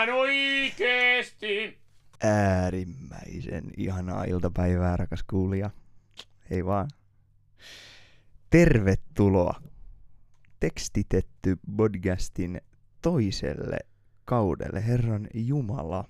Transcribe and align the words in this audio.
Ihan 0.00 0.18
oikeesti. 0.18 1.78
Äärimmäisen 2.22 3.64
ihanaa 3.76 4.24
iltapäivää, 4.24 4.96
rakas 4.96 5.22
kuulija. 5.22 5.70
Ei 6.50 6.64
vaan. 6.64 6.88
Tervetuloa 8.50 9.62
tekstitetty 10.60 11.58
podcastin 11.76 12.60
toiselle 13.02 13.76
kaudelle, 14.24 14.86
Herran 14.86 15.28
Jumala. 15.34 16.04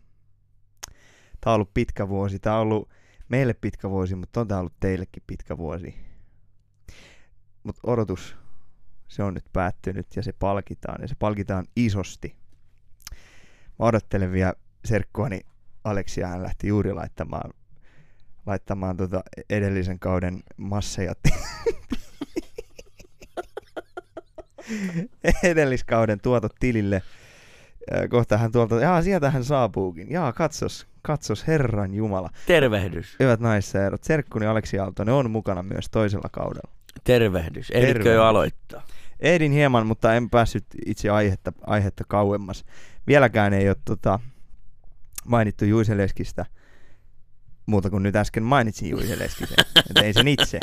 Tämä 1.40 1.52
on 1.52 1.54
ollut 1.54 1.74
pitkä 1.74 2.08
vuosi. 2.08 2.38
Tämä 2.38 2.56
on 2.56 2.62
ollut 2.62 2.88
meille 3.28 3.54
pitkä 3.54 3.90
vuosi, 3.90 4.14
mutta 4.14 4.40
on 4.40 4.48
tämä 4.48 4.60
ollut 4.60 4.80
teillekin 4.80 5.22
pitkä 5.26 5.58
vuosi. 5.58 5.94
Mutta 7.62 7.80
odotus, 7.86 8.36
se 9.08 9.22
on 9.22 9.34
nyt 9.34 9.46
päättynyt 9.52 10.16
ja 10.16 10.22
se 10.22 10.32
palkitaan. 10.32 11.02
Ja 11.02 11.08
se 11.08 11.14
palkitaan 11.18 11.66
isosti. 11.76 12.39
Mä 13.80 13.86
odottelen 13.86 14.32
vielä 14.32 14.52
serkkuani 14.84 15.40
Aleksia, 15.84 16.26
hän 16.26 16.42
lähti 16.42 16.66
juuri 16.66 16.92
laittamaan, 16.92 17.50
laittamaan 18.46 18.96
tota 18.96 19.22
edellisen 19.50 19.98
kauden 19.98 20.42
massajatti. 20.56 21.30
Edelliskauden 25.42 26.20
tuotot 26.20 26.52
tilille. 26.60 27.02
Kohta 28.10 28.38
hän 28.38 28.52
tuolta, 28.52 28.80
jaa 28.80 29.02
sieltä 29.02 29.30
hän 29.30 29.44
saapuukin. 29.44 30.10
Jaa, 30.10 30.32
katsos, 30.32 30.86
katsos 31.02 31.46
Herran 31.46 31.94
Jumala. 31.94 32.30
Tervehdys. 32.46 33.16
Hyvät 33.20 33.40
naisseerot, 33.40 34.04
serkkuni 34.04 34.46
Aleksi 34.46 34.78
Aaltonen 34.78 35.14
on 35.14 35.30
mukana 35.30 35.62
myös 35.62 35.90
toisella 35.90 36.28
kaudella. 36.32 36.72
Tervehdys. 37.04 37.70
Ehditkö 37.70 37.94
Tervehdys. 37.94 38.14
jo 38.14 38.24
aloittaa? 38.24 38.82
Ehdin 39.20 39.52
hieman, 39.52 39.86
mutta 39.86 40.14
en 40.14 40.30
päässyt 40.30 40.64
itse 40.86 41.10
aihetta, 41.10 41.52
aihetta 41.66 42.04
kauemmas. 42.08 42.64
Vieläkään 43.06 43.52
ei 43.52 43.68
ole 43.68 43.76
tota, 43.84 44.18
mainittu 45.24 45.64
Juise 45.64 45.96
Leskistä, 45.96 46.46
muuta 47.66 47.90
kuin 47.90 48.02
nyt 48.02 48.16
äsken 48.16 48.42
mainitsin 48.42 48.90
Juise 48.90 49.18
Leskisen. 49.18 49.56
Ei 50.04 50.12
sen 50.12 50.28
itse. 50.28 50.60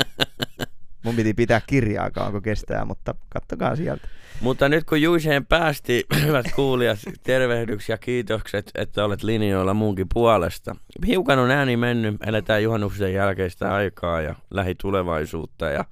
Mun 1.04 1.16
piti 1.16 1.34
pitää 1.34 1.62
kirjaa 1.68 2.12
kauanko 2.12 2.42
kestää, 2.42 2.86
mutta 2.86 3.16
kattokaa 3.30 3.76
sieltä. 3.76 4.08
Mutta 4.42 4.70
nyt 4.70 4.84
kun 4.84 5.02
Juiseen 5.02 5.46
päästi, 5.46 6.06
hyvät 6.26 6.46
kuulijat, 6.56 7.00
tervehdyksiä 7.24 7.94
ja 7.94 7.98
kiitokset, 7.98 8.72
että 8.76 9.06
olet 9.06 9.24
linjoilla 9.24 9.74
muunkin 9.74 10.08
puolesta. 10.14 10.76
Hiukan 11.08 11.40
on 11.40 11.52
ääni 11.52 11.78
mennyt, 11.78 12.16
eletään 12.28 12.64
juhannuksen 12.64 13.14
jälkeistä 13.14 13.74
aikaa 13.74 14.22
ja 14.22 14.36
lähitulevaisuutta 14.52 15.66
ja 15.66 15.86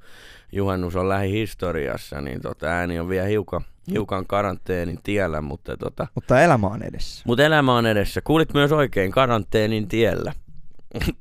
juhannus 0.52 0.96
on 0.96 1.10
lähihistoriassa, 1.10 2.22
niin 2.22 2.42
tota, 2.42 2.68
ääni 2.68 3.00
on 3.00 3.10
vielä 3.10 3.28
hiukan, 3.28 3.62
hiukan 3.92 4.28
karanteenin 4.28 5.00
tiellä, 5.04 5.42
mutta, 5.42 5.78
tota, 5.78 6.08
Mutta 6.16 6.42
elämä 6.42 6.68
on 6.68 6.84
edessä. 6.84 7.24
mutta 7.28 7.44
elämä 7.44 7.76
on 7.78 7.86
edessä. 7.86 8.22
Kuulit 8.22 8.54
myös 8.54 8.72
oikein 8.72 9.12
karanteenin 9.12 9.88
tiellä. 9.88 10.34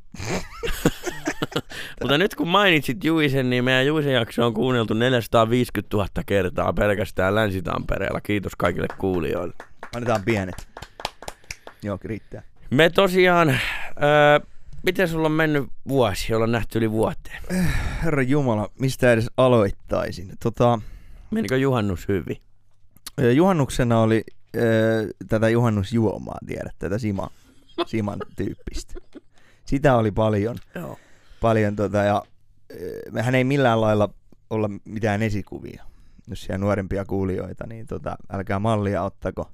Mutta 2.00 2.18
nyt 2.18 2.34
kun 2.34 2.48
mainitsit 2.48 3.04
Juisen, 3.04 3.50
niin 3.50 3.64
meidän 3.64 3.86
Juisen 3.86 4.12
jakso 4.12 4.46
on 4.46 4.54
kuunneltu 4.54 4.94
450 4.94 5.96
000 5.96 6.08
kertaa 6.26 6.72
pelkästään 6.72 7.34
Länsi-Tampereella. 7.34 8.20
Kiitos 8.20 8.52
kaikille 8.58 8.86
kuulijoille. 8.98 9.54
Annetaan 9.96 10.22
pienet. 10.24 10.68
Joo, 11.82 11.98
riittää. 12.04 12.42
Me 12.70 12.90
tosiaan, 12.90 13.48
öö, 13.50 13.58
miten 14.82 15.08
sulla 15.08 15.26
on 15.26 15.32
mennyt 15.32 15.64
vuosi, 15.88 16.32
jolla 16.32 16.44
on 16.44 16.52
nähty 16.52 16.78
yli 16.78 16.90
vuoteen? 16.90 17.42
Herra 18.04 18.22
Jumala, 18.22 18.70
mistä 18.78 19.12
edes 19.12 19.30
aloittaisin? 19.36 20.32
Tota, 20.42 20.78
Menikö 21.30 21.56
juhannus 21.56 22.08
hyvin? 22.08 22.36
Juhannuksena 23.34 24.00
oli 24.00 24.24
ö, 24.56 24.60
tätä 25.28 25.48
juhannusjuomaa, 25.48 26.38
tiedät, 26.46 26.74
tätä 26.78 26.98
Sima, 26.98 27.30
Siman 27.86 28.18
tyyppistä. 28.36 28.94
Sitä 29.64 29.96
oli 29.96 30.10
paljon. 30.10 30.56
Joo. 30.74 30.98
paljon 31.40 31.76
tota, 31.76 31.98
ja 31.98 32.22
mehän 33.12 33.34
ei 33.34 33.44
millään 33.44 33.80
lailla 33.80 34.08
olla 34.50 34.70
mitään 34.84 35.22
esikuvia. 35.22 35.84
Jos 36.28 36.42
siellä 36.42 36.58
nuorempia 36.58 37.04
kuulijoita, 37.04 37.66
niin 37.66 37.86
tota, 37.86 38.16
älkää 38.32 38.58
mallia 38.58 39.02
ottako 39.02 39.50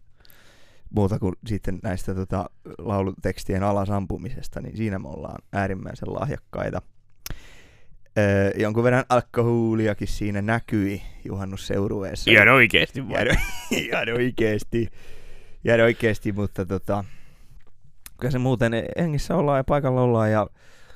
muuta 0.95 1.19
kuin 1.19 1.35
sitten 1.47 1.79
näistä 1.83 2.15
tota, 2.15 2.51
laulutekstien 2.79 3.63
alasampumisesta, 3.63 4.61
niin 4.61 4.77
siinä 4.77 4.99
me 4.99 5.09
ollaan 5.09 5.43
äärimmäisen 5.53 6.15
lahjakkaita. 6.15 6.83
Öö, 8.19 8.51
jonkun 8.57 8.85
verran 8.85 9.05
alkoholiakin 9.09 10.09
siinä 10.09 10.43
näkyi 10.43 11.03
juhannusseurueessa. 11.25 12.31
Ihan 12.31 12.49
oikeesti? 12.49 13.05
Jäädä, 13.09 13.37
jäädä 13.93 14.15
oikeesti. 14.21 14.89
Jäädä 15.65 15.85
oikeesti, 15.85 16.33
mutta 16.33 16.67
tota, 16.67 17.05
kyllä 18.21 18.31
se 18.31 18.39
muuten 18.39 18.73
hengissä 18.99 19.37
ollaan 19.37 19.59
ja 19.59 19.65
paikalla 19.65 20.03
ollaan 20.03 20.31
ja 20.31 20.47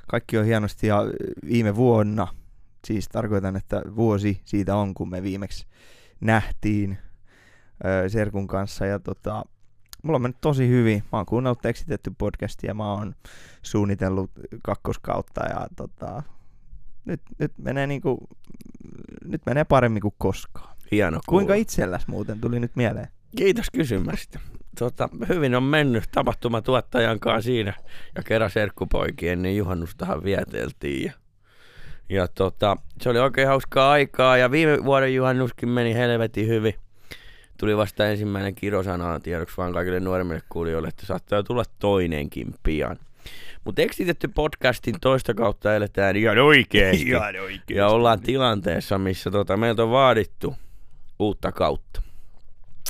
kaikki 0.09 0.39
on 0.39 0.45
hienosti 0.45 0.87
ja 0.87 1.03
viime 1.49 1.77
vuonna, 1.77 2.29
siis 2.87 3.09
tarkoitan, 3.09 3.57
että 3.57 3.83
vuosi 3.97 4.41
siitä 4.45 4.77
on, 4.77 4.95
kun 4.95 5.11
me 5.11 5.23
viimeksi 5.23 5.67
nähtiin 6.21 6.99
öö, 7.85 8.09
Serkun 8.09 8.47
kanssa 8.47 8.87
ja 8.87 8.99
tota, 8.99 9.45
mulla 10.03 10.17
on 10.17 10.23
mennyt 10.23 10.41
tosi 10.41 10.69
hyvin. 10.69 11.03
Mä 11.13 11.19
oon 11.19 11.27
kuunnellut 11.27 11.63
tekstitetty 11.63 12.13
podcastia, 12.19 12.75
mä 12.75 12.93
oon 12.93 13.15
suunnitellut 13.63 14.31
kakkoskautta 14.63 15.45
ja 15.45 15.67
tota, 15.77 16.23
nyt, 17.05 17.21
nyt 17.39 17.53
menee 17.59 17.87
niinku, 17.87 18.29
nyt 19.25 19.43
menee 19.47 19.65
paremmin 19.65 20.03
kuin 20.03 20.15
koskaan. 20.19 20.77
Hieno 20.91 21.21
Kuinka 21.27 21.53
kuulla. 21.53 21.63
itselläs 21.63 22.09
muuten 22.09 22.41
tuli 22.41 22.61
nyt 22.61 22.77
mieleen? 22.77 23.09
Kiitos 23.37 23.67
kysymästä. 23.73 24.41
Tota, 24.79 25.09
hyvin 25.29 25.55
on 25.55 25.63
mennyt 25.63 26.05
tapahtumatuottajan 26.13 27.21
kanssa 27.21 27.47
siinä 27.47 27.73
ja 28.17 28.23
kerran 28.23 28.51
serkkupoikien, 28.51 29.43
niin 29.43 29.57
juhannustahan 29.57 30.25
vieteltiin. 30.25 31.05
Ja, 31.05 31.13
ja 32.09 32.29
tota, 32.29 32.77
se 33.01 33.09
oli 33.09 33.19
oikein 33.19 33.49
hauskaa 33.49 33.91
aikaa 33.91 34.37
ja 34.37 34.51
viime 34.51 34.85
vuoden 34.85 35.15
juhannuskin 35.15 35.69
meni 35.69 35.95
helvetin 35.95 36.49
hyvin. 36.49 36.75
Tuli 37.59 37.77
vasta 37.77 38.07
ensimmäinen 38.07 38.55
kirosana 38.55 39.21
tiedoksi 39.21 39.57
vaan 39.57 39.73
kaikille 39.73 40.01
nuoremmille 40.01 40.43
kuulijoille, 40.49 40.89
että 40.89 41.07
saattaa 41.07 41.43
tulla 41.43 41.65
toinenkin 41.79 42.55
pian. 42.63 42.99
Mutta 43.65 43.83
tekstitetty 43.83 44.29
podcastin 44.29 44.95
toista 45.01 45.35
kautta 45.35 45.75
eletään 45.77 46.17
ihan 46.17 46.39
oikeesti. 46.39 47.15
oikeesti. 47.17 47.75
Ja 47.75 47.89
ollaan 47.89 48.21
tilanteessa, 48.21 48.99
missä 48.99 49.31
tota, 49.31 49.57
meiltä 49.57 49.83
on 49.83 49.91
vaadittu 49.91 50.57
uutta 51.19 51.53
kautta. 51.53 52.03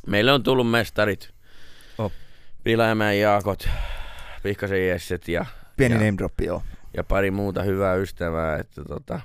Meille 0.07 0.33
on 0.33 0.43
tullut 0.43 0.71
mestarit. 0.71 1.31
Oh. 1.99 2.13
Piläjämäen 2.65 3.21
Jaakot, 3.21 3.69
Pihkasen 4.43 4.89
Jesset 4.89 5.29
ja, 5.29 5.47
Pieni 5.77 5.95
Ja- 5.95 6.01
name 6.01 6.15
droppi, 6.19 6.45
joo. 6.45 6.63
ja 6.97 7.05
pari 7.05 7.31
muuta 7.31 7.63
hyvää 7.63 7.95
ystävää. 7.95 8.59
Että 8.59 8.85
tota, 8.85 9.21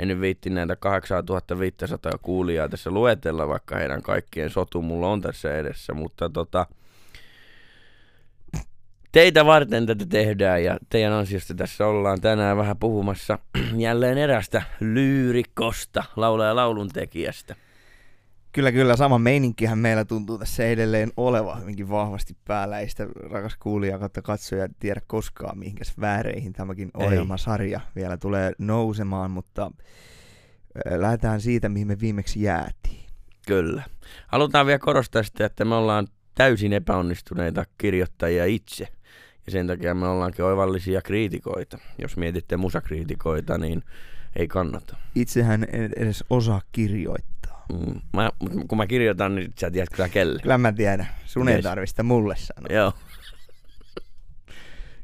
en 0.00 0.08
nyt 0.08 0.20
viitti 0.20 0.50
näitä 0.50 0.76
8500 0.76 2.12
kuulijaa 2.22 2.68
tässä 2.68 2.90
luetella, 2.90 3.48
vaikka 3.48 3.76
heidän 3.76 4.02
kaikkien 4.02 4.50
sotu 4.50 4.82
mulla 4.82 5.08
on 5.08 5.20
tässä 5.20 5.58
edessä. 5.58 5.94
Mutta 5.94 6.30
tota, 6.30 6.66
teitä 9.12 9.46
varten 9.46 9.86
tätä 9.86 10.06
tehdään 10.06 10.64
ja 10.64 10.78
teidän 10.88 11.12
ansiosta 11.12 11.54
tässä 11.54 11.86
ollaan 11.86 12.20
tänään 12.20 12.56
vähän 12.56 12.76
puhumassa 12.76 13.38
jälleen 13.76 14.18
erästä 14.18 14.62
lyyrikosta, 14.80 16.04
laula- 16.16 16.44
ja 16.44 16.56
lauluntekijästä. 16.56 17.56
Kyllä, 18.52 18.72
kyllä. 18.72 18.96
Sama 18.96 19.18
meininkihän 19.18 19.78
meillä 19.78 20.04
tuntuu 20.04 20.38
tässä 20.38 20.64
edelleen 20.64 21.12
olevan 21.16 21.60
hyvinkin 21.60 21.90
vahvasti 21.90 22.36
päällä. 22.44 22.78
Ei 22.78 22.88
sitä 22.88 23.06
rakas 23.30 23.56
kuulija 23.56 23.98
kautta 23.98 24.22
katsoja 24.22 24.68
tiedä 24.78 25.00
koskaan, 25.06 25.58
mihinkäs 25.58 25.94
vääreihin 26.00 26.52
tämäkin 26.52 26.90
Ei. 26.98 27.06
ohjelmasarja 27.06 27.80
vielä 27.96 28.16
tulee 28.16 28.52
nousemaan, 28.58 29.30
mutta 29.30 29.70
lähdetään 30.90 31.40
siitä, 31.40 31.68
mihin 31.68 31.86
me 31.86 32.00
viimeksi 32.00 32.42
jäätiin. 32.42 33.06
Kyllä. 33.46 33.82
Halutaan 34.26 34.66
vielä 34.66 34.78
korostaa 34.78 35.22
sitä, 35.22 35.46
että 35.46 35.64
me 35.64 35.74
ollaan 35.74 36.08
täysin 36.34 36.72
epäonnistuneita 36.72 37.64
kirjoittajia 37.78 38.44
itse. 38.44 38.88
Ja 39.46 39.52
sen 39.52 39.66
takia 39.66 39.94
me 39.94 40.08
ollaankin 40.08 40.44
oivallisia 40.44 41.02
kriitikoita. 41.02 41.78
Jos 41.98 42.16
mietitte 42.16 42.56
musakriitikoita, 42.56 43.58
niin 43.58 43.82
ei 44.36 44.48
kannata. 44.48 44.96
Itsehän 45.14 45.66
en 45.72 45.92
edes 45.96 46.24
osaa 46.30 46.60
kirjoittaa. 46.72 47.64
Mm. 47.72 48.00
Mä, 48.12 48.30
kun 48.68 48.78
mä 48.78 48.86
kirjoitan, 48.86 49.34
niin 49.34 49.52
sä 49.60 49.70
tiedät 49.70 49.90
kyllä 49.90 50.08
kelle. 50.08 50.42
Kyllä 50.42 50.58
mä 50.58 50.72
tiedän. 50.72 51.08
Sun 51.24 51.48
ei 51.48 51.62
tarvista 51.62 52.02
mulle 52.02 52.34
sanoa. 52.36 52.68
Joo. 52.70 52.92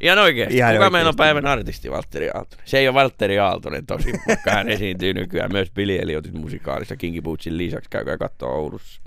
Ihan 0.00 0.18
oikeesti. 0.18 0.56
Ihan 0.56 0.68
Kuka 0.68 0.78
oikeesti. 0.78 0.92
meillä 0.92 1.08
on 1.08 1.16
päivän 1.16 1.46
artisti 1.46 1.90
Valtteri 1.90 2.30
Aaltonen? 2.30 2.66
Se 2.66 2.78
ei 2.78 2.88
ole 2.88 2.94
Valtteri 2.94 3.38
Aaltonen 3.38 3.86
tosi, 3.86 4.12
vaikka 4.28 4.50
hän 4.50 4.68
esiintyy 4.74 5.14
nykyään 5.14 5.52
myös 5.52 5.70
Billy 5.70 5.98
Eliotin 5.98 6.40
musikaalissa 6.40 6.96
Kinky 6.96 7.22
Bootsin 7.22 7.58
lisäksi. 7.58 7.90
Käykää 7.90 8.16
katsoa 8.16 8.52
Oulussa. 8.52 9.00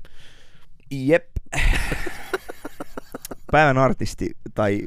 Jep. 0.91 1.25
Päivän 3.51 3.77
artisti 3.77 4.37
tai 4.53 4.81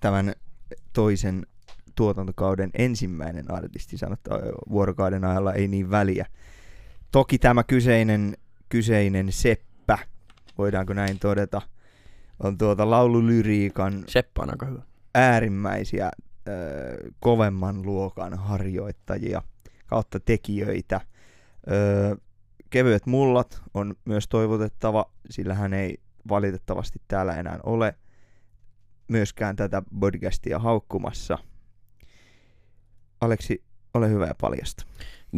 tämän 0.00 0.32
toisen 0.92 1.46
tuotantokauden 1.94 2.70
ensimmäinen 2.78 3.50
artisti 3.54 3.98
sanottaa 3.98 4.38
vuorokauden 4.70 5.24
ajalla 5.24 5.52
ei 5.52 5.68
niin 5.68 5.90
väliä. 5.90 6.26
Toki 7.12 7.38
tämä 7.38 7.64
kyseinen, 7.64 8.36
kyseinen 8.68 9.32
seppä, 9.32 9.98
voidaanko 10.58 10.92
näin 10.92 11.18
todeta, 11.18 11.62
on 12.42 12.58
tuota 12.58 12.90
laululyriikan 12.90 14.04
Seppa 14.06 14.42
on 14.42 14.50
aika 14.50 14.66
hyvä. 14.66 14.82
äärimmäisiä 15.14 16.10
ö, 16.48 16.50
kovemman 17.20 17.82
luokan 17.82 18.38
harjoittajia 18.38 19.42
kautta 19.86 20.20
tekijöitä. 20.20 21.00
Ö, 21.70 22.16
kevyet 22.70 23.06
mullat 23.06 23.62
on 23.74 23.94
myös 24.04 24.28
toivotettava, 24.28 25.10
sillä 25.30 25.54
hän 25.54 25.72
ei 25.72 25.98
valitettavasti 26.28 27.00
täällä 27.08 27.34
enää 27.36 27.58
ole 27.62 27.94
myöskään 29.08 29.56
tätä 29.56 29.82
podcastia 30.00 30.58
haukkumassa. 30.58 31.38
Aleksi, 33.20 33.62
ole 33.94 34.08
hyvä 34.08 34.26
ja 34.26 34.34
paljasta. 34.40 34.84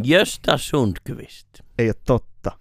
Gösta 0.04 0.58
Sundqvist. 0.58 1.48
Ei 1.78 1.88
ole 1.88 1.94
totta. 2.04 2.52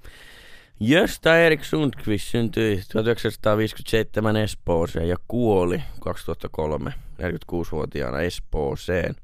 Gösta 0.88 1.38
Erik 1.38 1.64
Sundqvist 1.64 2.28
syntyi 2.28 2.82
1957 2.92 4.36
Espooseen 4.36 5.08
ja 5.08 5.18
kuoli 5.28 5.84
2003 6.00 6.94
46-vuotiaana 7.22 8.20
Espooseen 8.20 9.16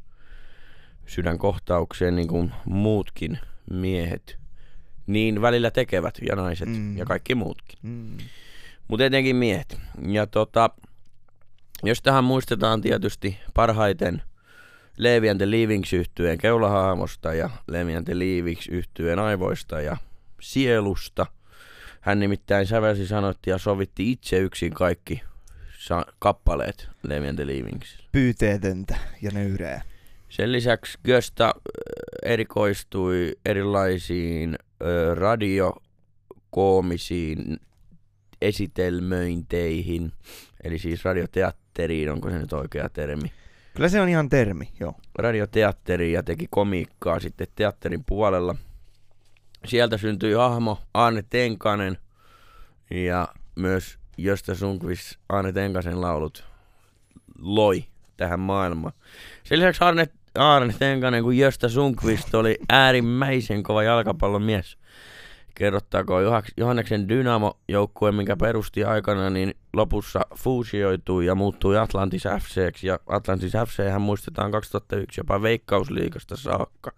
sydänkohtaukseen 1.06 2.16
niin 2.16 2.28
kuin 2.28 2.52
muutkin 2.66 3.40
miehet. 3.72 4.38
Niin 5.08 5.42
välillä 5.42 5.72
tekevät 5.72 6.18
ja 6.30 6.36
naiset 6.36 6.70
Mm. 6.70 6.98
ja 6.98 7.06
kaikki 7.06 7.36
muutkin. 7.36 7.80
Mm. 7.82 8.18
Mutta 8.88 9.06
etenkin 9.06 9.36
miehet. 9.36 9.78
Ja 10.08 10.28
tota, 10.28 10.70
jos 11.84 12.02
tähän 12.02 12.24
muistetaan 12.24 12.82
tietysti 12.82 13.38
parhaiten 13.54 14.22
Levi 14.98 15.30
and 15.30 15.40
the 15.40 15.52
Leavings 15.52 15.94
yhtyeen 15.94 16.38
keulahahmosta 16.38 17.34
ja 17.34 17.50
Levi 17.68 17.96
and 17.96 18.06
the 18.06 18.20
Leavings 18.20 18.68
yhtyeen 18.68 19.20
aivoista 19.20 19.82
ja 19.82 19.98
sielusta. 20.42 21.26
Hän 22.02 22.20
nimittäin 22.20 22.68
sävelsi, 22.68 23.08
sanoitti 23.08 23.50
ja 23.50 23.58
sovitti 23.58 24.12
itse 24.12 24.38
yksin 24.38 24.74
kaikki 24.74 25.22
sa- 25.80 26.06
kappaleet 26.20 26.90
Levi 27.04 27.28
and 27.28 27.36
the 27.36 27.48
Leavings. 27.48 27.98
Pyyteetöntä 28.12 28.96
ja 29.22 29.32
nöyreä. 29.34 29.82
Sen 30.30 30.52
lisäksi 30.52 30.98
Gösta 31.06 31.54
ö, 31.56 31.60
erikoistui 32.24 33.36
erilaisiin 33.46 34.56
ö, 34.82 35.16
radiokoomisiin 35.16 37.58
esitelmöinteihin, 38.42 40.12
eli 40.64 40.80
siis 40.80 41.06
radioteatteriin, 41.06 42.12
onko 42.12 42.30
se 42.30 42.40
nyt 42.40 42.54
oikea 42.54 42.90
termi? 42.90 43.32
Kyllä 43.74 43.90
se 43.90 44.02
on 44.02 44.10
ihan 44.10 44.30
termi, 44.30 44.70
joo. 44.80 44.96
Radioteatteriin 45.20 46.14
ja 46.14 46.24
teki 46.24 46.48
komiikkaa 46.50 47.20
sitten 47.20 47.48
teatterin 47.56 48.04
puolella. 48.06 48.56
Sieltä 49.66 49.98
syntyi 49.98 50.34
hahmo 50.34 50.80
Arne 50.94 51.24
Tenkanen 51.30 51.98
ja 52.92 53.28
myös 53.56 53.98
Josta 54.18 54.56
Sunkvist 54.56 55.16
Arne 55.30 55.52
Tenkasen 55.52 56.02
laulut 56.02 56.46
loi 57.40 57.86
tähän 58.18 58.40
maailmaan. 58.40 58.94
Sen 59.44 59.60
lisäksi 59.60 59.84
Arne, 59.84 60.08
Arne 60.36 60.76
Tenkanen 60.80 61.24
kuin 61.24 61.38
Josta 61.38 61.70
Sunkvist 61.70 62.36
oli 62.36 62.58
äärimmäisen 62.70 63.64
kova 63.64 63.84
jalkapallon 63.84 64.44
mies. 64.44 64.78
Kerrottaako 65.56 66.16
Johanneksen 66.58 67.10
Dynamo-joukkue, 67.10 68.12
minkä 68.12 68.38
perusti 68.38 68.84
aikana, 68.84 69.30
niin 69.30 69.54
lopussa 69.74 70.22
fuusioitui 70.36 71.26
ja 71.26 71.36
muuttui 71.36 71.78
Atlantis 71.78 72.24
FCksi. 72.40 72.88
Ja 72.88 73.00
Atlantis 73.08 73.52
FC 73.68 73.90
hän 73.90 74.02
muistetaan 74.02 74.52
2001 74.52 75.20
jopa 75.20 75.42
Veikkausliikasta 75.42 76.36
saakka, 76.36 76.92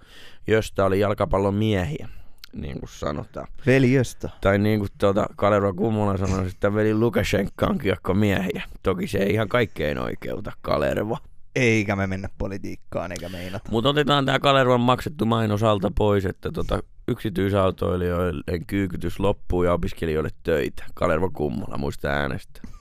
josta 0.47 0.85
oli 0.85 0.99
jalkapallon 0.99 1.53
miehiä, 1.53 2.09
niin 2.53 2.79
kuin 2.79 2.89
sanotaan. 2.89 3.47
Veljöstä. 3.65 4.29
Tai 4.41 4.57
niin 4.57 4.79
kuin 4.79 4.89
tuota 4.97 5.27
Kalero 5.35 5.73
Kummola 5.73 6.17
sanoi, 6.17 6.47
että 6.47 6.73
veli 6.73 6.93
Lukashenka 6.93 7.67
on 7.67 7.77
kiekko 7.77 8.13
miehiä. 8.13 8.63
Toki 8.83 9.07
se 9.07 9.17
ei 9.17 9.33
ihan 9.33 9.49
kaikkein 9.49 9.99
oikeuta 9.99 10.51
Kalerva. 10.61 11.17
Eikä 11.57 11.95
me 11.95 12.07
mennä 12.07 12.29
politiikkaan 12.37 13.11
eikä 13.11 13.29
meinata. 13.29 13.71
Mutta 13.71 13.89
otetaan 13.89 14.25
tämä 14.25 14.39
Kalervan 14.39 14.81
maksettu 14.81 15.25
mainos 15.25 15.63
alta 15.63 15.91
pois, 15.97 16.25
että 16.25 16.51
tota, 16.51 16.83
yksityisautoilijoiden 17.07 18.65
kyykytys 18.67 19.19
loppuu 19.19 19.63
ja 19.63 19.73
opiskelijoille 19.73 20.29
töitä. 20.43 20.85
Kalerva 20.93 21.29
Kummola, 21.29 21.77
muista 21.77 22.07
äänestä. 22.07 22.61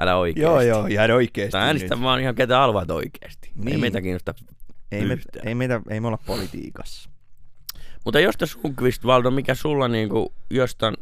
Älä 0.00 0.16
oikeesti. 0.16 0.42
Joo, 0.42 0.60
joo, 0.60 0.86
ihan 0.86 1.10
oikeesti 1.10 1.52
Tai 1.52 1.62
äänestä 1.62 1.94
nyt. 1.94 2.04
vaan 2.04 2.20
ihan 2.20 2.34
ketä 2.34 2.58
haluat 2.58 2.90
oikeesti. 2.90 3.50
Niin. 3.54 3.72
Ei 3.72 3.78
meitä 3.78 4.02
kiinnosta. 4.02 4.34
Ei 4.92 5.04
me, 5.06 5.18
ei, 5.44 5.54
meitä, 5.54 5.80
ei 5.90 6.00
me 6.00 6.06
olla 6.06 6.18
politiikassa. 6.26 7.10
Mutta 8.04 8.20
josta 8.20 8.46
Sunkvist, 8.46 9.04
Valdo, 9.04 9.30
mikä 9.30 9.54
sulla 9.54 9.88
niinku 9.88 10.34
jostain 10.50 10.96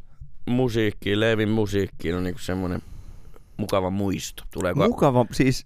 musiikkiin, 0.46 1.20
Leevin 1.20 1.48
musiikkiin 1.48 2.14
on 2.14 2.24
niinku 2.24 2.40
semmonen 2.40 2.82
mukava 3.58 3.90
muisto? 3.90 4.44
Tuleeko 4.50 4.88
Mukava, 4.88 5.26
siis 5.32 5.64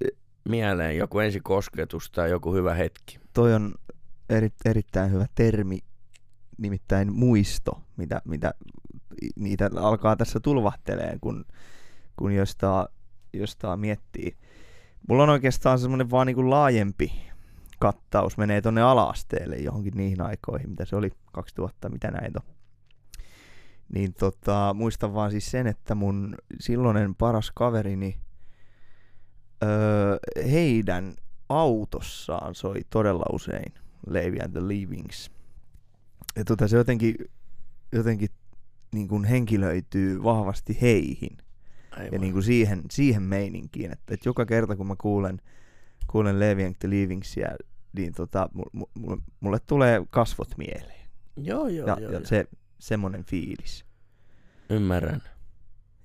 mieleen 0.49 0.97
joku 0.97 1.19
ensikosketus 1.19 2.11
tai 2.11 2.31
joku 2.31 2.55
hyvä 2.55 2.75
hetki? 2.75 3.23
toi 3.35 3.55
on 3.55 3.75
eri, 4.29 4.49
erittäin 4.65 5.13
hyvä 5.13 5.27
termi, 5.35 5.79
nimittäin 6.59 7.13
muisto, 7.13 7.83
mitä, 7.97 8.23
mitä 8.25 8.55
niitä 9.37 9.71
alkaa 9.77 10.17
tässä 10.17 10.41
tulvahteleen, 10.41 11.21
kun, 11.21 11.45
kun 12.17 12.33
jostain, 12.33 12.87
jostain 13.33 13.81
miettii. 13.81 14.37
Mulla 15.09 15.23
on 15.23 15.31
oikeastaan 15.31 15.79
semmoinen 15.79 16.11
vaan 16.11 16.27
niin 16.27 16.35
kuin 16.35 16.51
laajempi 16.51 17.13
kattaus, 17.79 18.37
menee 18.37 18.61
tonne 18.61 18.83
ala-asteelle 18.83 19.57
johonkin 19.57 19.95
niihin 19.97 20.21
aikoihin, 20.21 20.71
mitä 20.71 20.85
se 20.85 20.97
oli 20.97 21.11
2000, 21.33 21.89
mitä 21.89 22.11
näitä 22.11 22.41
on. 22.47 22.52
Niin 23.93 24.15
tota, 24.15 24.75
muistan 24.75 25.15
vaan 25.15 25.31
siis 25.31 25.51
sen, 25.51 25.67
että 25.67 25.95
mun 25.95 26.37
silloinen 26.61 27.15
paras 27.15 27.51
kaverini, 27.51 28.19
öö, 29.63 30.17
heidän 30.51 31.15
autossaan 31.49 32.55
soi 32.55 32.81
todella 32.91 33.25
usein 33.33 33.73
Levi 34.07 34.41
and 34.41 34.53
the 34.53 34.69
Leavings. 34.69 35.31
Ja 36.37 36.45
tota, 36.45 36.69
se 36.69 36.77
jotenkin, 36.77 37.15
jotenkin 37.93 38.29
niin 38.93 39.09
kuin 39.09 39.25
henkilöityy 39.25 40.23
vahvasti 40.23 40.79
heihin 40.81 41.39
ja 42.13 42.19
niin 42.19 42.33
kuin 42.33 42.43
siihen, 42.43 42.83
siihen 42.91 43.23
meininkiin, 43.23 43.93
että, 43.93 44.15
että 44.15 44.29
joka 44.29 44.47
kerta 44.47 44.77
kun 44.77 44.87
mä 44.87 44.97
kuulen, 45.01 45.41
kuulen 46.07 46.41
Levi 46.41 46.65
and 46.65 46.75
the 46.79 46.91
Leavingsia, 46.91 47.49
niin 47.93 48.13
tota, 48.13 48.49
mulle, 48.53 48.89
mulle, 48.95 49.23
mulle 49.41 49.59
tulee 49.67 50.03
kasvot 50.11 50.49
mieleen. 50.59 51.09
Joo, 51.37 51.69
joo, 51.69 51.87
ja, 51.87 51.97
joo, 52.01 52.11
ja 52.11 52.19
joo. 52.19 52.25
se 52.25 52.47
semmonen 52.83 53.25
fiilis. 53.25 53.85
Ymmärrän. 54.71 55.23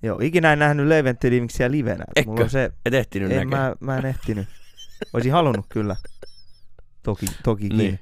Joo, 0.02 0.18
ikinä 0.22 0.52
en 0.52 0.58
nähnyt 0.58 0.86
the 0.86 1.30
Leavingsia 1.30 1.70
livenä. 1.70 2.04
Etkö? 2.16 2.30
Mulla 2.30 2.44
on 2.44 2.50
se, 2.50 2.70
Et 2.86 2.94
ehtinyt 2.94 3.32
en, 3.32 3.48
mä, 3.48 3.76
mä 3.80 3.98
en 3.98 4.06
ehtinyt. 4.06 4.48
Olisin 5.12 5.32
halunnut 5.32 5.66
kyllä. 5.68 5.96
Toki, 7.02 7.26
tokikin. 7.44 7.78
Niin. 7.78 7.90
Niin. 7.90 8.00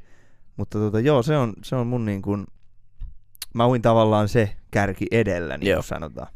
Mutta 0.57 0.79
tota, 0.79 1.01
joo, 1.01 1.23
se 1.23 1.37
on, 1.37 1.53
se 1.63 1.77
on 1.77 1.87
mun 1.87 2.05
niin 2.05 2.23
kuin, 2.23 2.47
mä 3.55 3.67
uin 3.67 3.83
tavallaan 3.83 4.29
se 4.29 4.57
kärki 4.71 5.07
edellä, 5.11 5.59
niin 5.59 5.71
Joo. 5.71 5.77
kuin 5.77 5.85
sanotaan. 5.85 6.29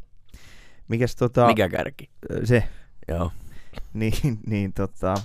Mikäs 0.87 1.15
tota, 1.15 1.47
Mikä 1.47 1.69
kärki? 1.69 2.09
se, 2.43 2.63
Joo. 3.07 3.31
niin, 3.93 4.39
niin 4.47 4.73
tota, 4.73 5.15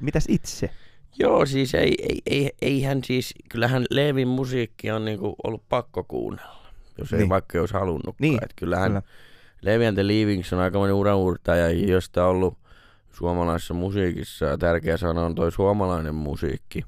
mitäs 0.00 0.24
itse? 0.28 0.70
Joo, 1.18 1.46
siis 1.46 1.74
ei, 1.74 1.94
ei, 2.02 2.22
ei, 2.26 2.50
eihän 2.62 3.04
siis, 3.04 3.34
kyllähän 3.48 3.84
Leevin 3.90 4.28
musiikki 4.28 4.90
on 4.90 5.04
niinku 5.04 5.34
ollut 5.44 5.62
pakko 5.68 6.04
kuunnella, 6.04 6.66
jos 6.98 7.12
ei 7.12 7.18
Niin. 7.18 7.28
vaikka 7.28 7.60
olisi 7.60 7.74
halunnutkaan. 7.74 8.14
Niin, 8.18 8.44
Et 8.44 8.52
kyllähän 8.56 8.90
kyllä. 8.90 9.02
Levi 9.62 9.86
and 9.86 9.94
the 9.96 10.06
Leavings 10.06 10.52
on 10.52 10.58
aikamoinen 10.58 10.94
uraurtaja, 10.94 11.70
josta 11.70 12.24
on 12.24 12.30
ollut 12.30 12.58
suomalaisessa 13.12 13.74
musiikissa 13.74 14.44
ja 14.44 14.58
tärkeä 14.58 14.96
sana 14.96 15.24
on 15.24 15.34
toi 15.34 15.52
suomalainen 15.52 16.14
musiikki. 16.14 16.84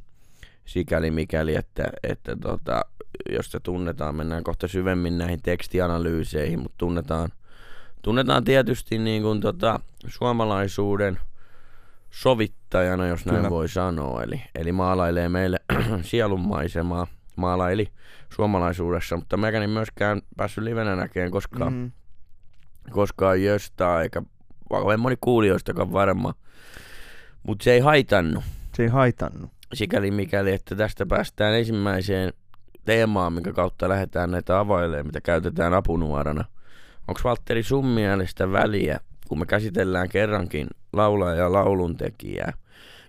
Sikäli 0.65 1.11
mikäli, 1.11 1.55
että, 1.55 1.85
että 2.03 2.37
tota, 2.37 2.85
jos 3.31 3.51
se 3.53 3.61
tunnetaan, 3.61 4.15
mennään 4.15 4.45
kohta 4.45 4.69
syvemmin 4.69 5.19
näihin 5.19 5.43
tekstianalyyseihin, 5.43 6.59
mutta 6.59 6.75
tunnetaan, 6.79 7.29
tunnetaan 8.03 8.45
tietysti 8.45 8.99
niin 8.99 9.23
kuin 9.23 9.41
tota, 9.41 9.81
suomalaisuuden 10.07 11.19
sovittajana, 12.17 13.07
jos 13.07 13.27
näin 13.27 13.37
Kyllä. 13.37 13.51
voi 13.51 13.69
sanoa. 13.69 14.23
Eli, 14.23 14.43
eli 14.55 14.73
maalailee 14.73 15.29
meille 15.29 15.59
sielunmaisemaa, 16.03 17.07
maalaili 17.37 17.89
suomalaisuudessa, 18.35 19.17
mutta 19.17 19.37
meikä 19.37 19.61
ei 19.61 19.67
myöskään 19.67 20.23
päässyt 20.37 20.65
livenä 20.65 20.97
näkemään 20.97 21.31
koskaan 21.31 21.73
Mm, 21.73 21.91
koskaan 22.91 23.43
jostain, 23.43 24.03
eikä 24.03 24.23
vaikka 24.71 24.97
moni 24.97 25.17
kuulijoistakaan 25.21 25.93
varma. 25.93 26.35
Mutta 27.43 27.65
se 27.65 27.73
ei 27.73 27.81
haitannut, 27.81 28.45
se 28.75 28.83
ei 28.83 28.89
haitannut. 28.89 29.51
sikäli 29.75 30.11
mikäli, 30.11 30.53
että 30.53 30.77
tästä 30.77 31.07
päästään 31.07 31.55
ensimmäiseen 31.55 32.33
teemaan, 32.85 33.33
minkä 33.33 33.53
kautta 33.53 33.89
lähdetään 33.89 34.31
näitä 34.31 34.59
availemaan, 34.59 35.07
mitä 35.07 35.21
käytetään 35.21 35.75
apunuorana. 35.75 36.45
Onko 37.09 37.21
Valtteri 37.25 37.63
sun 37.63 37.87
mielestä 37.87 38.53
väliä, 38.53 39.01
kun 39.29 39.39
me 39.39 39.47
käsitellään 39.47 40.09
kerrankin 40.09 40.67
laulaja 40.93 41.37
ja 41.37 41.53
laulun 41.53 41.97
tekijää, 41.97 42.53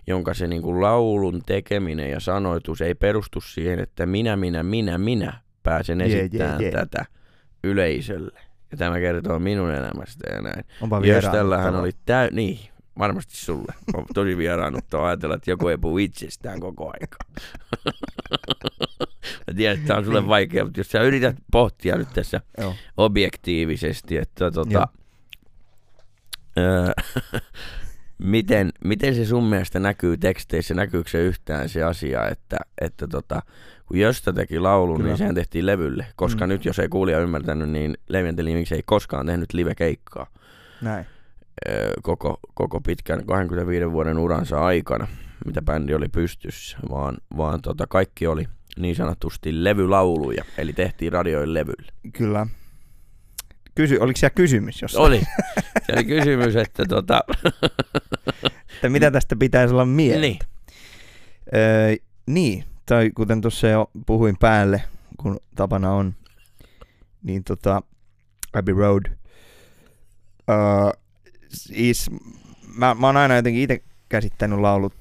jonka 0.06 0.34
se 0.34 0.46
niinku 0.46 0.80
laulun 0.80 1.42
tekeminen 1.46 2.10
ja 2.10 2.20
sanoitus 2.20 2.80
ei 2.80 2.94
perustu 2.94 3.40
siihen, 3.40 3.78
että 3.78 4.06
minä, 4.06 4.36
minä, 4.36 4.62
minä, 4.62 4.98
minä 4.98 5.40
pääsen 5.62 6.00
Jee, 6.00 6.08
jee, 6.08 6.20
esittämään 6.20 6.62
jee. 6.62 6.72
tätä 6.72 7.04
yleisölle. 7.64 8.40
Ja 8.70 8.76
tämä 8.76 8.98
kertoo 8.98 9.38
minun 9.38 9.70
elämästä 9.70 10.32
ja 10.34 10.42
näin. 10.42 10.64
Onpa 10.80 11.00
Jöställähän 11.04 11.76
oli 11.76 11.90
täy... 12.04 12.28
Niin, 12.32 12.58
varmasti 12.98 13.36
sulle. 13.36 13.74
On 13.94 14.04
tosi 14.14 14.36
vieraannuttava 14.36 15.08
ajatella, 15.08 15.34
että 15.34 15.50
joku 15.50 15.68
ei 15.68 15.78
puhu 15.78 15.98
itsestään 15.98 16.60
koko 16.60 16.92
aika. 17.00 17.18
Mä 19.46 19.54
tiedän, 19.56 19.76
että 19.76 19.86
tämä 19.86 19.98
on 19.98 20.04
sulle 20.04 20.28
vaikea, 20.28 20.64
mutta 20.64 20.80
jos 20.80 20.90
sä 20.90 21.02
yrität 21.02 21.36
pohtia 21.52 21.96
nyt 21.96 22.08
tässä 22.14 22.40
Joo. 22.58 22.74
objektiivisesti, 22.96 24.16
että 24.16 24.50
tota, 24.50 24.88
miten, 28.18 28.72
miten 28.84 29.14
se 29.14 29.24
sun 29.24 29.44
mielestä 29.44 29.78
näkyy 29.80 30.16
teksteissä, 30.16 30.74
näkyykö 30.74 31.10
se 31.10 31.18
yhtään 31.24 31.68
se 31.68 31.82
asia, 31.82 32.28
että, 32.28 32.56
että 32.80 33.08
tota, 33.08 33.42
kun 33.86 33.98
Jöstä 33.98 34.32
teki 34.32 34.58
laulun, 34.60 34.96
Kyllä. 34.96 35.08
niin 35.08 35.18
sehän 35.18 35.34
tehtiin 35.34 35.66
levylle, 35.66 36.06
koska 36.16 36.46
Mm. 36.46 36.48
nyt 36.48 36.64
jos 36.64 36.78
ei 36.78 36.88
kuulija 36.88 37.20
ymmärtänyt, 37.20 37.70
niin 37.70 37.94
Levianteli 38.08 38.54
miksi 38.54 38.74
ei 38.74 38.82
koskaan 38.86 39.26
tehnyt 39.26 39.52
live-keikkaa 39.52 40.26
Näin. 40.82 41.06
öö, 41.68 41.92
koko, 42.02 42.40
koko 42.54 42.80
pitkän 42.80 43.26
25 43.26 43.92
vuoden 43.92 44.18
uransa 44.18 44.64
aikana, 44.64 45.06
mitä 45.46 45.62
bändi 45.62 45.94
oli 45.94 46.08
pystyssä, 46.08 46.78
vaan, 46.90 47.16
vaan 47.36 47.62
tota, 47.62 47.86
kaikki 47.86 48.26
oli 48.26 48.44
niin 48.76 48.94
sanotusti 48.94 49.64
levylauluja, 49.64 50.44
eli 50.58 50.72
tehtiin 50.72 51.12
radioin 51.12 51.54
levylle. 51.54 51.92
Kyllä. 52.12 52.46
Kysy, 53.78 53.98
oliko 54.00 54.16
siellä 54.16 54.34
kysymys 54.34 54.82
jossain? 54.82 55.04
Oli. 55.04 55.20
Se 55.86 55.92
oli 55.92 56.04
kysymys, 56.04 56.56
että 56.56 56.84
tota, 56.88 57.20
Että 58.74 58.88
mitä 58.88 59.10
tästä 59.10 59.36
pitäisi 59.36 59.74
olla 59.74 59.84
mieltä? 59.84 60.20
niin, 60.20 60.38
Öö, 61.54 61.94
niin, 62.26 62.64
tai 62.86 63.10
kuten 63.14 63.40
tuossa 63.40 63.68
jo 63.68 63.90
puhuin 64.06 64.36
päälle, 64.40 64.82
kun 65.16 65.40
tapana 65.54 65.92
on, 65.92 66.14
niin 67.22 67.44
tota, 67.44 67.82
Abbey 68.52 68.74
Road. 68.74 69.04
Öö, 70.50 70.56
siis, 71.48 72.10
mä, 72.76 72.94
mä 72.94 73.06
oon 73.06 73.16
aina 73.16 73.36
jotenkin 73.36 73.62
itse 73.62 73.82
käsittänyt 74.08 74.58
laulut 74.58 74.94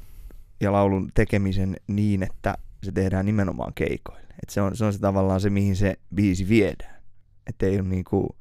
ja 0.61 0.71
laulun 0.71 1.11
tekemisen 1.13 1.75
niin, 1.87 2.23
että 2.23 2.57
se 2.83 2.91
tehdään 2.91 3.25
nimenomaan 3.25 3.73
keikoille. 3.73 4.33
Et 4.43 4.49
se, 4.49 4.61
on, 4.61 4.77
se 4.77 4.85
on 4.85 4.93
se 4.93 4.99
tavallaan 4.99 5.41
se, 5.41 5.49
mihin 5.49 5.75
se 5.75 5.99
biisi 6.15 6.49
viedään. 6.49 7.01
Et 7.47 7.63
ei 7.63 7.79
ole 7.79 7.87
niinku, 7.87 8.37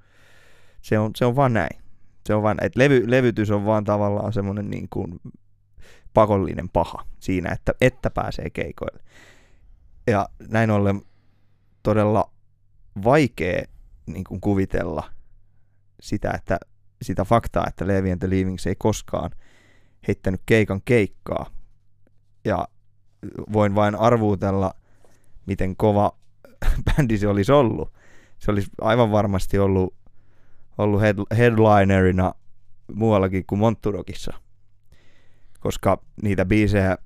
se 0.87 0.99
on, 0.99 1.11
se 1.17 1.25
on 1.25 1.37
vaan 1.37 1.53
näin. 1.53 1.83
Se 2.27 2.35
on 2.35 2.43
vaan, 2.43 2.59
että 2.63 2.81
levy, 2.81 3.11
levytys 3.11 3.51
on 3.51 3.65
vaan 3.65 3.85
tavallaan 3.85 4.33
semmoinen 4.33 4.71
niin 4.71 4.89
kuin 4.91 5.21
pakollinen 6.15 6.69
paha 6.69 7.07
siinä, 7.21 7.53
että, 7.53 7.75
että 7.81 8.11
pääsee 8.11 8.51
keikoille. 8.51 9.03
Ja 10.07 10.29
näin 10.49 10.71
ollen 10.71 11.03
todella 11.83 12.31
vaikea 13.05 13.63
niin 14.07 14.25
kuin 14.25 14.41
kuvitella 14.41 15.11
sitä, 16.01 16.31
että 16.31 16.59
sitä 17.03 17.25
faktaa, 17.25 17.67
että 17.69 17.87
Levi 17.87 18.13
and 18.13 18.19
the 18.19 18.31
Leavings 18.31 18.67
ei 18.67 18.77
koskaan 18.79 19.31
heittänyt 20.09 20.41
keikan 20.47 20.81
keikkaa. 20.85 21.51
Ja 22.45 22.69
voin 23.53 23.75
vain 23.75 23.95
arvuutella, 23.95 24.75
miten 25.47 25.77
kova 25.77 26.13
bändi 26.87 27.19
se 27.19 27.29
olisi 27.29 27.53
ollut. 27.53 27.93
Se 28.39 28.51
olisi 28.51 28.71
aivan 28.81 29.11
varmasti 29.11 29.59
ollut, 29.59 29.95
ollut 30.79 31.01
head, 31.01 31.17
headlinerina 31.37 32.35
muuallakin 32.95 33.45
kuin 33.47 33.59
Montturokissa. 33.59 34.33
Koska 35.61 36.03
niitä 36.23 36.45
biisejä, 36.45 36.99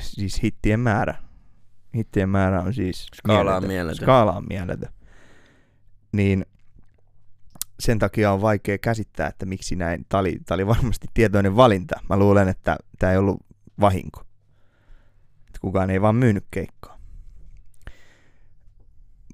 siis 0.00 0.42
hittien 0.42 0.80
määrä, 0.80 1.14
hittien 1.94 2.28
määrä 2.28 2.62
on 2.62 2.74
siis 2.74 3.06
Skaala 3.14 3.56
on 3.56 3.66
mieletön. 3.66 3.96
Skaala 3.96 4.32
on 4.32 4.46
mieletön. 4.48 4.92
Niin 6.12 6.46
sen 7.80 7.98
takia 7.98 8.32
on 8.32 8.40
vaikea 8.40 8.78
käsittää, 8.78 9.28
että 9.28 9.46
miksi 9.46 9.76
näin. 9.76 10.06
Tämä 10.08 10.20
oli, 10.20 10.38
tää 10.46 10.54
oli 10.54 10.66
varmasti 10.66 11.06
tietoinen 11.14 11.56
valinta. 11.56 12.00
Mä 12.08 12.16
luulen, 12.16 12.48
että 12.48 12.76
tämä 12.98 13.12
ei 13.12 13.18
ollut 13.18 13.46
vahinko. 13.80 14.20
Että 15.46 15.58
kukaan 15.60 15.90
ei 15.90 16.00
vaan 16.00 16.16
myynyt 16.16 16.44
keikkaa. 16.50 16.98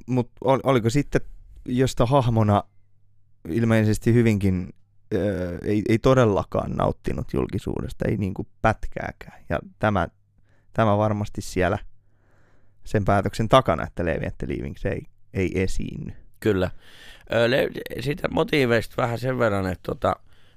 Mutta 0.06 0.32
ol, 0.40 0.60
oliko 0.62 0.90
sitten, 0.90 1.20
josta 1.64 2.06
hahmona 2.06 2.62
ilmeisesti 3.48 4.14
hyvinkin 4.14 4.74
öö, 5.14 5.58
ei, 5.64 5.82
ei 5.88 5.98
todellakaan 5.98 6.70
nauttinut 6.70 7.32
julkisuudesta, 7.32 8.04
ei 8.08 8.16
niinku 8.16 8.46
pätkääkään. 8.62 9.42
Ja 9.48 9.58
tämä, 9.78 10.08
tämä 10.72 10.98
varmasti 10.98 11.40
siellä 11.42 11.78
sen 12.84 13.04
päätöksen 13.04 13.48
takana, 13.48 13.86
että 13.86 14.04
Levi 14.04 14.26
että 14.26 14.48
Leavings 14.48 14.86
ei, 14.86 15.02
ei 15.34 15.62
esiinny. 15.62 16.12
kyllä. 16.40 16.70
Siitä 18.00 18.28
motiiveista 18.28 19.02
vähän 19.02 19.18
sen 19.18 19.38
verran, 19.38 19.66
että 19.66 19.82
tota, 19.82 20.16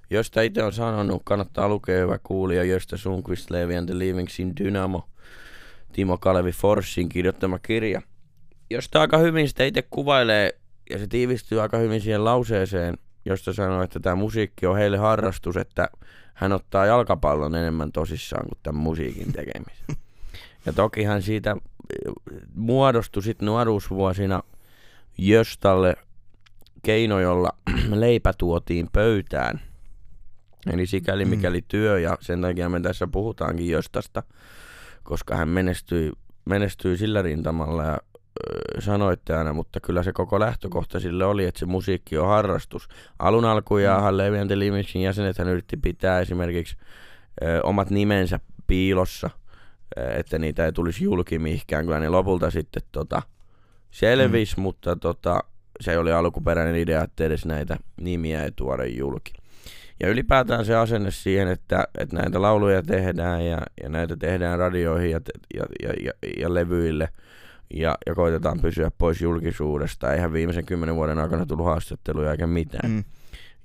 josta 0.10 0.42
itse 0.42 0.64
on 0.64 0.74
sanonut, 0.74 1.22
kannattaa 1.26 1.70
lukea 1.70 2.02
hyvä 2.02 2.20
kuulija, 2.24 2.64
josta 2.64 2.98
Sunquist 2.98 3.52
Levi 3.52 3.78
and 3.78 3.90
the 3.90 4.00
Leavingsin 4.00 4.56
Dynamo, 4.56 5.10
Timo 5.94 6.18
Kalevi 6.18 6.52
Forssin 6.52 7.10
kirjoittama 7.10 7.60
kirja, 7.60 8.02
josta 8.70 9.02
aika 9.02 9.18
hyvin 9.18 9.48
sitä 9.48 9.64
itse 9.64 9.82
kuvailee, 9.90 10.60
ja 10.90 11.00
se 11.00 11.08
tiivistyy 11.08 11.62
aika 11.62 11.78
hyvin 11.78 12.02
siihen 12.02 12.26
lauseeseen, 12.26 12.98
josta 13.26 13.54
sanoo, 13.54 13.84
että 13.84 14.00
tämä 14.00 14.16
musiikki 14.16 14.66
on 14.66 14.78
heille 14.78 14.98
harrastus, 14.98 15.58
että 15.58 15.90
hän 16.34 16.52
ottaa 16.52 16.86
jalkapallon 16.86 17.56
enemmän 17.56 17.92
tosissaan 17.92 18.46
kuin 18.48 18.60
tämän 18.64 18.82
musiikin 18.82 19.34
tekemisen. 19.34 19.86
Ja 20.66 20.74
tokihan 20.74 21.22
siitä 21.22 21.52
eh, 21.52 22.14
muodostui 22.54 23.24
sitten 23.24 23.46
nuoruusvuosina 23.46 24.44
Jöstalle 25.18 25.96
keino, 26.84 27.20
jolla 27.20 27.50
leipä 27.92 28.34
tuotiin 28.38 28.90
pöytään. 28.94 29.62
Eli 30.74 30.86
sikäli 30.88 31.26
Mm. 31.26 31.30
mikäli 31.30 31.62
työ, 31.68 32.00
ja 32.00 32.18
sen 32.22 32.42
takia 32.42 32.70
me 32.70 32.80
tässä 32.80 33.08
puhutaankin 33.08 33.70
Jöstasta, 33.70 34.24
koska 35.04 35.36
hän 35.36 35.50
menestyi, 35.50 36.12
menestyi 36.46 36.98
sillä 36.98 37.22
rintamalla 37.22 37.84
ja 37.84 37.98
sanoitte 38.80 39.36
aina, 39.36 39.54
mutta 39.54 39.80
kyllä 39.80 40.04
se 40.04 40.12
koko 40.12 40.40
lähtökohta 40.40 41.00
sille 41.00 41.26
oli, 41.26 41.46
että 41.46 41.60
se 41.60 41.66
musiikki 41.66 42.18
on 42.18 42.28
harrastus. 42.28 42.88
Alun 43.20 43.46
alkujaanhan 43.46 44.18
Levi 44.18 44.40
and 44.40 44.48
the 44.48 44.60
Leavingsin 44.60 45.02
jäsenet 45.02 45.38
hän 45.38 45.48
yritti 45.48 45.78
pitää 45.78 46.20
esimerkiksi 46.20 46.78
ö, 47.44 47.62
omat 47.64 47.90
nimensä 47.90 48.40
piilossa, 48.68 49.30
että 49.96 50.40
niitä 50.40 50.66
ei 50.66 50.72
tulisi 50.72 51.04
julki 51.04 51.40
mihinkään. 51.40 51.86
Kyllä 51.86 52.00
ne 52.00 52.10
lopulta 52.10 52.52
sitten 52.52 52.84
tota, 52.92 53.22
selvisi, 53.92 54.58
mm. 54.58 54.62
mutta 54.62 54.96
tota, 54.96 55.40
se 55.82 55.98
oli 55.98 56.12
alkuperäinen 56.12 56.76
idea, 56.76 57.04
että 57.04 57.24
edes 57.24 57.46
näitä 57.46 57.78
nimiä 58.02 58.44
ei 58.44 58.52
tuoda 58.56 58.86
julki. 58.86 59.34
Ja 60.00 60.10
ylipäätään 60.10 60.66
se 60.66 60.76
asenne 60.76 61.12
siihen, 61.12 61.48
että, 61.48 61.88
että 61.98 62.16
näitä 62.16 62.42
lauluja 62.42 62.84
tehdään 62.84 63.46
ja, 63.46 63.62
ja 63.84 63.90
näitä 63.90 64.18
tehdään 64.18 64.60
radioihin 64.60 65.12
ja, 65.12 65.20
ja, 65.54 65.66
ja, 65.84 65.94
ja, 66.04 66.12
ja 66.40 66.54
levyille 66.54 67.10
ja, 67.74 67.98
ja 68.06 68.16
koitetaan 68.16 68.60
pysyä 68.62 68.92
pois 68.98 69.22
julkisuudesta. 69.22 70.14
Eihän 70.14 70.34
viimeisen 70.34 70.66
kymmenen 70.66 70.96
vuoden 70.96 71.20
aikana 71.20 71.46
tullut 71.46 71.66
haastatteluja 71.66 72.32
eikä 72.32 72.48
mitään. 72.48 72.92
Mm. 72.92 73.04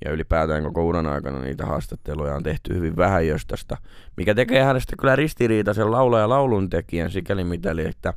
Ja 0.04 0.10
ylipäätään 0.10 0.62
koko 0.62 0.86
uran 0.86 1.06
aikana 1.06 1.40
niitä 1.40 1.66
haastatteluja 1.66 2.34
on 2.34 2.42
tehty 2.42 2.74
hyvin 2.74 2.96
vähän 2.96 3.26
Jöstasta, 3.26 3.76
mikä 4.16 4.34
tekee 4.34 4.62
hänestä 4.62 4.96
kyllä 4.98 5.16
ristiriitaisen 5.16 5.90
laula- 5.90 6.18
ja 6.18 6.28
laulun 6.28 6.70
tekijän 6.70 7.10
sikäli 7.10 7.44
mitäli, 7.44 7.86
että 7.86 8.14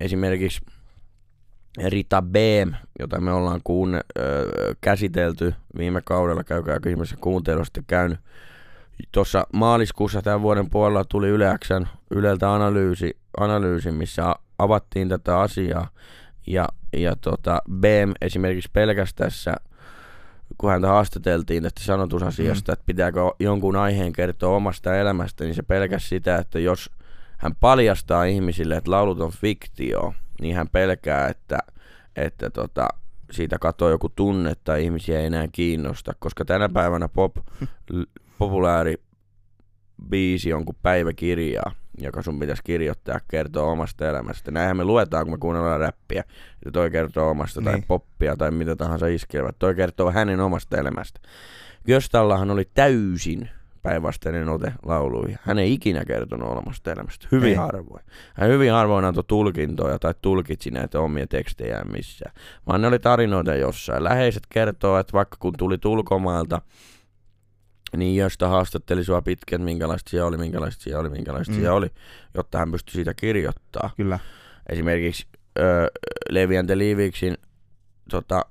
esimerkiksi 0.00 0.60
Rita 1.86 2.22
B, 2.22 2.36
jota 2.98 3.20
me 3.20 3.32
ollaan 3.32 3.60
kuunne, 3.64 4.00
ö, 4.18 4.74
käsitelty 4.80 5.54
viime 5.78 6.02
kaudella, 6.04 6.44
käykää 6.44 6.78
ihmeessä 6.88 7.16
kuuntelusta 7.20 7.80
käynyt. 7.86 8.18
Tuossa 9.12 9.46
maaliskuussa 9.52 10.22
tämän 10.22 10.42
vuoden 10.42 10.70
puolella 10.70 11.04
tuli 11.04 11.28
Yle 11.28 11.58
Xn 11.64 11.86
Yleltä 12.10 12.54
analyysi, 12.54 13.16
analyysi, 13.40 13.90
missä 13.90 14.34
avattiin 14.58 15.08
tätä 15.08 15.40
asiaa. 15.40 15.88
Ja, 16.46 16.68
ja 16.96 17.16
tota, 17.16 17.62
BM 17.70 18.12
esimerkiksi 18.20 18.70
pelkästässä, 18.72 19.56
kun 20.58 20.70
häntä 20.70 20.88
haastateltiin 20.88 21.62
tästä 21.62 21.82
sanotusasiasta, 21.84 22.72
mm. 22.72 22.74
että 22.74 22.86
pitääkö 22.86 23.20
jonkun 23.40 23.76
aiheen 23.76 24.12
kertoa 24.12 24.56
omasta 24.56 24.96
elämästä, 24.96 25.44
niin 25.44 25.54
se 25.54 25.62
pelkäsi 25.62 26.08
sitä, 26.08 26.36
että 26.36 26.58
jos 26.58 26.90
hän 27.38 27.54
paljastaa 27.60 28.24
ihmisille, 28.24 28.76
että 28.76 28.90
laulut 28.90 29.20
on 29.20 29.32
fiktio, 29.32 30.14
niin 30.40 30.56
hän 30.56 30.68
pelkää, 30.68 31.28
että, 31.28 31.58
että 32.16 32.50
tota, 32.50 32.88
siitä 33.30 33.58
katoaa 33.58 33.90
joku 33.90 34.08
tunne 34.08 34.54
tai 34.64 34.84
ihmisiä 34.84 35.20
ei 35.20 35.26
enää 35.26 35.48
kiinnosta, 35.52 36.12
koska 36.18 36.44
tänä 36.44 36.68
päivänä 36.68 37.08
pop, 37.08 37.36
populaari 38.38 38.94
biisi 40.08 40.52
on 40.52 40.64
kuin 40.64 40.76
päiväkirjaa, 40.82 41.72
joka 42.00 42.22
sun 42.22 42.38
pitäisi 42.38 42.62
kirjoittaa 42.64 43.14
ja 43.14 43.20
kertoa 43.30 43.70
omasta 43.72 44.08
elämästä. 44.08 44.50
Näinhän 44.50 44.76
me 44.76 44.84
luetaan, 44.84 45.24
kun 45.24 45.34
me 45.34 45.38
kuunnellaan 45.38 45.80
räppiä, 45.80 46.20
että 46.52 46.70
toi 46.72 46.90
kertoo 46.90 47.30
omasta 47.30 47.62
tai 47.62 47.74
Niin. 47.74 47.84
poppia 47.88 48.36
tai 48.36 48.50
mitä 48.50 48.76
tahansa 48.76 49.06
iskelevät. 49.06 49.56
Toi 49.58 49.74
kertoo 49.74 50.10
hänen 50.10 50.40
omasta 50.40 50.76
elämästä. 50.78 51.20
Göstallahan 51.86 52.50
oli 52.50 52.70
täysin 52.74 53.50
päinvastainen 53.82 54.48
ote 54.48 54.72
lauluihin. 54.86 55.38
Hän 55.42 55.58
ei 55.58 55.72
ikinä 55.72 56.04
kertonut 56.04 56.48
olemasta 56.50 56.92
elämästä. 56.92 57.28
Hyvin 57.32 57.48
Ei. 57.48 57.54
harvoin. 57.54 58.04
Hän 58.34 58.50
hyvin 58.50 58.72
harvoin 58.72 59.04
antoi 59.04 59.24
tulkintoja 59.26 59.98
tai 59.98 60.14
tulkitsi 60.22 60.70
näitä 60.70 61.00
omia 61.00 61.26
tekstejään 61.26 61.92
missään. 61.92 62.34
Vaan 62.66 62.80
ne 62.80 62.86
oli 62.88 62.98
tarinoita 62.98 63.54
jossain. 63.54 64.04
Läheiset 64.04 64.42
kertoo, 64.48 64.98
että 64.98 65.12
vaikka 65.12 65.36
kun 65.40 65.54
tuli 65.58 65.78
ulkomailta, 65.84 66.62
niin 67.96 68.16
josta 68.16 68.48
haastatteli 68.48 69.04
sua 69.04 69.22
pitkään, 69.22 69.62
minkälaista 69.62 70.10
siellä 70.10 70.28
oli, 70.28 70.36
minkälaista 70.36 70.82
siellä 70.82 71.00
oli, 71.00 71.08
minkälaista 71.08 71.52
Mm. 71.52 71.58
siellä 71.58 71.76
oli, 71.76 71.90
jotta 72.34 72.58
hän 72.58 72.70
pystyi 72.72 72.94
siitä 72.94 73.14
kirjoittaa. 73.14 73.90
Kyllä. 73.96 74.18
Esimerkiksi 74.68 75.26
ö, 75.58 75.90
Levi 76.30 76.58
and 76.58 76.66
the 76.66 76.78
Leaviksin 76.78 77.38
tota, 78.10 78.44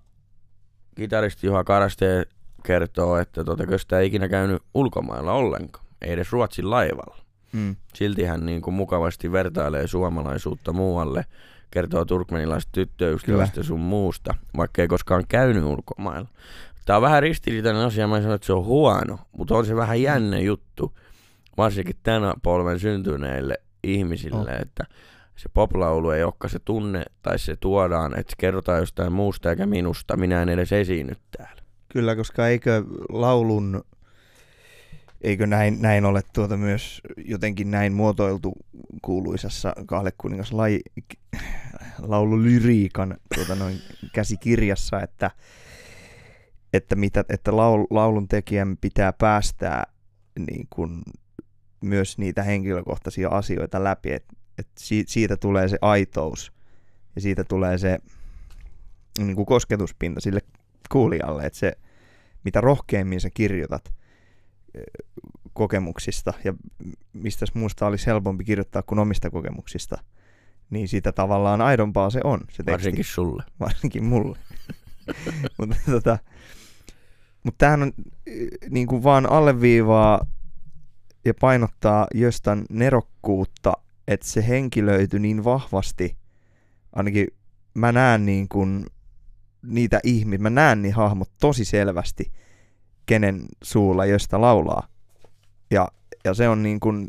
kitaristi 0.96 1.48
Juha 1.48 1.64
Karaste 1.64 2.26
kertoo, 2.64 3.18
että 3.18 3.44
tota, 3.44 3.66
Köstä 3.66 4.00
ei 4.00 4.08
ikinä 4.08 4.30
käynyt 4.30 4.64
ulkomailla 4.74 5.34
ollenkaan, 5.34 5.86
ei 6.02 6.12
edes 6.12 6.32
Ruotsin 6.32 6.70
laivalla. 6.70 7.18
Mm. 7.52 7.76
Silti 7.94 8.24
hän 8.24 8.46
niin 8.46 8.62
kuin 8.62 8.74
mukavasti 8.74 9.32
vertailee 9.32 9.88
suomalaisuutta 9.88 10.74
muualle, 10.74 11.26
kertoo 11.72 12.06
turkmenilaisesta 12.06 12.72
tyttöystävästä 12.72 13.64
sun 13.64 13.80
muusta, 13.80 14.34
vaikka 14.58 14.82
ei 14.82 14.88
koskaan 14.88 15.24
käynyt 15.30 15.64
ulkomailla. 15.64 16.30
Tämä 16.88 16.98
on 16.98 17.02
vähän 17.04 17.24
ristiriitainen 17.24 17.82
asia, 17.82 18.08
mä 18.08 18.18
en 18.18 18.24
sano, 18.24 18.36
että 18.36 18.48
se 18.48 18.54
on 18.54 18.66
huono, 18.66 19.20
mutta 19.38 19.56
on 19.56 19.66
se 19.66 19.76
vähän 19.76 20.02
jännä 20.02 20.40
juttu, 20.40 20.98
varsinkin 21.58 21.96
tänä 22.04 22.34
polven 22.44 22.80
syntyneille 22.80 23.58
ihmisille, 23.84 24.52
On. 24.52 24.62
että 24.62 24.86
se 25.36 25.50
poplaulu 25.54 26.10
ei 26.10 26.24
olekaan 26.24 26.50
se 26.50 26.60
tunne, 26.60 27.04
tai 27.22 27.40
se 27.40 27.56
tuodaan, 27.56 28.20
että 28.20 28.32
se 28.32 28.36
kerrotaan 28.38 28.80
jostain 28.80 29.14
muusta 29.14 29.50
eikä 29.50 29.66
minusta, 29.66 30.18
minä 30.18 30.42
en 30.42 30.50
edes 30.50 30.72
esiinny 30.72 31.14
täällä. 31.38 31.62
Kyllä, 31.90 32.16
koska 32.16 32.48
eikö 32.48 32.84
laulun, 33.10 33.84
eikö 35.22 35.48
näin, 35.48 35.82
näin 35.82 36.06
ole 36.06 36.22
tuota 36.34 36.58
myös 36.58 37.02
jotenkin 37.18 37.72
näin 37.72 37.94
muotoiltu 37.94 38.54
kuuluisassa 39.02 39.74
Kahle 39.86 40.14
kuningas 40.18 40.52
lai, 40.52 40.80
laululyriikan 42.00 43.18
tuota 43.36 43.56
noin 43.56 43.78
käsikirjassa, 44.14 45.02
että, 45.02 45.32
että, 46.74 46.96
mitä, 46.96 47.24
että 47.30 47.58
laul, 47.58 47.86
laulun 47.90 48.28
tekijän 48.28 48.78
pitää 48.78 49.14
päästää 49.14 49.84
niin 50.48 50.68
kuin 50.70 51.02
myös 51.82 52.18
niitä 52.18 52.44
henkilökohtaisia 52.44 53.30
asioita 53.30 53.84
läpi, 53.84 54.12
että, 54.12 54.34
si- 54.78 55.06
siitä 55.08 55.38
tulee 55.38 55.68
se 55.68 55.78
aitous 55.82 56.54
ja 57.16 57.22
siitä 57.22 57.44
tulee 57.44 57.78
se 57.78 58.00
niin 59.18 59.36
kuin 59.36 59.46
kosketuspinta 59.46 60.22
sille 60.22 60.42
kuulijalle, 60.92 61.44
että 61.44 61.60
se, 61.60 61.78
mitä 62.44 62.62
rohkeammin 62.62 63.22
sä 63.22 63.30
kirjoitat 63.30 63.94
kokemuksista 65.54 66.34
ja 66.44 66.54
mistä 67.14 67.46
muusta 67.54 67.88
olisi 67.88 68.06
helpompi 68.06 68.44
kirjoittaa 68.44 68.84
kuin 68.84 69.00
omista 69.00 69.30
kokemuksista, 69.30 69.98
niin 70.70 70.88
sitä 70.88 71.12
tavallaan 71.12 71.62
aidompaa 71.62 72.10
se 72.10 72.20
on, 72.24 72.40
se 72.40 72.46
teksti. 72.58 72.72
Varsinkin 72.72 73.06
sulle. 73.06 73.44
Varsinkin 73.60 74.06
mulle. 74.06 74.40
mutta 75.58 75.76
tota, 75.86 76.18
mut 77.44 77.56
tämähän 77.58 77.82
on 77.82 77.94
niin 78.70 78.88
kuin 78.88 79.04
vaan 79.04 79.32
alleviivaa 79.32 80.26
ja 81.26 81.34
painottaa 81.34 82.08
jostain 82.14 82.66
nerokkuutta, 82.70 83.74
että 84.08 84.28
se 84.28 84.48
henkilöity 84.48 85.20
niin 85.20 85.44
vahvasti, 85.44 86.18
ainakin 86.94 87.28
mä 87.74 87.92
näen 87.92 88.26
niin 88.26 88.50
kuin 88.50 88.86
niitä 89.62 90.00
ihmisiä, 90.04 90.44
mä 90.44 90.50
näen 90.50 90.82
niin 90.82 90.94
hahmot 90.94 91.30
tosi 91.40 91.66
selvästi, 91.66 92.32
kenen 93.06 93.46
suulla 93.64 94.06
josta 94.06 94.42
laulaa. 94.42 94.88
Ja, 95.72 95.88
ja 96.24 96.34
se 96.34 96.50
on 96.50 96.64
niin 96.64 96.80
kuin 96.80 97.08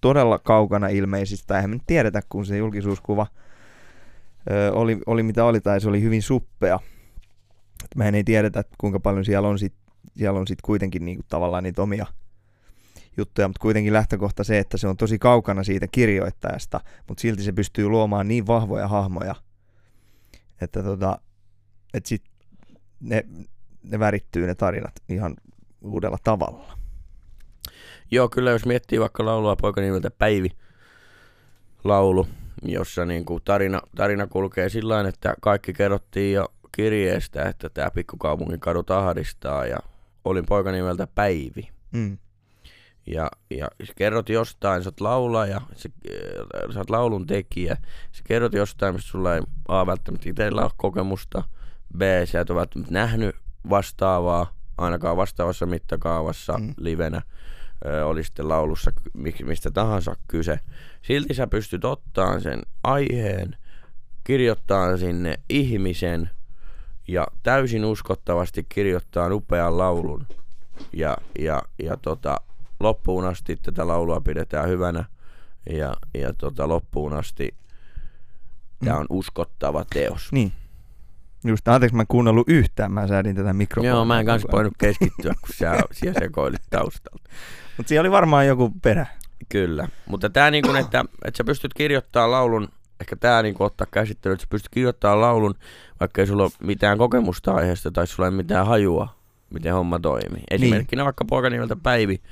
todella 0.00 0.38
kaukana 0.38 0.88
ilmeisistä, 0.88 1.56
eihän 1.56 1.70
me 1.70 1.78
tiedetä, 1.86 2.22
kun 2.28 2.46
se 2.46 2.56
julkisuuskuva 2.56 3.26
ö, 4.50 4.72
oli, 4.72 4.98
oli 5.06 5.22
mitä 5.22 5.44
oli, 5.44 5.60
tai 5.60 5.80
se 5.80 5.88
oli 5.88 6.02
hyvin 6.02 6.22
suppea. 6.22 6.80
Mehän 7.96 8.14
ei 8.14 8.24
tiedetä, 8.24 8.64
kuinka 8.78 9.00
paljon 9.00 9.24
siellä 9.24 9.48
on 9.48 9.58
sit, 9.58 9.74
siellä 10.16 10.40
on 10.40 10.46
sit 10.46 10.62
kuitenkin 10.62 11.04
niin 11.04 11.16
kuin 11.16 11.26
tavallaan 11.28 11.62
niitä 11.62 11.82
omia 11.82 12.06
juttuja, 13.16 13.48
mutta 13.48 13.60
kuitenkin 13.60 13.92
lähtökohta 13.92 14.44
se, 14.44 14.58
että 14.58 14.76
se 14.76 14.88
on 14.88 14.96
tosi 14.96 15.18
kaukana 15.18 15.64
siitä 15.64 15.86
kirjoittajasta, 15.88 16.80
mutta 17.08 17.20
silti 17.20 17.42
se 17.42 17.52
pystyy 17.52 17.88
luomaan 17.88 18.28
niin 18.28 18.46
vahvoja 18.46 18.88
hahmoja, 18.88 19.34
että 20.60 20.82
tota, 20.82 21.18
et 21.94 22.06
sit 22.06 22.22
ne, 23.00 23.24
ne 23.82 23.98
värittyy 23.98 24.46
ne 24.46 24.54
tarinat 24.54 24.94
ihan 25.08 25.36
uudella 25.82 26.18
tavalla. 26.24 26.78
Joo, 28.10 28.28
kyllä 28.28 28.50
jos 28.50 28.66
miettii 28.66 29.00
vaikka 29.00 29.24
laulua 29.24 29.56
poika 29.56 29.80
nimeltä 29.80 30.10
Päivi 30.10 30.50
laulu, 31.84 32.26
jossa 32.62 33.04
niin 33.04 33.24
kuin 33.24 33.42
tarina, 33.44 33.80
tarina 33.96 34.26
kulkee 34.26 34.68
sillä 34.68 35.08
että 35.08 35.34
kaikki 35.40 35.72
kerrottiin 35.72 36.34
jo 36.34 36.52
kirjeestä, 36.76 37.42
että 37.42 37.68
tämä 37.70 37.90
pikkukaupungin 37.90 38.60
kadut 38.60 38.90
ahdistaa 38.90 39.66
ja 39.66 39.78
olin 40.24 40.46
poika 40.46 40.72
nimeltä 40.72 41.06
Päivi. 41.14 41.70
Mm. 41.92 42.18
Ja, 43.06 43.30
ja 43.50 43.68
sä 43.84 43.92
kerrot 43.96 44.28
jostain, 44.28 44.82
sä 44.82 44.88
oot 44.88 45.00
laulaja, 45.00 45.60
sä, 45.76 45.88
äh, 46.08 46.74
sä 46.74 46.80
oot 46.80 46.90
laulun 46.90 47.26
tekijä, 47.26 47.76
sä 48.12 48.22
kerrot 48.24 48.52
jostain, 48.52 48.94
mistä 48.94 49.10
sulla 49.10 49.34
ei 49.34 49.40
A 49.68 49.86
välttämättä 49.86 50.28
itsellä 50.28 50.62
ole 50.62 50.70
kokemusta, 50.76 51.42
B 51.96 52.02
sä 52.24 52.40
et 52.40 52.50
ole 52.50 52.58
välttämättä 52.58 52.92
nähnyt 52.92 53.36
vastaavaa, 53.70 54.54
ainakaan 54.78 55.16
vastaavassa 55.16 55.66
mittakaavassa 55.66 56.58
Mm. 56.58 56.74
livenä, 56.76 57.22
ö, 57.86 58.06
oli 58.06 58.24
sitten 58.24 58.48
laulussa 58.48 58.90
mistä 59.44 59.70
tahansa 59.70 60.16
kyse. 60.28 60.60
Silti 61.02 61.34
sä 61.34 61.46
pystyt 61.46 61.84
ottaan 61.84 62.40
sen 62.40 62.62
aiheen, 62.84 63.56
kirjoittaa 64.24 64.96
sinne 64.96 65.34
ihmisen 65.48 66.30
ja 67.08 67.26
täysin 67.42 67.84
uskottavasti 67.84 68.66
kirjoittaa 68.68 69.34
upean 69.34 69.78
laulun. 69.78 70.26
Ja, 70.92 71.16
ja, 71.38 71.62
ja 71.82 71.96
tota, 71.96 72.36
loppuun 72.80 73.24
asti 73.24 73.56
tätä 73.56 73.88
laulua 73.88 74.20
pidetään 74.20 74.68
hyvänä 74.68 75.04
ja, 75.70 75.96
ja 76.14 76.34
tota, 76.38 76.68
loppuun 76.68 77.12
asti 77.12 77.54
tämä 78.84 78.96
on 78.96 79.06
uskottava 79.10 79.84
teos. 79.92 80.32
Niin. 80.32 80.52
Just, 81.46 81.68
anteeksi, 81.68 81.96
mä 81.96 82.02
en 82.02 82.06
kuunnellut 82.06 82.48
yhtään, 82.48 82.92
mä 82.92 83.08
säädin 83.08 83.36
tätä 83.36 83.52
mikrofonia. 83.52 83.90
Joo, 83.90 84.04
mä 84.04 84.20
en 84.20 84.26
kanssa 84.26 84.48
voinut 84.52 84.72
keskittyä, 84.78 85.34
kun 85.40 85.54
sä 85.54 85.78
siellä 85.92 86.20
sekoilit 86.20 86.62
taustalta. 86.70 87.30
Mutta 87.76 87.88
siellä 87.88 88.00
oli 88.00 88.10
varmaan 88.10 88.46
joku 88.46 88.72
perä. 88.82 89.06
Kyllä, 89.48 89.88
mutta 90.06 90.30
tämä 90.30 90.50
niin 90.50 90.64
kuin, 90.64 90.76
että, 90.76 91.04
että 91.24 91.38
sä 91.38 91.44
pystyt 91.44 91.74
kirjoittamaan 91.74 92.30
laulun, 92.30 92.68
ehkä 93.00 93.16
tämä 93.16 93.42
niin 93.42 93.54
ottaa 93.58 93.86
käsittelyyn, 93.90 94.34
että 94.34 94.42
sä 94.42 94.48
pystyt 94.50 94.68
kirjoittamaan 94.68 95.20
laulun, 95.20 95.54
vaikka 96.00 96.20
ei 96.20 96.26
sulla 96.26 96.42
ole 96.42 96.50
mitään 96.62 96.98
kokemusta 96.98 97.52
aiheesta 97.52 97.90
tai 97.90 98.06
sulla 98.06 98.26
ei 98.26 98.30
ole 98.30 98.36
mitään 98.36 98.66
hajua, 98.66 99.08
miten 99.50 99.74
homma 99.74 99.98
toimii. 99.98 100.42
Esimerkkinä 100.50 101.04
vaikka 101.04 101.24
poika 101.24 101.50
nimeltä 101.50 101.76
Päivi, 101.76 102.22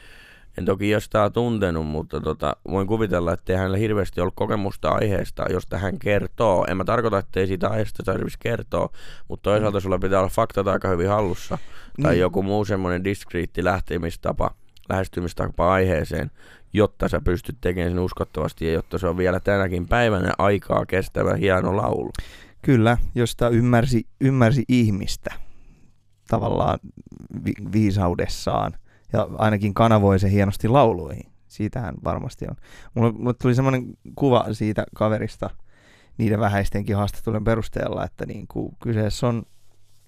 en 0.59 0.65
toki 0.65 0.91
jostain 0.91 1.33
tuntenut, 1.33 1.87
mutta 1.87 2.21
tota, 2.21 2.57
voin 2.71 2.87
kuvitella, 2.87 3.33
että 3.33 3.53
ei 3.53 3.59
hänellä 3.59 3.77
hirveästi 3.77 4.21
ollut 4.21 4.35
kokemusta 4.37 4.89
aiheesta, 4.89 5.45
josta 5.51 5.79
hän 5.79 5.99
kertoo. 5.99 6.67
En 6.69 6.77
mä 6.77 6.85
tarkoita, 6.85 7.19
että 7.19 7.41
ei 7.41 7.47
siitä 7.47 7.69
aiheesta 7.69 8.03
tarvitsisi 8.03 8.39
kertoa, 8.41 8.89
mutta 9.29 9.51
toisaalta 9.51 9.81
sulla 9.81 9.99
pitää 9.99 10.19
olla 10.21 10.29
faktat 10.29 10.69
aika 10.69 10.89
hyvin 10.89 11.09
hallussa. 11.09 11.59
Tai 12.03 12.13
Niin. 12.13 12.21
joku 12.21 12.43
muu 12.43 12.65
semmoinen 12.65 13.05
diskriitti 13.05 13.65
lähtemistapa, 13.65 14.51
lähestymistapa 14.89 15.73
aiheeseen, 15.73 16.31
jotta 16.73 17.09
sä 17.09 17.21
pystyt 17.21 17.57
tekemään 17.61 17.91
sen 17.91 17.99
uskottavasti 17.99 18.67
ja 18.67 18.73
jotta 18.73 18.99
se 18.99 19.07
on 19.07 19.17
vielä 19.17 19.41
tänäkin 19.41 19.89
päivänä 19.89 20.33
aikaa 20.39 20.87
kestävä 20.87 21.35
hieno 21.35 21.77
laulu. 21.77 22.11
Kyllä, 22.63 22.99
josta 23.15 23.49
ymmärsi, 23.49 24.07
ymmärsi 24.21 24.65
ihmistä 24.69 25.35
tavallaan 26.29 26.79
vi- 27.45 27.73
viisaudessaan 27.73 28.73
ja 29.13 29.29
ainakin 29.39 29.75
kanavoi 29.75 30.19
se 30.19 30.31
hienosti 30.31 30.69
lauluihin. 30.69 31.33
Siitähän 31.49 31.95
varmasti 32.05 32.47
on. 32.51 32.57
Mulle, 32.95 33.13
mulle 33.13 33.35
tuli 33.35 33.55
semmoinen 33.55 33.87
kuva 34.17 34.47
siitä 34.53 34.85
kaverista 34.95 35.51
niiden 36.19 36.41
vähäistenkin 36.41 36.97
haastattelujen 36.97 37.45
perusteella, 37.45 38.05
että 38.05 38.27
niin 38.27 38.47
kuin 38.49 38.77
kyseessä 38.83 39.27
on 39.29 39.43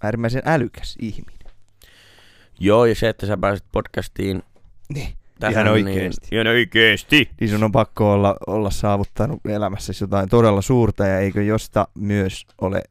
äärimmäisen 0.03 0.43
älykäs 0.45 0.97
ihminen. 1.01 1.55
Joo, 2.61 2.85
ja 2.85 2.95
se, 2.95 3.09
että 3.09 3.27
sä 3.27 3.37
pääset 3.37 3.67
podcastiin 3.73 4.43
Niin. 4.95 5.24
Tähän, 5.41 5.67
Ihan. 5.67 5.85
Niin, 5.85 6.13
ihan 6.33 6.47
oikeesti. 6.47 7.31
Niin 7.41 7.51
sun 7.51 7.65
on 7.65 7.73
pakko 7.73 8.13
olla, 8.13 8.37
olla 8.47 8.71
saavuttanut 8.71 9.41
elämässäsi 9.49 10.05
jotain 10.05 10.29
todella 10.29 10.63
suurta 10.63 11.07
ja 11.07 11.19
eikö 11.19 11.43
josta 11.43 11.89
myös 11.99 12.47
ole 12.61 12.83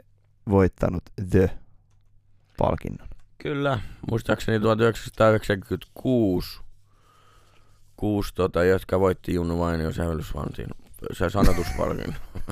voittanut 0.50 1.04
The-palkinnon. 1.30 3.08
Kyllä, 3.38 3.80
muistaakseni 4.12 4.60
1996 4.60 6.62
kuusi 7.96 8.36
tota, 8.36 8.64
jotka 8.64 9.00
voitti 9.00 9.34
Junnu 9.34 9.60
Vainio 9.60 9.92
sävellysvantin, 9.92 10.68
se 11.12 11.30
sanotuspalkinnon. 11.30 12.20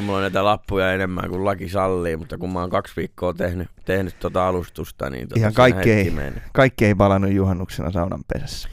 Mulla 0.00 0.16
on 0.16 0.22
näitä 0.22 0.44
lappuja 0.44 0.92
enemmän 0.92 1.30
kuin 1.30 1.44
laki 1.44 1.68
sallii, 1.68 2.16
mutta 2.16 2.38
kun 2.38 2.52
mä 2.52 2.60
oon 2.60 2.70
kaksi 2.70 2.92
viikkoa 2.96 3.34
tehnyt, 3.34 3.68
tehnyt 3.84 4.16
tota 4.20 4.48
alustusta, 4.48 5.10
niin 5.10 5.28
tota, 5.28 5.40
Ihan 5.40 5.54
kaikki 5.54 5.92
ei-. 5.92 6.12
Kaikki 6.52 6.86
ei 6.86 6.94
palannut 6.94 7.32
juhannuksena 7.32 7.90
saunan 7.90 8.24
pesässä. 8.32 8.68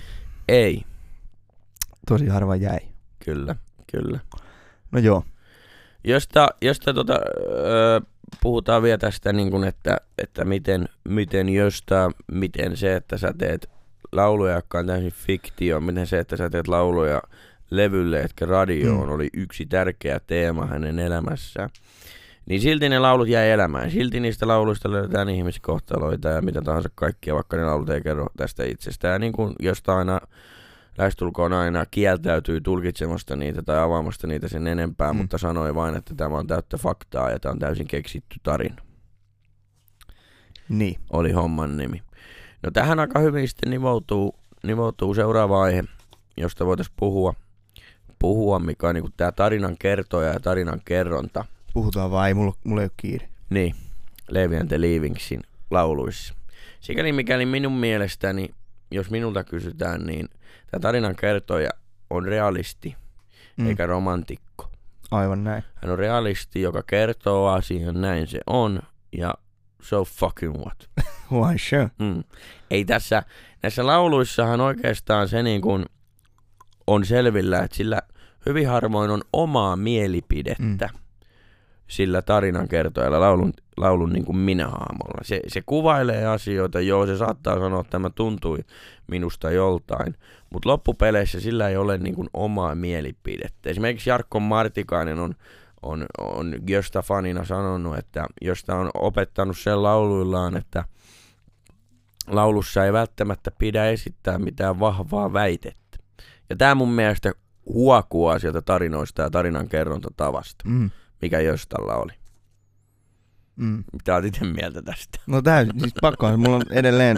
Ei, 0.50 0.82
Tosi 2.08 2.28
harva 2.28 2.56
jäi. 2.56 2.80
kyllä, 3.26 3.56
kyllä. 3.92 4.20
No 4.92 5.00
joo. 5.00 5.24
Josta, 6.04 6.48
josta 6.62 6.94
tota, 6.94 7.20
öö, 7.54 8.00
puhutaan 8.42 8.84
vielä 8.84 8.98
tästä, 8.98 9.34
niin 9.34 9.52
kun, 9.52 9.64
että, 9.64 9.98
että 10.18 10.46
miten, 10.46 10.90
miten 11.10 11.50
josta, 11.50 12.12
miten 12.32 12.78
se, 12.78 12.96
että 12.96 13.18
sä 13.18 13.34
teet 13.38 13.70
lauluja, 14.12 14.56
jotka 14.56 14.80
on 14.80 14.88
täysin 14.88 15.12
fiktio, 15.12 15.80
miten 15.80 16.08
se, 16.08 16.20
että 16.20 16.38
sä 16.38 16.50
teet 16.50 16.68
lauluja 16.68 17.22
levylle, 17.70 18.22
etkä 18.22 18.46
radioon, 18.46 19.08
Mm. 19.08 19.14
oli 19.14 19.30
yksi 19.34 19.66
tärkeä 19.66 20.20
teema 20.28 20.66
hänen 20.66 21.00
elämässään. 21.00 21.70
Niin 22.50 22.62
silti 22.62 22.90
ne 22.90 23.00
laulut 23.00 23.28
jäi 23.28 23.50
elämään. 23.50 23.92
Silti 23.92 24.20
niistä 24.20 24.48
lauluista 24.48 24.92
löydetään 24.92 25.30
ihmiskohtaloita 25.30 26.30
ja 26.30 26.42
mitä 26.42 26.62
tahansa 26.62 26.90
kaikkia, 26.96 27.36
vaikka 27.36 27.58
ne 27.58 27.66
laulut 27.66 27.90
ei 27.90 28.02
kerro 28.02 28.28
tästä 28.38 28.64
itsestään. 28.64 29.14
Ja 29.14 29.20
niin 29.20 29.34
kuin 29.34 29.54
josta 29.60 29.98
aina 29.98 30.20
lähestulkoon 30.98 31.54
aina 31.54 31.86
kieltäytyy 31.86 32.62
tulkitsemasta 32.62 33.36
niitä 33.36 33.62
tai 33.62 33.80
avaamasta 33.80 34.28
niitä 34.28 34.48
sen 34.48 34.68
enempää, 34.68 35.14
mm. 35.14 35.18
mutta 35.18 35.38
sanoi 35.38 35.76
vain, 35.76 35.96
että 35.96 36.16
tämä 36.16 36.38
on 36.38 36.48
täyttä 36.48 36.78
faktaa 36.78 37.30
ja 37.30 37.40
tämä 37.40 37.52
on 37.52 37.60
täysin 37.60 37.88
keksitty 37.88 38.40
tarina. 38.44 38.82
Niin. 40.70 41.00
Oli 41.10 41.32
homman 41.32 41.78
nimi. 41.78 42.02
No 42.64 42.72
tähän 42.72 43.00
aika 43.00 43.20
hyvin 43.20 43.48
sitten 43.48 43.70
nivoutuu, 43.70 44.36
nivoutuu 44.64 45.14
seuraava 45.14 45.62
aihe, 45.62 45.84
josta 46.38 46.66
voitaisiin 46.66 46.96
puhua, 47.00 47.34
puhua 48.20 48.60
mikä 48.60 48.88
on 48.88 48.96
niin 48.96 49.14
tämä 49.18 49.32
tarinan 49.32 49.76
kertoja 49.80 50.34
ja 50.34 50.40
tarinan 50.40 50.82
kerronta. 50.86 51.46
Puhutaan 51.74 52.12
vaan, 52.12 52.28
ei 52.28 52.34
mulla, 52.34 52.54
mulla 52.64 52.82
ei 52.82 52.86
ole 52.86 52.92
kiire. 52.98 53.30
Niin, 53.50 53.76
Levi 54.30 54.58
and 54.58 54.68
the 54.68 54.82
Leavingsin 54.82 55.42
lauluissa. 55.72 56.34
Sikäli 56.80 57.12
mikäli 57.12 57.46
minun 57.46 57.74
mielestäni, 57.78 58.50
jos 58.92 59.10
minulta 59.10 59.44
kysytään, 59.44 60.06
niin 60.06 60.30
tämä 60.72 60.82
tarinan 60.82 61.16
kertoja 61.16 61.70
on 62.10 62.26
realisti 62.26 62.96
Mm. 63.58 63.68
eikä 63.68 63.86
romantikko. 63.86 64.72
Aivan 65.12 65.44
näin. 65.44 65.64
Hän 65.76 65.92
on 65.92 65.98
realisti, 66.00 66.62
joka 66.62 66.84
kertoo 66.84 67.48
asian, 67.48 68.02
näin 68.02 68.28
se 68.28 68.40
on, 68.48 68.80
ja 69.18 69.34
so 69.82 70.04
fucking 70.06 70.56
what. 70.58 70.90
Why 71.32 71.58
sure. 71.58 71.92
Mm. 72.00 72.24
Ei 72.72 72.86
tässä, 72.86 73.24
näissä 73.64 73.88
lauluissahan 73.88 74.62
oikeastaan 74.62 75.28
se 75.30 75.44
niin 75.44 75.62
kuin 75.62 75.86
on 76.88 77.06
selvillä, 77.06 77.60
että 77.60 77.78
sillä 77.78 78.02
hyvin 78.46 78.68
harvoin 78.68 79.12
on 79.12 79.22
omaa 79.34 79.76
mielipidettä 79.76 80.90
mm. 80.94 80.99
Sillä 81.90 82.22
tarinan 82.22 82.68
kertojalla 82.68 83.20
laulun, 83.20 83.54
laulun 83.78 84.10
niin 84.10 84.26
kuin 84.26 84.38
minä-haamolla. 84.38 85.24
Se, 85.24 85.42
se 85.48 85.62
kuvailee 85.66 86.26
asioita, 86.26 86.80
joo 86.82 87.06
se 87.06 87.18
saattaa 87.18 87.60
sanoa, 87.60 87.82
että 87.82 87.92
tämä 87.92 88.10
tuntui 88.10 88.58
minusta 89.08 89.52
joltain, 89.52 90.16
mutta 90.50 90.70
loppupeleissä 90.70 91.40
sillä 91.40 91.70
ei 91.70 91.78
ole 91.78 91.98
niin 91.98 92.16
kuin 92.16 92.30
omaa 92.34 92.76
mielipidettä. 92.76 93.70
Esimerkiksi 93.70 94.10
Jarkko 94.10 94.40
Martikainen 94.40 95.20
on 95.20 95.36
on, 95.82 96.06
on 96.18 96.56
Gösta 96.68 97.02
fanina 97.02 97.46
sanonut, 97.46 97.98
että 97.98 98.26
Gösta 98.46 98.76
on 98.76 98.90
opettanut 98.94 99.58
sen 99.58 99.84
lauluillaan, 99.84 100.58
että 100.58 100.86
laulussa 102.28 102.86
ei 102.86 102.94
välttämättä 102.94 103.52
pidä 103.58 103.86
esittää 103.86 104.40
mitään 104.40 104.80
vahvaa 104.80 105.34
väitettä. 105.34 105.98
Ja 106.50 106.56
tämä 106.56 106.76
mun 106.76 106.92
mielestä 106.92 107.32
huokuu 107.66 108.40
sieltä 108.40 108.62
tarinoista 108.62 109.22
ja 109.22 109.30
tarinan 109.30 109.70
kerrontatavasta, 109.70 110.64
Mm. 110.68 110.90
Mikä 111.22 111.40
Göstalla 111.42 111.96
oli. 111.96 112.14
Mm. 113.56 113.84
Mitä 113.94 114.16
olet 114.16 114.26
itse 114.26 114.46
mieltä 114.46 114.82
tästä? 114.82 115.20
No 115.28 115.42
täysin, 115.42 115.80
siis 115.80 115.94
pakko 116.02 116.38
mulla 116.38 116.56
on 116.56 116.64
edelleen 116.72 117.18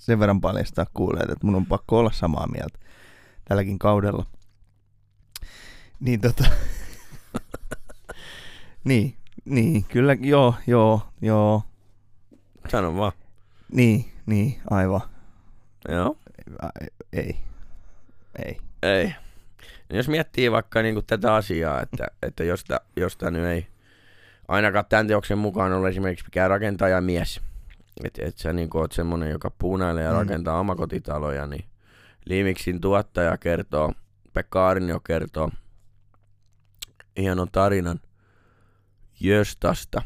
sen 0.00 0.18
verran 0.20 0.40
paljastaa 0.40 0.86
kuulijat, 0.94 1.30
että 1.30 1.46
mun 1.46 1.54
on 1.54 1.66
pakko 1.66 1.98
olla 1.98 2.10
samaa 2.12 2.46
mieltä 2.46 2.78
tälläkin 3.44 3.78
kaudella. 3.78 4.26
Niin 6.00 6.20
tota, 6.20 6.44
niin, 8.84 9.16
niin, 9.44 9.84
kyllä, 9.84 10.16
joo, 10.20 10.54
joo, 10.66 11.00
joo, 11.22 11.62
Sano 12.68 12.96
vaan. 12.96 13.12
niin, 13.72 14.12
niin, 14.26 14.60
aivan, 14.70 15.00
Joo. 15.88 16.16
Ei, 17.12 17.36
ei, 18.44 18.56
Ei. 18.82 19.14
Jos 19.90 20.08
miettii 20.08 20.50
vaikka 20.52 20.82
niinku 20.82 21.02
tätä 21.02 21.34
asiaa, 21.34 21.80
että, 21.82 22.06
että 22.22 22.44
josta, 22.44 22.80
josta 22.96 23.30
nyt 23.30 23.44
ei 23.44 23.66
ainakaan 24.48 24.84
tämän 24.88 25.06
teoksen 25.06 25.38
mukaan 25.38 25.72
ole 25.72 25.88
esimerkiksi 25.88 26.24
mikään 26.24 26.50
rakentajamies. 26.50 27.40
Että 28.04 28.22
et 28.24 28.38
sä 28.38 28.52
niinku 28.52 28.78
oot 28.78 28.92
semmonen, 28.92 29.30
joka 29.30 29.50
puunailee 29.58 30.04
ja 30.04 30.10
Mm. 30.12 30.16
rakentaa 30.18 30.60
omakotitaloja, 30.60 31.46
niin 31.46 31.64
Liimiksin 32.24 32.80
tuottaja 32.80 33.36
kertoo, 33.38 33.92
Pekka 34.32 34.68
Arnio 34.68 35.00
kertoo 35.00 35.50
hienon 37.16 37.48
tarinan 37.52 38.00
Jöstasta. 39.20 40.02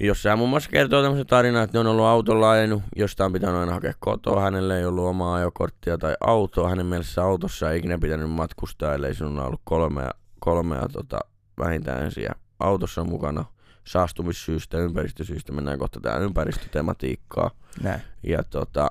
Jossa 0.00 0.28
hän 0.28 0.38
muun 0.38 0.50
muassa 0.50 0.70
kertoo 0.70 1.02
tämmöisen 1.02 1.26
tarinan, 1.26 1.64
että 1.64 1.76
ne 1.76 1.80
on 1.80 1.86
ollut 1.86 2.04
autolla 2.04 2.50
ajanut, 2.50 2.82
josta 2.96 3.24
on 3.24 3.32
pitänyt 3.32 3.56
aina 3.56 3.72
hakea 3.72 3.92
kotoa, 3.98 4.40
hänelle 4.40 4.78
ei 4.78 4.84
ollut 4.84 5.04
omaa 5.06 5.34
ajokorttia 5.34 5.98
tai 5.98 6.14
autoa, 6.20 6.68
hänen 6.68 6.86
mielessä 6.86 7.22
autossa 7.22 7.70
ei 7.70 7.78
ikinä 7.78 7.98
pitänyt 7.98 8.30
matkustaa, 8.30 8.94
ellei 8.94 9.14
sinulla 9.14 9.46
ollut 9.46 9.60
kolmea, 9.64 10.10
kolmea 10.40 10.88
tota, 10.92 11.18
vähintään 11.58 12.10
siellä 12.10 12.34
autossa 12.60 13.04
mukana 13.04 13.44
saastumissyistä, 13.84 14.78
ympäristösyistä, 14.78 15.52
mennään 15.52 15.78
kohta 15.78 16.00
tähän 16.00 16.22
ympäristötematiikkaa. 16.22 17.50
näin, 17.82 18.00
Ja 18.22 18.42
tota, 18.42 18.90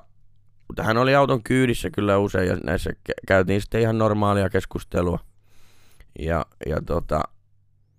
mutta 0.68 0.82
hän 0.82 0.96
oli 0.96 1.14
auton 1.14 1.42
kyydissä 1.42 1.90
kyllä 1.90 2.18
usein 2.18 2.48
ja 2.48 2.56
näissä 2.64 2.90
kä- 2.90 3.22
käytiin 3.28 3.60
sitten 3.60 3.80
ihan 3.80 3.98
normaalia 3.98 4.50
keskustelua. 4.50 5.18
Ja, 6.18 6.46
ja 6.66 6.76
tota, 6.86 7.22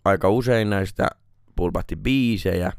aika 0.05 0.29
usein 0.29 0.69
näistä 0.69 1.07
pulpahti 1.55 1.95
biisejä. 1.95 2.71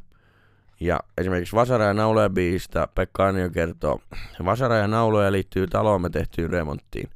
Ja 0.81 1.01
esimerkiksi 1.19 1.57
Vasara 1.57 1.85
ja 1.85 1.95
nauloja 1.95 2.31
biisistä 2.31 2.89
Pekka 2.95 3.27
Anio 3.27 3.51
kertoo, 3.51 4.01
Vasara 4.45 4.77
ja 4.77 4.89
nauloja 4.89 5.33
liittyy 5.33 5.67
taloomme 5.67 6.11
tehtyyn 6.11 6.51
remonttiin. 6.51 7.11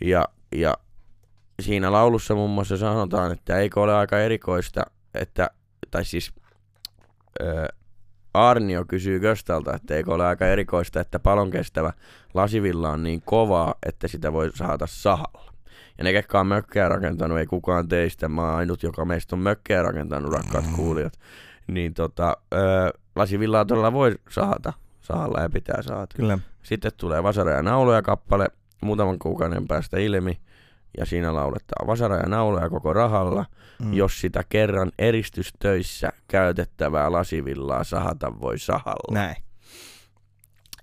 Ja, 0.00 0.24
ja 0.52 0.74
siinä 1.62 1.92
laulussa 1.92 2.34
muun 2.34 2.50
muassa 2.50 2.76
sanotaan, 2.76 3.32
että 3.32 3.58
eikö 3.58 3.80
ole 3.80 3.94
aika 3.94 4.18
erikoista, 4.18 4.82
että, 5.14 5.50
tai 5.90 6.04
siis 6.04 6.32
ö, 7.40 7.68
Arnio 8.34 8.84
kysyy 8.84 9.20
Göstalta, 9.20 9.74
että 9.74 9.94
eikö 9.94 10.14
ole 10.14 10.26
aika 10.26 10.46
erikoista, 10.46 11.00
että 11.00 11.18
palon 11.18 11.50
kestävä 11.50 11.92
lasivilla 12.34 12.90
on 12.90 13.02
niin 13.02 13.22
kovaa, 13.24 13.74
että 13.86 14.08
sitä 14.08 14.32
voi 14.32 14.50
saada 14.54 14.86
sahalla. 14.86 15.52
Ja 15.98 16.04
ne, 16.04 16.12
ketkä 16.12 16.40
on 16.40 16.46
mökkejä 16.46 16.88
rakentanut, 16.88 17.38
ei 17.38 17.46
kukaan 17.46 17.88
teistä, 17.88 18.28
mä 18.28 18.42
oon 18.42 18.54
ainut, 18.54 18.82
joka 18.82 19.04
meistä 19.04 19.36
on 19.36 19.40
mökkejä 19.40 19.82
rakentanut, 19.82 20.32
rakkaat 20.32 20.64
kuulijat. 20.76 21.12
Niin 21.68 21.94
tota, 21.94 22.36
öö, 22.54 22.90
lasivillaa 23.16 23.64
todella 23.64 23.92
voi 23.92 24.14
saada 24.30 24.72
sahalla 25.00 25.40
ja 25.40 25.50
pitää 25.50 25.82
saada. 25.82 26.06
kyllä, 26.16 26.38
Sitten 26.62 26.92
tulee 26.96 27.22
Vasara 27.22 27.50
ja 27.50 27.62
nauloja 27.62 28.02
kappale 28.02 28.48
muutaman 28.82 29.18
kuukauden 29.18 29.68
päästä 29.68 29.98
ilmi. 29.98 30.40
Ja 30.98 31.06
siinä 31.06 31.34
lauletaan 31.34 31.86
Vasara 31.86 32.16
ja 32.16 32.28
nauloja 32.28 32.70
koko 32.70 32.92
rahalla, 32.92 33.44
mm. 33.82 33.94
jos 33.94 34.20
sitä 34.20 34.44
kerran 34.48 34.92
eristystöissä 34.98 36.12
käytettävää 36.28 37.12
lasivillaa 37.12 37.84
sahata 37.84 38.40
voi 38.40 38.58
sahalla. 38.58 39.14
näin, 39.14 39.36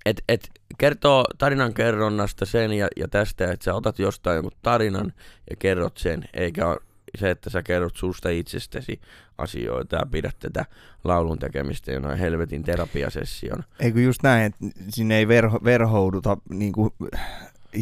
Et, 0.05 0.23
et 0.29 0.49
kertoo 0.77 1.25
tarinan 1.37 1.73
kerronnasta 1.73 2.45
sen 2.45 2.73
ja, 2.73 2.87
ja 2.97 3.07
tästä, 3.07 3.51
että 3.51 3.63
sä 3.63 3.73
otat 3.73 3.99
jostain 3.99 4.35
jonkun 4.35 4.51
tarinan 4.61 5.13
ja 5.49 5.55
kerrot 5.59 5.97
sen, 5.97 6.23
eikä 6.33 6.67
ole 6.67 6.77
se, 7.17 7.29
että 7.29 7.49
sä 7.49 7.63
kerrot 7.63 7.95
susta 7.95 8.29
itsestäsi 8.29 9.01
asioita 9.37 9.95
ja 9.95 10.05
pidät 10.11 10.35
tätä 10.39 10.65
laulun 11.03 11.39
tekemistä 11.39 11.91
jonain 11.91 12.19
helvetin 12.19 12.63
terapiasession. 12.63 13.63
Eikö 13.79 14.01
just 14.01 14.23
näin, 14.23 14.45
että 14.45 14.65
sinne 14.89 15.17
ei 15.17 15.27
verho, 15.27 15.59
verhouduta 15.63 16.37
niinku 16.49 16.95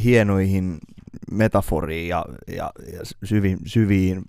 hienoihin 0.03 0.77
metaforiin 1.31 2.07
ja, 2.07 2.25
ja, 2.47 2.71
ja 2.93 2.99
syviin, 3.23 3.59
syviin 3.65 4.25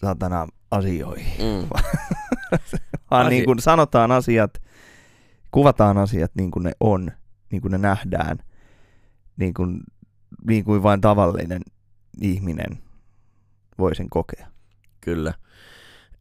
satana 0.00 0.46
asioihin. 0.70 1.32
Mm. 1.38 1.68
Vaan 3.10 3.26
Asi- 3.26 3.34
niin 3.34 3.44
kuin 3.44 3.58
sanotaan 3.58 4.12
asiat, 4.12 4.62
kuvataan 5.50 5.98
asiat 5.98 6.30
niin 6.34 6.50
kuin 6.50 6.62
ne 6.62 6.72
on, 6.80 7.10
niin 7.50 7.62
kuin 7.62 7.72
ne 7.72 7.78
nähdään, 7.78 8.38
niin 9.36 9.54
kuin, 9.54 9.80
niin 10.46 10.64
kuin 10.64 10.82
vain 10.82 11.00
tavallinen 11.00 11.62
ihminen 12.20 12.78
voi 13.80 13.94
sen 13.94 14.10
kokea. 14.10 14.46
Kyllä. 15.00 15.34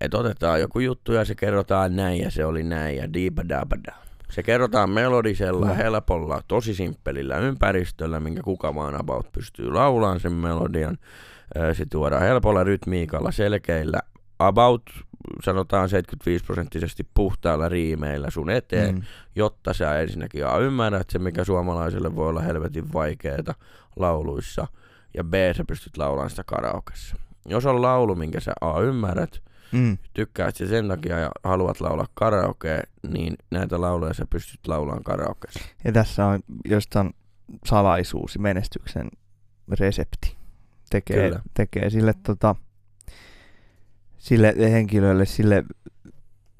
Että 0.01 0.17
otetaan 0.17 0.61
joku 0.61 0.79
juttu 0.79 1.13
ja 1.13 1.25
se 1.25 1.35
kerrotaan 1.35 1.95
näin 1.95 2.21
ja 2.21 2.31
se 2.31 2.45
oli 2.45 2.63
näin 2.63 2.97
ja 2.97 3.13
diipadabada. 3.13 3.95
Se 4.29 4.43
kerrotaan 4.43 4.89
melodisella, 4.89 5.65
Kyllä. 5.65 5.77
helpolla, 5.77 6.41
tosi 6.47 6.73
simppelillä 6.73 7.37
ympäristöllä, 7.37 8.19
minkä 8.19 8.41
kuka 8.43 8.75
vaan 8.75 9.01
about 9.01 9.31
pystyy 9.31 9.71
laulaan 9.71 10.19
sen 10.19 10.33
melodian. 10.33 10.97
Se 11.73 11.85
tuodaan 11.85 12.21
helpolla 12.21 12.63
rytmiikalla, 12.63 13.31
selkeillä, 13.31 13.99
about 14.39 14.81
sanotaan 15.43 15.89
75 15.89 16.45
prosenttisesti 16.45 17.07
puhtailla 17.13 17.69
riimeillä 17.69 18.29
sun 18.29 18.49
eteen, 18.49 18.95
mm. 18.95 19.01
jotta 19.35 19.73
sä 19.73 19.99
ensinnäkin 19.99 20.47
A 20.47 20.57
ymmärrät 20.57 21.09
se, 21.09 21.19
mikä 21.19 21.43
suomalaiselle 21.43 22.15
voi 22.15 22.29
olla 22.29 22.41
helvetin 22.41 22.93
vaikeeta 22.93 23.53
lauluissa, 23.95 24.67
ja 25.13 25.23
B 25.23 25.33
sä 25.57 25.63
pystyt 25.67 25.97
laulamaan 25.97 26.29
sitä 26.29 26.43
karaokessa. 26.43 27.15
Jos 27.45 27.65
on 27.65 27.81
laulu, 27.81 28.15
minkä 28.15 28.39
sä 28.39 28.53
A 28.61 28.81
ymmärrät, 28.81 29.43
mm. 29.71 29.97
tykkäät 30.13 30.55
se 30.55 30.67
sen 30.67 30.87
takia 30.87 31.19
ja 31.19 31.31
haluat 31.43 31.81
laulaa 31.81 32.07
karaoke, 32.13 32.83
niin 33.09 33.35
näitä 33.51 33.81
lauluja 33.81 34.13
sä 34.13 34.25
pystyt 34.29 34.67
laulamaan 34.67 35.03
karaokeessa. 35.03 35.59
Ja 35.83 35.91
tässä 35.91 36.25
on 36.25 36.39
jostain 36.65 37.13
salaisuus 37.65 38.39
menestyksen 38.39 39.09
resepti. 39.79 40.37
Tekee, 40.89 41.39
tekee 41.53 41.89
sille, 41.89 42.13
tota, 42.23 42.55
sille 44.17 44.55
henkilölle, 44.71 45.25
sille 45.25 45.65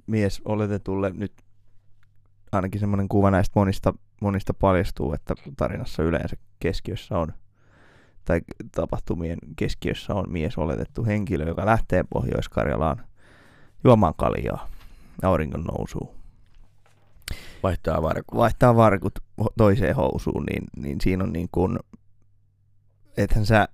mies 0.07 0.41
oletetulle 0.45 1.09
nyt 1.09 1.33
ainakin 2.51 2.79
semmoinen 2.79 3.09
kuva 3.09 3.31
näistä 3.31 3.51
monista, 3.55 3.93
monista 4.21 4.53
paljastuu, 4.53 5.13
että 5.13 5.35
tarinassa 5.57 6.03
yleensä 6.03 6.35
keskiössä 6.59 7.17
on 7.17 7.33
tai 8.29 8.41
tapahtumien 8.75 9.37
keskiössä 9.55 10.13
on 10.13 10.31
mies 10.31 10.57
oletettu 10.57 11.05
henkilö, 11.05 11.47
joka 11.47 11.65
lähtee 11.65 12.03
Pohjois-Karjalaan 12.09 13.05
juomaan 13.83 14.13
kaljaa 14.17 14.67
auringon 15.23 15.63
nousuun. 15.63 16.15
Vaihtaa 17.63 18.01
varkut. 18.01 18.37
Vaihtaa 18.37 18.75
varkut 18.75 19.19
toiseen 19.57 19.95
housuun, 19.95 20.43
niin, 20.43 20.63
niin 20.77 21.01
siinä 21.01 21.23
on 21.23 21.33
niin 21.33 21.49
kuin, 21.51 21.79
ethän 23.17 23.45
sä 23.45 23.67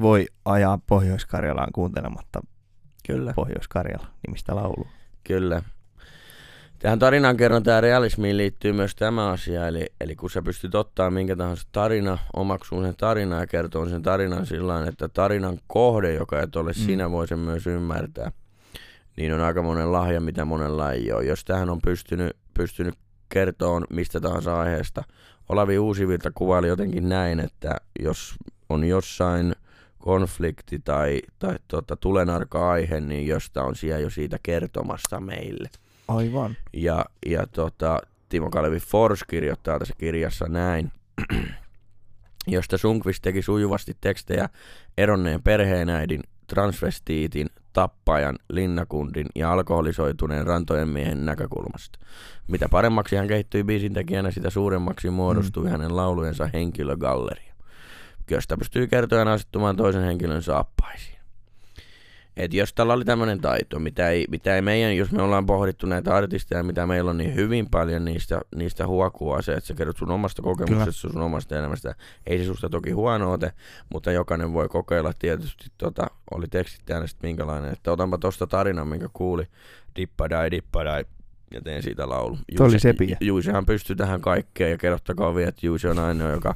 voi 0.00 0.26
ajaa 0.44 0.78
Pohjois-Karjalaan 0.86 1.72
kuuntelematta 1.74 2.40
Kyllä. 3.06 3.32
Pohjois-Karjala 3.36 4.06
nimistä 4.26 4.56
laulua. 4.56 4.88
Kyllä. 5.24 5.62
Tähän 6.86 6.98
tarinankerrontaan 6.98 7.74
ja 7.74 7.80
realismiin 7.80 8.36
liittyy 8.36 8.72
myös 8.72 8.94
tämä 8.94 9.30
asia, 9.30 9.68
eli, 9.68 9.86
eli 10.00 10.16
kun 10.16 10.30
sä 10.30 10.42
pystyt 10.42 10.74
ottaa 10.74 11.10
minkä 11.10 11.36
tahansa 11.36 11.68
tarina, 11.72 12.18
omaksuun 12.36 12.84
sen 12.84 12.96
tarinan 12.96 13.40
ja 13.40 13.46
kertoo 13.46 13.88
sen 13.88 14.02
tarinan 14.02 14.46
sillä 14.46 14.86
että 14.86 15.08
tarinan 15.08 15.58
kohde, 15.66 16.14
joka 16.14 16.42
et 16.42 16.56
ole 16.56 16.70
mm. 16.70 16.74
sinä, 16.74 17.10
voi 17.10 17.28
sen 17.28 17.38
myös 17.38 17.66
ymmärtää, 17.66 18.32
niin 19.16 19.34
on 19.34 19.40
aika 19.40 19.62
monen 19.62 19.92
lahja, 19.92 20.20
mitä 20.20 20.44
monella 20.44 20.92
ei 20.92 21.12
ole. 21.12 21.24
Jos 21.24 21.44
tähän 21.44 21.70
on 21.70 21.80
pystynyt, 21.82 22.36
pystynyt 22.54 22.94
kertoon 23.28 23.84
mistä 23.90 24.20
tahansa 24.20 24.60
aiheesta, 24.60 25.04
Olavi 25.48 25.78
Uusivilta 25.78 26.30
kuvaili 26.34 26.68
jotenkin 26.68 27.08
näin, 27.08 27.40
että 27.40 27.76
jos 28.00 28.34
on 28.68 28.84
jossain 28.84 29.54
konflikti 29.98 30.78
tai, 30.78 31.20
tai 31.38 31.56
tota, 31.68 31.96
tulenarka 31.96 32.70
aihe, 32.70 33.00
niin 33.00 33.26
josta 33.26 33.62
on 33.62 33.76
siellä 33.76 34.00
jo 34.00 34.10
siitä 34.10 34.38
kertomassa 34.42 35.20
meille. 35.20 35.68
Aivan. 36.08 36.56
Ja, 36.72 37.04
ja 37.26 37.46
tota, 37.46 38.00
Timo 38.28 38.50
Kalevi 38.50 38.80
Fors 38.80 39.24
kirjoittaa 39.24 39.78
tässä 39.78 39.94
kirjassa 39.98 40.48
näin, 40.48 40.92
josta 42.46 42.78
Sunkvist 42.78 43.22
teki 43.22 43.42
sujuvasti 43.42 43.96
tekstejä 44.00 44.48
eronneen 44.98 45.42
perheenäidin, 45.42 46.22
transvestiitin, 46.46 47.46
tappajan, 47.72 48.38
linnakundin 48.48 49.26
ja 49.34 49.52
alkoholisoituneen 49.52 50.46
rantojen 50.46 50.88
miehen 50.88 51.24
näkökulmasta. 51.24 51.98
Mitä 52.48 52.68
paremmaksi 52.68 53.16
hän 53.16 53.28
kehittyi 53.28 53.64
biisin 53.64 53.94
tekijänä, 53.94 54.30
sitä 54.30 54.50
suuremmaksi 54.50 55.10
muodostui 55.10 55.64
mm. 55.64 55.70
hänen 55.70 55.96
laulujensa 55.96 56.48
henkilögalleria, 56.52 57.54
josta 58.30 58.56
pystyy 58.56 58.86
kertojan 58.86 59.28
asettumaan 59.28 59.76
toisen 59.76 60.02
henkilön 60.02 60.42
saappaisiin. 60.42 61.15
Et 62.36 62.54
jos 62.54 62.72
tällä 62.74 62.92
oli 62.92 63.04
tämmöinen 63.04 63.40
taito, 63.40 63.78
mitä 63.78 64.10
ei, 64.10 64.24
mitä 64.30 64.54
ei 64.56 64.62
meidän, 64.62 64.96
jos 64.96 65.12
me 65.12 65.22
ollaan 65.22 65.46
pohdittu 65.46 65.86
näitä 65.86 66.14
artisteja, 66.14 66.62
mitä 66.62 66.86
meillä 66.86 67.10
on 67.10 67.18
niin 67.18 67.34
hyvin 67.34 67.70
paljon 67.70 68.04
niistä, 68.04 68.40
niistä 68.56 68.86
huokua 68.86 69.42
se, 69.42 69.52
että 69.52 69.66
sä 69.66 69.74
kerrot 69.74 69.96
sun 69.96 70.10
omasta 70.10 70.42
kokemuksesta, 70.42 71.00
sun 71.00 71.22
omasta 71.22 71.58
elämästä. 71.58 71.94
Ei 72.26 72.38
se 72.38 72.44
susta 72.44 72.68
toki 72.68 72.90
huono 72.90 73.32
ote, 73.32 73.52
mutta 73.92 74.12
jokainen 74.12 74.52
voi 74.52 74.68
kokeilla. 74.68 75.12
Tietysti, 75.18 75.66
tota, 75.78 76.06
oli 76.30 76.46
tekstittäjänä 76.48 77.06
sitten 77.06 77.28
minkälainen, 77.28 77.72
että 77.72 77.92
otanpa 77.92 78.18
tosta 78.18 78.46
tarinan, 78.46 78.88
minkä 78.88 79.08
kuuli, 79.12 79.46
dippadai, 79.96 80.50
dippadai, 80.50 81.04
ja 81.54 81.60
teen 81.60 81.82
siitä 81.82 82.08
laulu. 82.08 82.38
Juise, 82.58 82.94
Juisehan 83.20 83.66
pystyy 83.66 83.96
tähän 83.96 84.20
kaikkeen 84.20 84.70
ja 84.70 84.78
kerrottakaa 84.78 85.34
vielä, 85.34 85.48
että 85.48 85.66
Juise 85.66 85.88
on 85.88 85.98
ainoa, 85.98 86.30
joka 86.30 86.54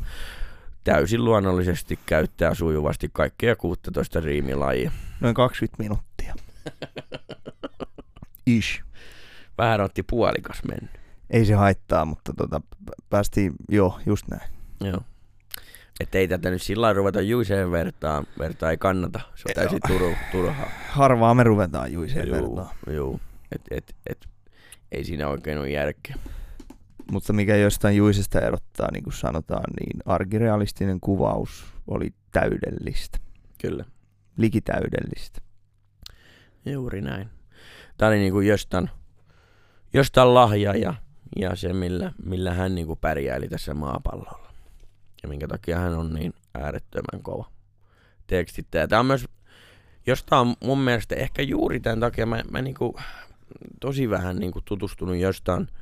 täysin 0.85 1.25
luonnollisesti 1.25 1.99
käyttää 2.07 2.55
sujuvasti 2.55 3.11
kaikkea 3.13 3.57
16 3.57 4.21
riimilajia. 4.21 4.91
Noin 5.21 5.35
20 5.35 5.83
minuuttia. 5.83 6.35
Ish. 8.47 8.83
Vähän 9.59 9.81
otti 9.81 10.03
puolikas 10.03 10.63
mennyt. 10.69 11.01
Ei 11.31 11.45
se 11.45 11.55
haittaa, 11.55 12.05
mutta 12.05 12.33
tota, 12.37 12.61
päästiin, 13.11 13.53
joo, 13.69 14.01
just 14.07 14.29
näin. 14.29 14.51
Joo. 14.81 15.01
Että 16.01 16.19
ei 16.19 16.29
tätä 16.29 16.51
nyt 16.51 16.63
sillä 16.63 16.93
ruveta 16.93 17.21
juiseen 17.21 17.71
vertaan, 17.71 18.27
vertaa 18.39 18.71
ei 18.71 18.77
kannata. 18.77 19.21
Se 19.35 19.45
on 19.49 19.55
täysin 19.55 19.81
turu, 19.87 20.15
turhaa. 20.33 20.71
Harvaa 20.89 21.35
me 21.35 21.43
ruvetaan 21.43 21.93
juiseen 21.93 22.29
juu, 22.29 22.37
vertaan. 22.37 22.77
Joo, 22.87 23.21
et, 23.53 23.63
et, 23.71 23.97
et, 24.07 24.29
ei 24.93 25.05
siinä 25.05 25.29
oikein 25.29 25.59
ole 25.59 25.71
järkeä. 25.71 26.17
Mutta 27.11 27.33
mikä 27.33 27.57
jostain 27.57 27.97
Juisesta 27.97 28.41
erottaa, 28.41 28.89
niin 28.93 29.05
kuin 29.05 29.15
sanotaan, 29.15 29.65
niin 29.81 30.03
arkirealistinen 30.07 31.01
kuvaus 31.01 31.65
oli 31.87 32.15
täydellistä. 32.33 33.19
Kyllä. 33.59 33.85
Likitäydellistä. 34.37 35.41
Juuri 36.67 37.01
näin. 37.01 37.29
Tämä 37.97 38.09
oli 38.09 38.19
niin 38.19 38.33
kuin 38.33 38.47
jostain, 38.47 38.91
jostain 39.93 40.35
lahja 40.35 40.77
ja, 40.77 40.95
ja 41.41 41.57
se, 41.57 41.73
millä, 41.73 42.13
millä 42.25 42.55
hän 42.55 42.75
niin 42.75 42.87
kuin 42.87 42.99
pärjäili 42.99 43.49
tässä 43.49 43.75
maapallolla. 43.75 44.53
Ja 45.23 45.29
minkä 45.29 45.49
takia 45.49 45.79
hän 45.79 45.95
on 45.95 46.15
niin 46.15 46.35
äärettömän 46.55 47.23
kova 47.23 47.51
tekstittäjä. 48.27 48.89
Tämä 48.89 49.01
on 49.01 49.07
myös, 49.07 49.27
jostain 50.07 50.49
on 50.49 50.55
mun 50.65 50.79
mielestä 50.79 51.15
ehkä 51.15 51.43
juuri 51.43 51.81
tämän 51.81 52.01
takia 52.01 52.27
mä, 52.27 52.43
mä 52.51 52.63
niin 52.63 52.75
kuin, 52.75 52.95
tosi 53.81 54.11
vähän 54.11 54.37
niin 54.37 54.53
kuin 54.53 54.65
tutustunut 54.65 55.17
jostain– 55.17 55.69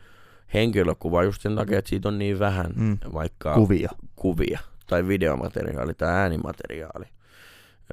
henkilökuva 0.55 1.23
just 1.23 1.43
sen 1.43 1.57
takia, 1.57 1.79
että 1.79 1.89
siitä 1.89 2.09
on 2.09 2.19
niin 2.19 2.39
vähän 2.39 2.71
mm. 2.77 2.99
vaikka 3.13 3.55
kuvia. 3.55 3.91
kuvia 4.17 4.59
tai 4.87 5.09
videomateriaali 5.09 5.95
tai 5.95 6.09
äänimateriaali. 6.09 7.05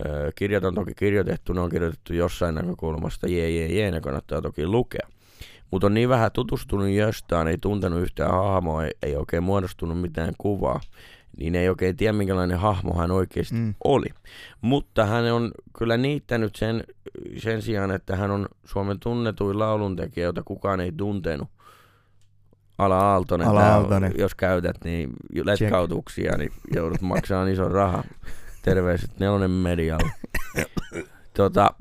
Öö, 0.06 0.32
kirjat 0.36 0.63
on 0.63 0.76
toki 0.76 0.94
kirjoitettu, 0.96 1.54
ne 1.54 1.60
on 1.62 1.70
kirjoitettu 1.70 2.13
jossain 2.13 2.56
näkökulmasta, 2.56 3.28
jee 3.28 3.50
jee 3.50 3.68
jee, 3.68 3.91
ne 3.91 4.02
kannattaa 4.02 4.41
toki 4.41 4.68
lukea. 4.68 5.08
Mutta 5.72 5.88
on 5.88 5.94
niin 5.94 6.10
vähän 6.10 6.32
tutustunut 6.32 6.89
jostain, 6.89 7.48
ei 7.48 7.58
tuntenut 7.58 8.02
yhtään 8.02 8.32
hahmoa, 8.32 8.86
ei, 8.86 8.91
ei 9.04 9.15
oikein 9.15 9.44
muodostunut 9.44 10.02
mitään 10.02 10.34
kuvaa, 10.38 10.82
niin 11.38 11.56
ei 11.56 11.70
oikein 11.70 11.98
tiedä 11.98 12.13
minkälainen 12.13 12.60
hahmo 12.60 12.98
hän 12.98 13.12
oikeasti 13.12 13.56
mm. 13.56 13.74
oli. 13.84 14.08
Mutta 14.62 15.06
hän 15.06 15.34
on 15.34 15.52
kyllä 15.78 15.98
niittänyt 15.98 16.56
sen, 16.56 16.84
sen 17.38 17.62
sijaan, 17.62 17.91
että 17.91 18.15
hän 18.15 18.32
on 18.32 18.48
Suomen 18.65 19.00
tunnetuin 19.00 19.60
lauluntekijä, 19.60 20.26
jota 20.26 20.44
kukaan 20.44 20.80
ei 20.80 20.91
tuntenut 20.91 21.48
Ala 22.78 23.00
Aaltonen, 23.00 23.48
Ala 23.48 23.74
Aaltonen. 23.74 24.14
jos 24.18 24.36
käytät 24.36 24.76
niin 24.84 25.10
letkautuksia, 25.44 26.38
niin 26.38 26.52
joudut 26.76 27.02
maksamaan 27.02 27.50
ison 27.50 27.72
rahan. 27.72 28.04
Terveiset 28.62 29.20
nelonen 29.20 29.52
medialle. 29.52 30.12
tota, 31.38 31.74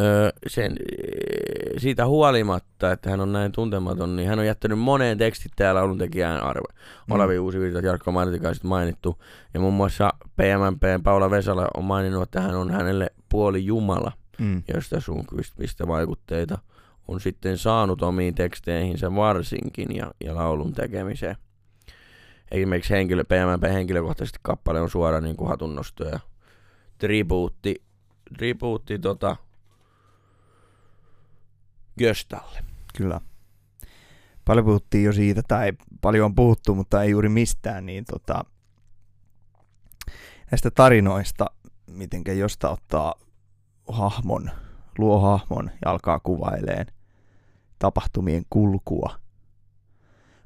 öö, 0.00 0.30
sen, 0.46 0.76
siitä 1.78 2.06
huolimatta, 2.06 2.92
että 2.92 3.10
hän 3.10 3.20
on 3.20 3.32
näin 3.32 3.52
tuntematon, 3.52 4.16
niin 4.16 4.28
hän 4.28 4.38
on 4.38 4.46
jättänyt 4.46 4.78
moneen 4.78 5.18
tekstittäjän 5.18 5.74
lauluntekijään 5.74 6.42
arve. 6.42 6.68
Mm. 6.72 7.14
Olavi 7.14 7.38
Uusivirta, 7.38 7.78
Jarkko 7.78 8.12
Martikaiset 8.12 8.64
mainittu. 8.64 9.22
Ja 9.54 9.60
muun 9.60 9.74
muassa 9.74 10.12
PMMP 10.36 11.02
Paula 11.04 11.30
Vesala 11.30 11.68
on 11.76 11.84
maininnut, 11.84 12.22
että 12.22 12.40
hän 12.40 12.54
on 12.54 12.70
hänelle 12.70 13.10
puoli 13.28 13.64
Jumala, 13.64 14.12
mm. 14.38 14.62
josta 14.74 15.00
sun 15.00 15.24
mistä 15.58 15.86
vaikutteita 15.86 16.58
on 17.10 17.20
sitten 17.20 17.58
saanut 17.58 18.02
omiin 18.02 18.34
teksteihinsä 18.34 19.14
varsinkin 19.14 19.96
ja, 19.96 20.10
ja 20.24 20.34
laulun 20.34 20.72
tekemiseen. 20.72 21.36
Esimerkiksi 22.50 22.94
henkilö, 22.94 23.24
PMP 23.24 23.72
henkilökohtaisesti 23.72 24.38
kappale 24.42 24.80
on 24.80 24.90
suora 24.90 25.20
niin 25.20 25.36
kuin 25.36 25.48
hatunnosto 25.48 26.04
ja 26.04 26.20
tribuutti, 26.98 27.82
tribuutti 28.38 28.98
tota, 28.98 29.36
Göstalle. 31.98 32.64
Kyllä. 32.96 33.20
Paljon 34.44 34.64
puhuttiin 34.64 35.04
jo 35.04 35.12
siitä, 35.12 35.42
tai 35.48 35.72
paljon 36.00 36.24
on 36.24 36.34
puhuttu, 36.34 36.74
mutta 36.74 37.02
ei 37.02 37.10
juuri 37.10 37.28
mistään, 37.28 37.86
niin 37.86 38.04
tota, 38.04 38.44
näistä 40.50 40.70
tarinoista, 40.70 41.46
miten 41.86 42.38
josta 42.38 42.70
ottaa 42.70 43.14
hahmon, 43.88 44.50
luo 44.98 45.20
hahmon 45.20 45.70
ja 45.84 45.90
alkaa 45.90 46.20
kuvaileen 46.20 46.86
tapahtumien 47.80 48.42
kulkua. 48.50 49.14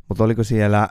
Mutta 0.09 0.25
oliko 0.25 0.45
siellä, 0.45 0.89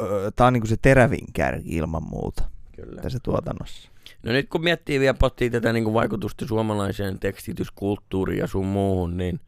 öö, 0.00 0.30
tämä 0.30 0.46
on 0.46 0.52
niinku 0.52 0.66
se 0.66 0.76
terävin 0.82 1.26
kärki 1.32 1.76
ilman 1.76 2.02
muuta 2.02 2.44
Kyllä. 2.76 3.02
tässä 3.02 3.18
tuotannossa. 3.22 3.90
No 4.22 4.32
nyt 4.32 4.48
kun 4.48 4.64
miettii 4.64 5.00
vielä 5.00 5.14
pottia 5.14 5.50
tätä 5.50 5.72
niin 5.72 5.84
kuin 5.84 5.94
vaikutusta 5.94 6.46
suomalaiseen 6.46 7.18
tekstityskulttuuriin 7.18 8.38
ja 8.38 8.46
sun 8.46 8.66
muuhun, 8.66 9.16
niin 9.16 9.40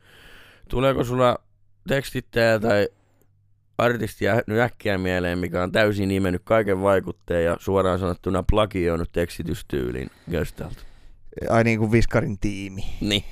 tuleeko 0.69 1.05
sulla 1.05 1.39
tekstittäjä 1.89 2.61
tai 2.61 2.89
artisti 3.79 4.25
jäänyt 4.25 4.59
äkkiä 4.61 4.99
mieleen, 4.99 5.39
mikä 5.39 5.63
on 5.63 5.73
täysin 5.73 6.09
nimennyt 6.09 6.43
kaiken 6.45 6.83
vaikutteen 6.83 7.45
ja 7.45 7.57
suoraan 7.61 7.99
sanottuna 7.99 8.43
plagioinut 8.43 9.13
tekstitystyylin 9.13 10.11
Göstalta? 10.31 10.83
Ai 11.51 11.65
niin 11.65 11.79
kuin 11.79 11.93
Viskarin 11.93 12.39
tiimi. 12.39 12.85
Niin. 13.01 13.25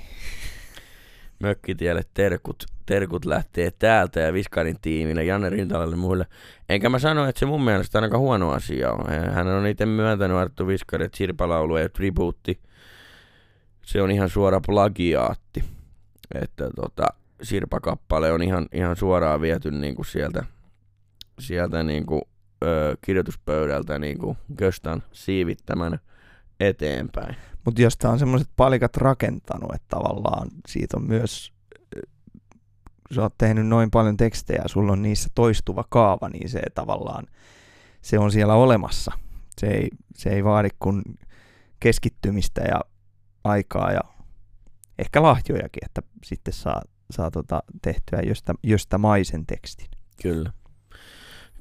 Mökkitielle 1.39 2.03
terkut, 2.15 2.65
terkut 2.87 3.25
lähtee 3.25 3.71
täältä 3.71 4.21
ja 4.21 4.33
Viskarin 4.33 4.77
tiimille, 4.83 5.25
Janne 5.25 5.51
Rintalalle 5.51 5.97
muille. 5.97 6.27
Enkä 6.69 6.89
mä 6.89 6.99
sano, 6.99 7.29
että 7.29 7.39
se 7.39 7.47
mun 7.47 7.65
mielestä 7.65 7.99
aika 7.99 8.19
huono 8.19 8.51
asia 8.51 8.93
on. 8.93 9.13
Hän 9.33 9.47
on 9.47 9.67
itse 9.67 9.87
myöntänyt 9.87 10.37
Arttu 10.37 10.67
Viskari, 10.67 11.05
että 11.05 11.19
Sirpalaulu 11.19 11.77
ja 11.77 11.89
tribuutti, 11.89 12.61
se 13.85 14.03
on 14.03 14.11
ihan 14.11 14.29
suora 14.29 14.61
plagiaatti. 14.67 15.65
Että 16.35 16.71
tota, 16.77 17.07
Sirpa-kappale 17.43 18.33
on 18.33 18.43
ihan, 18.43 18.67
ihan 18.73 18.97
suoraan 18.97 19.41
viety 19.41 19.71
niinku 19.71 20.05
sieltä, 20.05 20.45
sieltä 21.39 21.83
niinku, 21.83 22.29
ö, 22.65 22.97
kirjoituspöydältä 23.01 23.99
niinku 23.99 24.37
Göstan 24.59 25.03
siivittämänä 25.13 25.99
eteenpäin. 26.61 27.37
Mutta 27.67 27.83
jos 27.83 27.97
tää 27.97 28.11
on 28.11 28.19
semmoiset 28.19 28.49
palikat 28.57 28.97
rakentanut, 28.97 29.75
että 29.75 29.87
tavallaan 29.89 30.49
siitä 30.69 30.97
on 30.97 31.07
myös, 31.07 31.53
sä 33.15 33.23
oot 33.23 33.35
tehnyt 33.39 33.67
noin 33.67 33.91
paljon 33.91 34.17
tekstejä 34.17 34.63
ja 34.63 34.69
sulla 34.69 34.93
on 34.93 35.03
niissä 35.03 35.29
toistuva 35.35 35.85
kaava, 35.89 36.29
niin 36.29 36.49
se 36.49 36.63
tavallaan, 36.75 37.27
se 38.03 38.19
on 38.19 38.33
siellä 38.33 38.55
olemassa. 38.55 39.13
Se 39.61 39.67
ei, 39.67 39.89
se 40.15 40.31
ei 40.31 40.45
vaadi 40.45 40.69
kuin 40.79 41.03
keskittymistä 41.81 42.61
ja 42.61 42.81
aikaa 43.45 43.93
ja 43.93 44.01
ehkä 44.99 45.23
lahjojakin, 45.23 45.85
että 45.85 46.03
sitten 46.25 46.55
saa, 46.55 46.83
saa 47.11 47.31
tota 47.31 47.63
tehtyä 47.83 48.21
josta, 48.27 48.55
josta 48.63 48.99
maisen 48.99 49.47
tekstin. 49.47 49.89
Kyllä. 50.23 50.53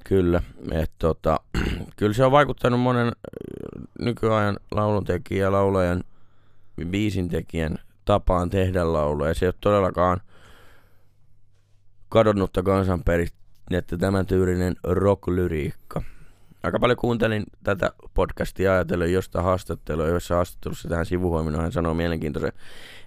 Kyllä. 0.03 0.41
Et 0.71 0.91
tota, 0.99 1.39
kyllä 1.97 2.13
se 2.13 2.25
on 2.25 2.31
vaikuttanut 2.31 2.79
monen 2.79 3.11
nykyajan 3.99 4.57
lauluntekijän, 4.71 5.51
laulajan, 5.51 6.03
biisintekijän 6.89 7.75
tapaan 8.05 8.49
tehdä 8.49 8.93
lauluja. 8.93 9.33
Se 9.33 9.45
ei 9.45 9.47
ole 9.47 9.55
todellakaan 9.61 10.21
kadonnutta 12.09 12.63
kansanperinnettä 12.63 13.97
tämän 13.99 14.25
tyylinen 14.25 14.75
rocklyriikka. 14.83 16.01
Aika 16.63 16.79
paljon 16.79 16.97
kuuntelin 16.97 17.43
tätä 17.63 17.91
podcastia 18.13 18.73
ajatellen 18.73 19.13
josta 19.13 19.41
haastattelua, 19.41 20.07
jossa 20.07 20.35
haastattelussa 20.35 20.89
tähän 20.89 21.05
sivuhuomioon 21.05 21.61
hän 21.61 21.71
sanoo 21.71 21.93
mielenkiintoisen, 21.93 22.51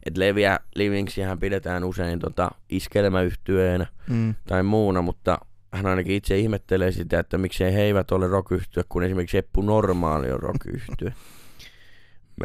että 0.06 0.20
Leviä 0.20 0.58
Livingsihän 0.74 1.38
pidetään 1.38 1.84
usein 1.84 2.18
tota 2.18 2.50
iskelmäyhtyeenä 2.70 3.86
Mm. 4.08 4.34
tai 4.46 4.62
muuna, 4.62 5.02
mutta 5.02 5.38
hän 5.72 5.86
ainakin 5.86 6.16
itse 6.16 6.38
ihmettelee 6.38 6.92
sitä, 6.92 7.18
että 7.18 7.38
miksei 7.38 7.72
he 7.72 7.82
eivät 7.82 8.12
ole 8.12 8.28
rock 8.28 8.48
kun 8.88 9.02
esimerkiksi 9.02 9.38
Eppu 9.38 9.62
Normaali 9.62 10.30
on 10.30 10.40
rock 10.40 10.66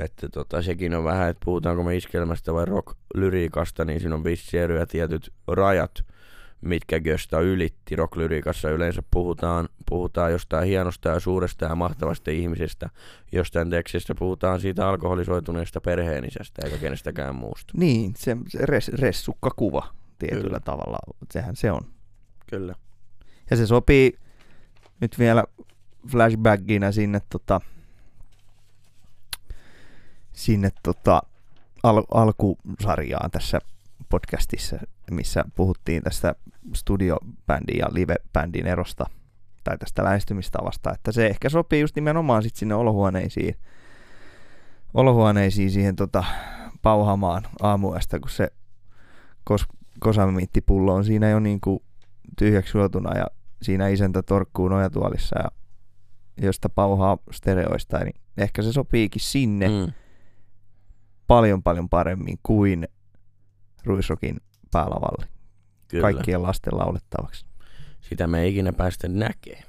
että 0.01 0.29
tota, 0.29 0.61
sekin 0.61 0.95
on 0.95 1.03
vähän, 1.03 1.29
että 1.29 1.41
puhutaanko 1.45 1.83
me 1.83 1.95
iskelmästä 1.95 2.53
vai 2.53 2.65
rock-lyriikasta, 2.65 3.85
niin 3.85 3.99
siinä 3.99 4.15
on 4.15 4.23
vissi 4.23 4.57
tietyt 4.91 5.33
rajat, 5.47 6.05
mitkä 6.61 6.99
Gösta 6.99 7.39
ylitti. 7.39 7.95
Rock-lyriikassa 7.95 8.69
yleensä 8.69 9.03
puhutaan, 9.11 9.69
puhutaan 9.89 10.31
jostain 10.31 10.67
hienosta 10.67 11.09
ja 11.09 11.19
suuresta 11.19 11.65
ja 11.65 11.75
mahtavasta 11.75 12.31
ihmisestä. 12.31 12.89
Jostain 13.31 13.69
tekstistä 13.69 14.15
puhutaan 14.15 14.61
siitä 14.61 14.89
alkoholisoituneesta 14.89 15.81
perheenisestä 15.81 16.61
eikä 16.65 16.77
kenestäkään 16.77 17.35
muusta. 17.35 17.73
Niin, 17.77 18.13
se, 18.17 18.37
se 18.47 18.65
res, 18.65 18.89
ressukkakuva 18.89 19.87
tietyllä 20.19 20.43
Kyllä. 20.43 20.59
tavalla, 20.59 20.97
sehän 21.31 21.55
se 21.55 21.71
on. 21.71 21.81
Kyllä. 22.49 22.75
Ja 23.53 23.57
se 23.57 23.67
sopii 23.67 24.19
nyt 25.01 25.19
vielä 25.19 25.43
flashbackina 26.07 26.91
sinne 26.91 27.21
tota, 27.29 27.61
sinne 30.31 30.69
tota, 30.83 31.21
al- 31.83 32.03
alkusarjaan 32.11 33.31
tässä 33.31 33.59
podcastissa, 34.09 34.77
missä 35.11 35.43
puhuttiin 35.55 36.03
tästä 36.03 36.35
studiobändin 36.75 37.77
ja 37.77 37.87
livebändin 37.91 38.67
erosta 38.67 39.05
tai 39.63 39.77
tästä 39.77 40.03
lähestymistavasta, 40.03 40.91
että 40.93 41.11
se 41.11 41.27
ehkä 41.27 41.49
sopii 41.49 41.81
just 41.81 41.95
nimenomaan 41.95 42.43
sit 42.43 42.55
sinne 42.55 42.75
olohuoneisiin, 42.75 43.55
olohuoneisiin 44.93 45.71
siihen 45.71 45.95
tota, 45.95 46.23
pauhamaan 46.81 47.43
aamuesta, 47.61 48.19
kun 48.19 48.29
se 48.29 48.47
kos, 49.43 49.65
kosamiittipullo 49.99 50.93
on 50.93 51.05
siinä 51.05 51.29
jo 51.29 51.39
niinku 51.39 51.83
tyhjäksi 52.37 52.77
ja 53.15 53.42
siinä 53.63 53.87
isäntä 53.87 54.23
torkkuu 54.23 54.67
nojatuolissa 54.67 55.39
ja 55.39 55.51
josta 56.41 56.69
pauhaa 56.69 57.17
stereoista, 57.31 57.99
niin 57.99 58.15
ehkä 58.37 58.61
se 58.61 58.73
sopiikin 58.73 59.21
sinne 59.21 59.67
mm. 59.67 59.93
Paljon 61.27 61.63
paljon 61.63 61.89
paremmin 61.89 62.39
kuin 62.43 62.87
Ruisrokin 63.85 64.37
päälavalle 64.71 65.27
Kyllä. 65.87 66.01
kaikkien 66.01 66.43
lasten 66.43 66.77
laulettavaksi. 66.77 67.45
Sitä 68.01 68.27
me 68.27 68.41
ei 68.41 68.51
ikinä 68.51 68.73
päästä 68.73 69.07
näkee, 69.07 69.63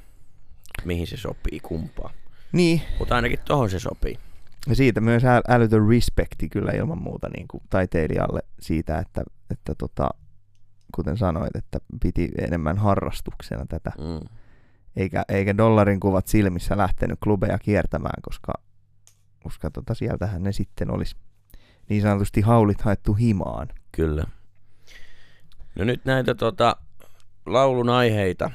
mihin 0.85 1.07
se 1.07 1.17
sopii 1.17 1.61
kumpaa. 1.61 2.13
Niin, 2.53 2.83
Mutta 2.99 3.15
ainakin 3.17 3.39
tohon 3.45 3.71
se 3.71 3.79
sopii. 3.79 4.19
ja 4.69 4.75
siitä 4.75 5.01
myös 5.01 5.23
äl- 5.23 5.53
älytön 5.55 5.89
respekti 5.89 6.49
kyllä 6.49 6.73
ilman 6.73 7.03
muuta 7.03 7.29
niin 7.37 7.49
kuin 7.49 7.63
taiteilijalle 7.71 8.41
siitä, 8.61 8.99
että, 8.99 9.23
että 9.51 9.75
tota, 9.75 10.09
kuten 10.95 11.17
sanoit, 11.17 11.57
että 11.57 11.79
piti 12.03 12.29
enemmän 12.39 12.79
harrastuksena 12.79 13.67
tätä, 13.69 13.93
Mm. 13.99 14.29
eikä, 14.97 15.25
eikä 15.29 15.57
dollarin 15.57 16.01
kuvat 16.01 16.27
silmissä 16.27 16.77
lähtenyt 16.77 17.19
klubeja 17.23 17.59
kiertämään, 17.59 18.23
koska, 18.23 18.53
koska 19.43 19.71
tota, 19.71 19.95
sieltähän 19.95 20.43
ne 20.43 20.53
sitten 20.53 20.91
olisi 20.91 21.17
niin 21.89 22.03
sanotusti 22.03 22.41
haulit 22.41 22.81
haettu 22.81 23.15
himaan. 23.15 23.69
Kyllä. 23.93 24.25
No 25.79 25.85
nyt 25.85 26.05
näitä 26.05 26.35
tota, 26.35 26.77
laulun 27.47 27.89
aiheita, 27.91 28.51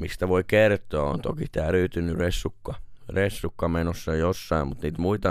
mistä 0.00 0.28
voi 0.28 0.44
kertoa, 0.44 1.10
on 1.10 1.20
toki 1.20 1.46
tämä 1.52 1.70
ryytynyt 1.70 2.16
ressukka, 2.18 2.74
ressukka 3.08 3.68
menossa 3.68 4.14
jossain, 4.14 4.68
mutta 4.68 4.82
niitä 4.86 5.02
muita 5.02 5.28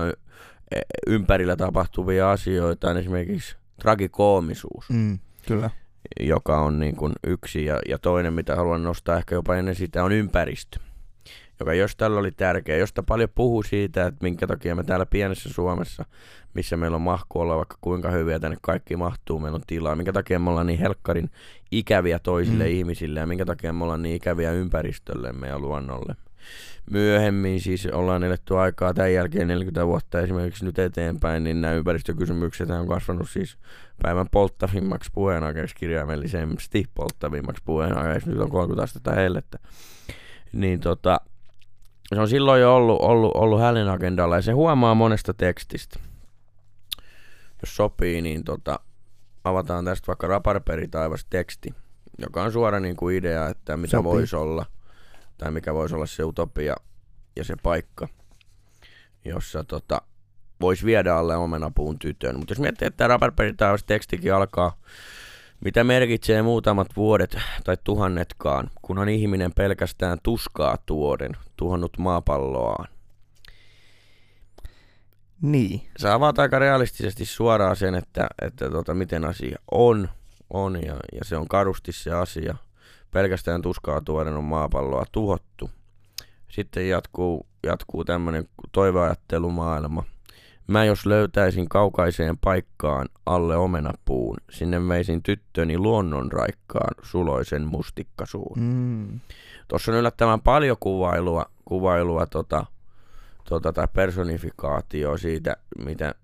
e- 0.75 0.81
ympärillä 1.07 1.55
tapahtuvia 1.55 2.31
asioita 2.31 2.89
on 2.89 2.97
esimerkiksi 2.97 3.55
tragikoomisuus, 3.81 4.89
Mm, 4.89 5.19
kyllä. 5.47 5.69
Joka 6.19 6.61
on 6.61 6.79
niin 6.79 6.95
kuin 6.95 7.13
yksi, 7.27 7.65
ja, 7.65 7.79
ja 7.89 7.97
toinen, 7.97 8.33
mitä 8.33 8.55
haluan 8.55 8.83
nostaa 8.83 9.17
ehkä 9.17 9.35
jopa 9.35 9.55
ennen 9.55 9.75
sitä, 9.75 10.03
on 10.03 10.11
ympäristö, 10.11 10.79
joka 11.59 11.73
jos 11.73 11.95
tällä 11.95 12.19
oli 12.19 12.31
tärkeä, 12.31 12.77
josta 12.77 13.03
paljon 13.03 13.29
puhuu 13.35 13.63
siitä, 13.63 14.05
että 14.05 14.23
minkä 14.23 14.47
takia 14.47 14.75
me 14.75 14.83
täällä 14.83 15.05
pienessä 15.05 15.49
Suomessa, 15.49 16.05
missä 16.53 16.77
meillä 16.77 16.95
on 16.95 17.01
mahku 17.01 17.39
olla 17.39 17.57
vaikka 17.57 17.77
kuinka 17.81 18.11
hyviä 18.11 18.39
tänne 18.39 18.57
kaikki 18.61 18.95
mahtuu, 18.95 19.39
meillä 19.39 19.55
on 19.55 19.61
tilaa, 19.67 19.95
minkä 19.95 20.13
takia 20.13 20.39
me 20.39 20.49
ollaan 20.49 20.67
niin 20.67 20.79
helkkarin 20.79 21.29
ikäviä 21.71 22.19
toisille 22.19 22.63
Mm. 22.63 22.69
ihmisille 22.71 23.19
ja 23.19 23.27
minkä 23.27 23.45
takia 23.45 23.73
me 23.73 23.83
ollaan 23.83 24.01
niin 24.01 24.15
ikäviä 24.15 24.51
ympäristöllemme 24.51 25.47
ja 25.47 25.59
luonnolle. 25.59 26.15
Myöhemmin 26.91 27.61
siis 27.61 27.85
ollaan 27.85 28.23
eletty 28.23 28.57
aikaa 28.57 28.93
tämän 28.93 29.13
jälkeen 29.13 29.47
40 29.47 29.87
vuotta 29.87 30.19
esimerkiksi 30.19 30.65
nyt 30.65 30.79
eteenpäin, 30.79 31.43
niin 31.43 31.61
nämä 31.61 31.73
ympäristökysymykset 31.73 32.69
on 32.69 32.87
kasvanut 32.87 33.29
siis 33.29 33.57
päivän 34.01 34.27
polttavimmaksi 34.31 35.09
puheenaiheeksi 35.13 35.75
kirjaimellisesti 35.75 36.85
polttavimmaksi 36.93 37.63
puheenaiheeksi. 37.65 38.29
Nyt 38.29 38.39
on 38.39 38.49
30 38.49 38.83
astetta 38.83 39.11
hellettä. 39.11 39.59
Niin 40.53 40.79
tota, 40.79 41.21
se 42.15 42.21
on 42.21 42.27
silloin 42.27 42.61
jo 42.61 42.75
ollut, 42.75 43.01
ollut, 43.01 43.31
ollut 43.35 43.61
hänen 43.61 43.89
agendalla 43.89 44.35
ja 44.35 44.41
se 44.41 44.51
huomaa 44.51 44.95
monesta 44.95 45.33
tekstistä. 45.33 45.99
Jos 47.61 47.75
sopii, 47.75 48.21
niin 48.21 48.43
tota, 48.43 48.79
avataan 49.43 49.85
tästä 49.85 50.07
vaikka 50.07 50.27
Raparperi 50.27 50.87
taivas 50.87 51.25
teksti, 51.29 51.75
joka 52.17 52.43
on 52.43 52.51
suora 52.51 52.79
niin 52.79 52.95
kuin 52.95 53.15
idea, 53.15 53.47
että 53.47 53.77
mitä 53.77 53.91
Sopii. 53.91 54.11
voisi 54.11 54.35
olla, 54.35 54.65
tai 55.41 55.51
mikä 55.51 55.73
voisi 55.73 55.95
olla 55.95 56.05
se 56.05 56.23
utopia 56.23 56.75
ja 57.35 57.43
se 57.43 57.55
paikka, 57.63 58.07
jossa 59.25 59.63
tota, 59.63 60.01
voisi 60.61 60.85
viedä 60.85 61.15
alle 61.15 61.35
omenapuun 61.35 61.99
tytön. 61.99 62.37
Mutta 62.37 62.51
jos 62.51 62.59
miettii, 62.59 62.85
että 62.85 62.97
tämä 62.97 63.07
Raparperi 63.07 63.53
taivas 63.53 63.83
tekstikin 63.83 64.33
alkaa, 64.33 64.77
mitä 65.65 65.83
merkitsee 65.83 66.41
muutamat 66.41 66.87
vuodet 66.95 67.37
tai 67.63 67.77
tuhannetkaan, 67.83 68.69
kunhan 68.81 69.09
ihminen 69.09 69.51
pelkästään 69.53 70.17
tuskaa 70.23 70.77
tuoden, 70.85 71.31
tuhannut 71.57 71.97
maapalloaan. 71.97 72.87
Niin, 75.41 75.81
Sä 76.01 76.13
avaat 76.13 76.39
aika 76.39 76.59
realistisesti 76.59 77.25
suoraan 77.25 77.75
sen, 77.75 77.95
että, 77.95 78.27
että 78.41 78.69
tota, 78.69 78.93
miten 78.93 79.25
asia 79.25 79.59
on, 79.71 80.09
on 80.49 80.83
ja, 80.85 80.95
ja 81.11 81.25
se 81.25 81.37
on 81.37 81.47
karusti 81.47 81.91
se 81.91 82.11
asia. 82.11 82.55
Pelkästään 83.11 83.61
tuskaa 83.61 84.01
tuoden 84.01 84.33
on 84.33 84.43
maapalloa 84.43 85.05
tuhottu. 85.11 85.69
Sitten 86.49 86.89
jatkuu, 86.89 87.45
jatkuu 87.63 88.05
tämmönen 88.05 88.49
toiveajattelumaailma. 88.71 90.03
Mä 90.67 90.85
jos 90.85 91.05
löytäisin 91.05 91.69
kaukaiseen 91.69 92.37
paikkaan 92.37 93.09
alle 93.25 93.57
omenapuun, 93.57 94.37
sinne 94.49 94.87
veisin 94.87 95.23
tyttöni 95.23 95.77
luonnonraikkaan 95.77 96.95
suloisen 97.01 97.65
mustikkasuun. 97.65 98.59
Mm. 98.59 99.19
Tuossa 99.67 99.91
on 99.91 99.97
yllättävän 99.97 100.41
paljon 100.41 100.77
kuvailua, 100.79 101.45
kuvailua 101.65 102.25
tota, 102.25 102.65
tota, 103.49 103.73
tai 103.73 103.87
personifikaatio 103.93 105.17
siitä, 105.17 105.57
mitä 105.85 106.15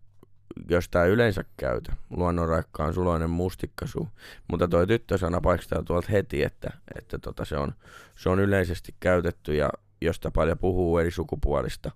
jostain 0.69 1.11
yleensä 1.11 1.43
käytä. 1.57 1.93
Luonnonraikkaan 2.09 2.93
suloinen 2.93 3.29
mustikkasu. 3.29 4.07
Mutta 4.47 4.67
toi 4.67 4.87
tyttösana 4.87 5.41
paistaa 5.41 5.83
tuolta 5.83 6.07
heti, 6.11 6.43
että, 6.43 6.69
että 6.97 7.17
tota, 7.17 7.45
se, 7.45 7.57
on, 7.57 7.73
se 8.15 8.29
on 8.29 8.39
yleisesti 8.39 8.95
käytetty 8.99 9.55
ja 9.55 9.69
josta 10.01 10.31
paljon 10.31 10.57
puhuu 10.57 10.97
eri 10.97 11.11
sukupuolista 11.11 11.91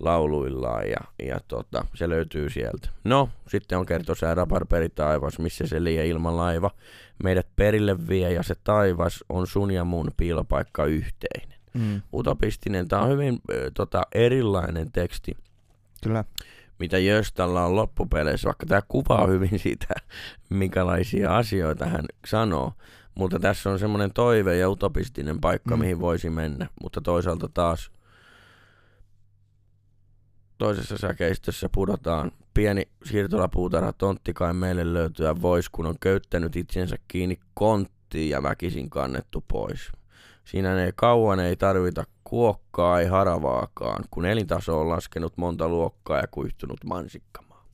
lauluillaan 0.00 0.88
ja, 0.88 1.26
ja 1.26 1.40
tota, 1.48 1.84
se 1.94 2.08
löytyy 2.08 2.50
sieltä. 2.50 2.88
No, 3.04 3.28
sitten 3.48 3.78
on 3.78 3.86
kertosää 3.86 4.34
Raparperi 4.34 4.88
taivas, 4.88 5.38
missä 5.38 5.66
se 5.66 5.84
liian 5.84 6.06
ilman 6.06 6.36
laiva. 6.36 6.70
Meidät 7.22 7.46
perille 7.56 8.08
vie 8.08 8.32
ja 8.32 8.42
se 8.42 8.54
taivas 8.64 9.24
on 9.28 9.46
sun 9.46 9.70
ja 9.70 9.84
mun 9.84 10.10
piilopaikka 10.16 10.84
yhteinen. 10.84 11.58
Mm. 11.74 12.02
Utopistinen, 12.14 12.88
tämä 12.88 13.02
on 13.02 13.10
hyvin 13.10 13.40
ö, 13.50 13.70
tota, 13.74 14.02
erilainen 14.14 14.92
teksti 14.92 15.36
Kyllä. 16.02 16.24
Mitä 16.82 16.98
Jöstalla 16.98 17.64
on 17.64 17.76
loppupeleissä, 17.76 18.46
vaikka 18.46 18.66
tämä 18.66 18.82
kuvaa 18.88 19.26
hyvin 19.26 19.58
sitä, 19.58 19.94
minkälaisia 20.50 21.36
asioita 21.36 21.86
hän 21.86 22.04
sanoo. 22.26 22.72
Mutta 23.14 23.38
tässä 23.38 23.70
on 23.70 23.78
semmoinen 23.78 24.12
toive 24.12 24.56
ja 24.56 24.70
utopistinen 24.70 25.40
paikka, 25.40 25.76
Mm. 25.76 25.80
mihin 25.80 26.00
voisi 26.00 26.30
mennä. 26.30 26.66
Mutta 26.82 27.00
toisaalta 27.00 27.48
taas 27.54 27.90
toisessa 30.58 30.98
säkeistössä 30.98 31.68
pudotaan. 31.74 32.32
Pieni 32.54 32.88
siirtolapuutarha 33.04 33.92
tontti 33.92 34.32
kai 34.32 34.54
meille 34.54 34.92
löytyä 34.92 35.42
vois, 35.42 35.68
kun 35.68 35.86
on 35.86 35.94
köyttänyt 36.00 36.56
itsensä 36.56 36.96
kiinni 37.08 37.38
konttiin 37.54 38.30
ja 38.30 38.42
väkisin 38.42 38.90
kannettu 38.90 39.44
pois. 39.48 39.92
Siinä 40.44 40.84
ei 40.84 40.92
kauan 40.96 41.40
ei 41.40 41.56
tarvita 41.56 42.04
kuokkaa, 42.32 43.00
ei 43.00 43.06
haravaakaan, 43.06 44.04
kun 44.10 44.26
elintaso 44.26 44.80
on 44.80 44.88
laskenut 44.88 45.36
monta 45.36 45.68
luokkaa 45.68 46.18
ja 46.18 46.26
kuihtunut 46.30 46.84
mansikkamaa. 46.84 47.64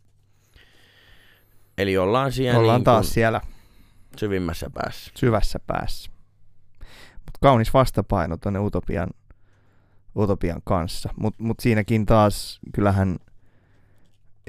Eli 1.78 1.98
ollaan 1.98 2.32
siellä 2.32 2.60
Ollaan 2.60 2.78
niin 2.78 2.84
taas 2.84 3.10
siellä 3.10 3.40
syvimmässä 4.16 4.70
päässä. 4.74 5.12
syvässä 5.16 5.58
päässä. 5.66 6.10
Mut 7.14 7.38
kaunis 7.42 7.74
vastapaino 7.74 8.36
tuonne 8.36 8.58
utopian, 8.58 9.08
utopian 10.16 10.60
kanssa. 10.64 11.08
Mutta 11.16 11.42
mut 11.42 11.60
siinäkin 11.60 12.06
taas 12.06 12.60
kyllähän, 12.74 13.16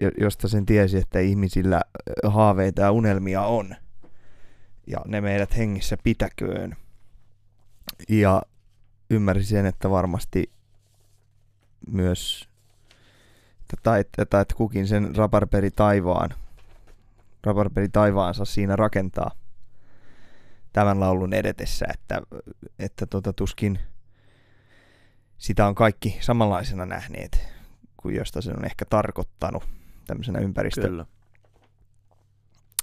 jo- 0.01 0.11
josta 0.19 0.47
sen 0.47 0.65
tiesi, 0.65 0.97
että 0.97 1.19
ihmisillä 1.19 1.81
haaveita 2.27 2.81
ja 2.81 2.91
unelmia 2.91 3.41
on. 3.41 3.75
Ja 4.87 4.97
ne 5.07 5.21
meidät 5.21 5.57
hengissä 5.57 5.97
pitäköön. 6.03 6.75
Ja 8.09 8.41
ymmärsin 9.09 9.45
sen, 9.45 9.65
että 9.65 9.89
varmasti 9.89 10.51
myös 11.91 12.49
tai 13.83 13.99
että, 13.99 14.21
että, 14.21 14.41
että 14.41 14.55
kukin 14.55 14.87
sen 14.87 15.15
raparperi 15.15 15.71
taivaan, 15.71 16.29
raparperi 17.43 17.89
taivaansa 17.89 18.45
siinä 18.45 18.75
rakentaa 18.75 19.31
tämän 20.73 20.99
laulun 20.99 21.33
edetessä, 21.33 21.85
että, 21.93 22.21
että 22.79 23.05
tota, 23.05 23.33
tuskin 23.33 23.79
sitä 25.37 25.67
on 25.67 25.75
kaikki 25.75 26.17
samanlaisena 26.21 26.85
nähneet 26.85 27.47
kuin 27.97 28.15
josta 28.15 28.41
se 28.41 28.51
on 28.51 28.65
ehkä 28.65 28.85
tarkoittanut 28.85 29.63
tämmöisenä 30.07 30.39
ympäristö, 30.39 30.81
Kyllä. 30.81 31.05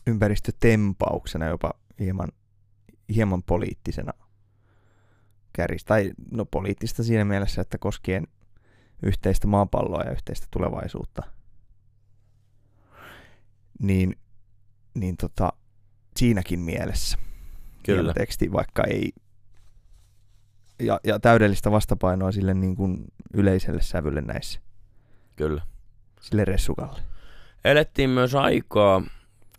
ympäristötempauksena, 0.07 1.47
jopa 1.47 1.71
hieman, 2.01 2.29
hieman 3.15 3.43
poliittisena 3.43 4.13
kärjis. 5.57 5.85
Tai 5.85 6.13
no 6.31 6.45
poliittista 6.45 7.03
siinä 7.03 7.25
mielessä, 7.25 7.61
että 7.61 7.79
koskien 7.79 8.27
yhteistä 9.03 9.47
maapalloa 9.47 10.03
ja 10.03 10.13
yhteistä 10.13 10.47
tulevaisuutta. 10.51 11.23
Niin, 13.83 14.17
niin 14.95 15.17
tota, 15.17 15.53
siinäkin 16.17 16.61
mielessä 16.61 17.19
Kyllä. 17.83 18.13
teksti, 18.13 18.53
vaikka 18.53 18.85
ei 18.85 19.13
ja, 20.79 21.01
ja 21.05 21.21
täydellistä 21.21 21.71
vastapainoa 21.71 22.33
sille 22.33 22.55
niin 22.55 22.77
kuin 22.77 23.05
yleiselle 23.35 23.83
sävylle 23.83 24.21
näissä, 24.21 24.61
Kyllä. 25.37 25.63
sille 26.21 26.45
ressukalle. 26.45 27.01
Elettiin 27.65 28.11
myös 28.11 28.35
aikaa 28.35 29.03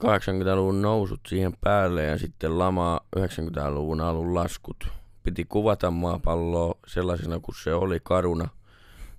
80-luvun 0.04 0.82
nousut 0.82 1.20
siihen 1.28 1.54
päälle 1.62 2.04
ja 2.04 2.18
sitten 2.18 2.60
lama 2.60 3.00
90-luvun 3.18 4.02
alun 4.02 4.36
laskut. 4.36 4.88
Piti 5.28 5.46
kuvata 5.50 5.92
maapalloa 5.92 6.76
sellaisena 6.88 7.40
kuin 7.40 7.56
se 7.64 7.74
oli 7.74 8.00
karuna, 8.04 8.48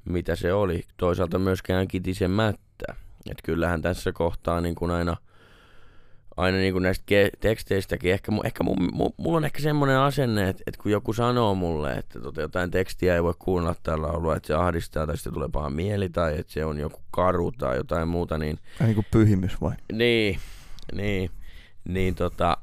mitä 0.04 0.36
se 0.36 0.52
oli. 0.52 0.84
Toisaalta 0.96 1.38
myöskään 1.38 1.88
kitisemättä. 1.88 2.94
Et 3.30 3.38
kyllähän 3.44 3.82
tässä 3.82 4.12
kohtaa 4.12 4.60
niin 4.60 4.74
kuin 4.74 4.90
aina, 4.90 5.16
aina 6.36 6.58
niin 6.58 6.72
kuin 6.72 6.82
näistä 6.82 7.04
ke- 7.10 7.36
teksteistäkin, 7.40 8.12
ehkä, 8.12 8.32
mu- 8.32 8.40
ehkä 8.46 8.64
mu- 8.64 8.92
mu- 8.92 9.14
mulla 9.16 9.36
on 9.36 9.44
ehkä 9.44 9.60
semmoinen 9.60 9.98
asenne, 9.98 10.48
että, 10.48 10.62
että 10.66 10.82
kun 10.82 10.92
joku 10.92 11.12
sanoo 11.12 11.54
mulle, 11.54 11.92
että 11.92 12.20
tota 12.20 12.40
jotain 12.40 12.70
tekstiä 12.70 13.14
ei 13.14 13.22
voi 13.22 13.34
kuunnella 13.38 13.76
tällä 13.82 14.06
laulua, 14.06 14.36
että 14.36 14.46
se 14.46 14.54
ahdistaa 14.54 15.06
tai 15.06 15.16
sitten 15.16 15.32
tulee 15.34 15.48
paha 15.52 15.70
mieli 15.70 16.08
tai 16.08 16.38
että 16.38 16.52
se 16.52 16.64
on 16.64 16.78
joku 16.78 17.00
karu 17.10 17.52
tai 17.52 17.76
jotain 17.76 18.08
muuta, 18.08 18.38
niin 18.38 18.58
Vähän 18.80 18.88
niin 18.88 18.94
kuin 18.94 19.06
pyhimys 19.10 19.60
vai? 19.60 19.74
niin, 19.92 20.38
niin, 20.92 21.30
niin 21.88 22.14
tota, 22.14 22.56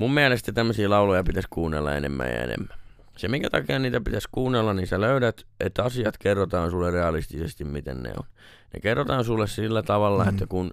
mun 0.00 0.14
mielestä 0.14 0.52
tämmöisiä 0.52 0.90
lauluja 0.90 1.24
pitäisi 1.24 1.48
kuunnella 1.50 1.94
enemmän 1.94 2.26
ja 2.28 2.42
enemmän. 2.42 2.78
Se, 3.16 3.28
minkä 3.28 3.50
takia 3.50 3.78
niitä 3.78 4.00
pitäisi 4.00 4.28
kuunnella, 4.32 4.74
niin 4.74 4.86
sä 4.86 5.00
löydät, 5.00 5.46
että 5.60 5.84
asiat 5.84 6.18
kerrotaan 6.18 6.70
sulle 6.70 6.90
realistisesti, 6.90 7.64
miten 7.64 8.02
ne 8.02 8.10
on. 8.18 8.24
Ne 8.74 8.80
kerrotaan 8.80 9.24
sulle 9.24 9.46
sillä 9.46 9.82
tavalla, 9.82 10.22
Mm. 10.24 10.28
että 10.28 10.46
kun 10.46 10.70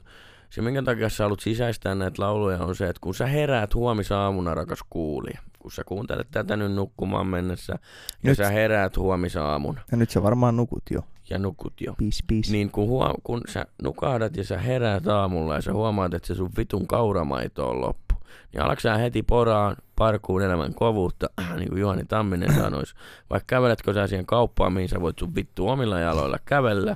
se, 0.49 0.61
minkä 0.61 0.82
takia 0.84 1.09
sä 1.09 1.23
haluat 1.23 1.39
sisäistää 1.39 1.95
näitä 1.95 2.21
lauluja, 2.21 2.57
on 2.63 2.75
se, 2.75 2.89
että 2.89 2.99
kun 3.01 3.15
sä 3.15 3.25
heräät 3.25 3.73
huomisaamuna, 3.75 4.55
rakas 4.55 4.80
kuulija, 4.89 5.39
kun 5.59 5.71
sä 5.71 5.84
kuuntelet 5.84 6.28
tätä 6.32 6.57
nyt 6.57 6.71
nukkumaan 6.71 7.28
mennessä, 7.28 7.73
ja 7.73 7.80
Nyt- 8.23 8.38
sä 8.38 8.49
heräät 8.49 8.97
huomisaamuna 8.97 9.82
Ja 9.91 9.97
nyt 9.97 10.09
sä 10.09 10.23
varmaan 10.23 10.55
nukut 10.57 10.84
jo. 10.91 11.01
ja 11.30 11.38
nukut 11.39 11.73
jo, 11.82 11.93
Peace, 11.99 12.23
peace. 12.28 12.51
niin 12.51 12.71
kun, 12.71 12.88
kun 13.23 13.41
sä 13.49 13.65
nukahdat 13.84 14.38
ja 14.38 14.43
sä 14.43 14.57
heräät 14.57 15.07
aamulla 15.07 15.55
ja 15.55 15.61
sä 15.61 15.73
huomaat, 15.73 16.13
että 16.13 16.28
se 16.28 16.36
sun 16.36 16.51
vitun 16.57 16.88
kauramaito 16.88 17.69
on 17.69 17.82
loppu, 17.82 18.06
niin 18.53 18.61
alatko 18.63 18.82
sä 18.82 18.97
heti 18.97 19.23
poraan 19.23 19.75
parkuun 19.95 20.41
elämän 20.41 20.73
kovuutta, 20.73 21.30
niin 21.57 21.69
kuin 21.69 21.82
Juhani 21.82 22.05
Tamminen 22.05 22.53
sanoisi. 22.61 22.95
Vaikka 23.30 23.55
käveletkö 23.55 23.93
sä 23.93 24.07
siihen 24.07 24.25
kauppaan, 24.25 24.73
mihin 24.73 24.89
sä 24.89 25.01
voit 25.01 25.19
sun 25.19 25.36
vittu 25.36 25.69
omilla 25.69 25.99
jaloilla 25.99 26.38
kävellä, 26.45 26.95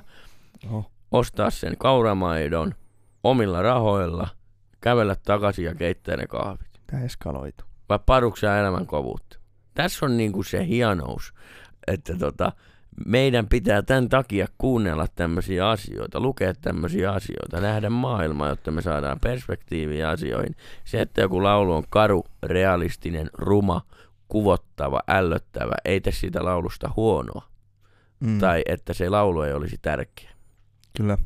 Oho. 0.66 0.90
ostaa 1.10 1.50
sen 1.50 1.76
kauramaidon 1.78 2.74
omilla 3.24 3.62
rahoilla, 3.62 4.28
kävellä 4.80 5.16
takaisin 5.24 5.64
ja 5.64 5.74
keittää 5.74 6.16
ne 6.16 6.26
kahvit. 6.26 6.80
Tää 6.86 7.04
eskaloitu. 7.04 7.64
Vai 7.88 7.98
paruksia 8.06 8.58
elämän 8.58 8.86
kovuutta? 8.86 9.38
Tässä 9.74 10.06
on 10.06 10.16
niinku 10.16 10.42
se 10.42 10.66
hienous, 10.66 11.34
että 11.86 12.18
tota, 12.18 12.52
meidän 13.06 13.48
pitää 13.48 13.82
tämän 13.82 14.08
takia 14.08 14.46
kuunnella 14.58 15.06
tämmöisiä 15.16 15.68
asioita, 15.68 16.20
lukea 16.20 16.54
tämmöisiä 16.54 17.12
asioita, 17.12 17.60
nähdä 17.60 17.90
maailmaa, 17.90 18.48
jotta 18.48 18.70
me 18.70 18.82
saadaan 18.82 19.20
perspektiiviä 19.20 20.08
asioihin. 20.08 20.56
Se, 20.84 21.00
että 21.00 21.20
joku 21.20 21.42
laulu 21.42 21.72
on 21.72 21.84
karu, 21.90 22.24
realistinen, 22.42 23.30
ruma, 23.32 23.82
kuvottava, 24.28 25.00
ällöttävä, 25.08 25.74
ei 25.84 26.00
tee 26.00 26.12
siitä 26.12 26.44
laulusta 26.44 26.90
huonoa. 26.96 27.48
Mm, 28.20 28.38
Tai 28.38 28.62
että 28.66 28.92
se 28.92 29.08
laulu 29.08 29.42
ei 29.42 29.52
olisi 29.52 29.78
tärkeä. 29.82 30.30
Kyllä. 30.96 31.18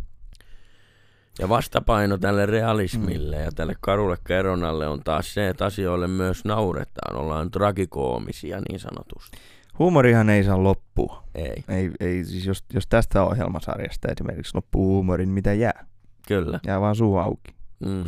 Ja 1.38 1.48
vastapaino 1.48 2.18
tälle 2.18 2.46
realismille 2.46 3.36
mm. 3.36 3.44
ja 3.44 3.52
tälle 3.52 3.74
karulle 3.80 4.18
kerronnalle 4.26 4.88
on 4.88 5.00
taas 5.04 5.34
se, 5.34 5.48
että 5.48 5.64
asioille 5.64 6.06
myös 6.06 6.44
nauretaan. 6.44 7.16
Ollaan 7.16 7.50
tragikoomisia 7.50 8.60
niin 8.68 8.80
sanotusti. 8.80 9.38
Huumorihan 9.78 10.30
ei 10.30 10.44
saa 10.44 10.62
loppua. 10.62 11.22
Ei, 11.34 11.64
Ei, 11.68 11.90
ei 12.00 12.24
siis 12.24 12.46
jos, 12.46 12.64
jos 12.72 12.86
tästä 12.86 13.22
ohjelmasarjasta 13.22 14.08
esimerkiksi 14.08 14.54
loppuu 14.54 14.86
huumorin, 14.86 15.28
mitä 15.28 15.52
jää? 15.52 15.86
kyllä. 16.26 16.60
Jää 16.66 16.80
vaan 16.80 16.96
suu 16.96 17.16
auki. 17.16 17.54
Mm. 17.86 18.04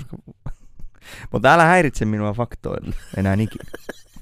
Mutta 1.32 1.54
älä 1.54 1.64
häiritse 1.64 2.04
minua 2.04 2.32
faktoilla 2.32 2.92
enää 3.16 3.34
ikinä. 3.34 3.70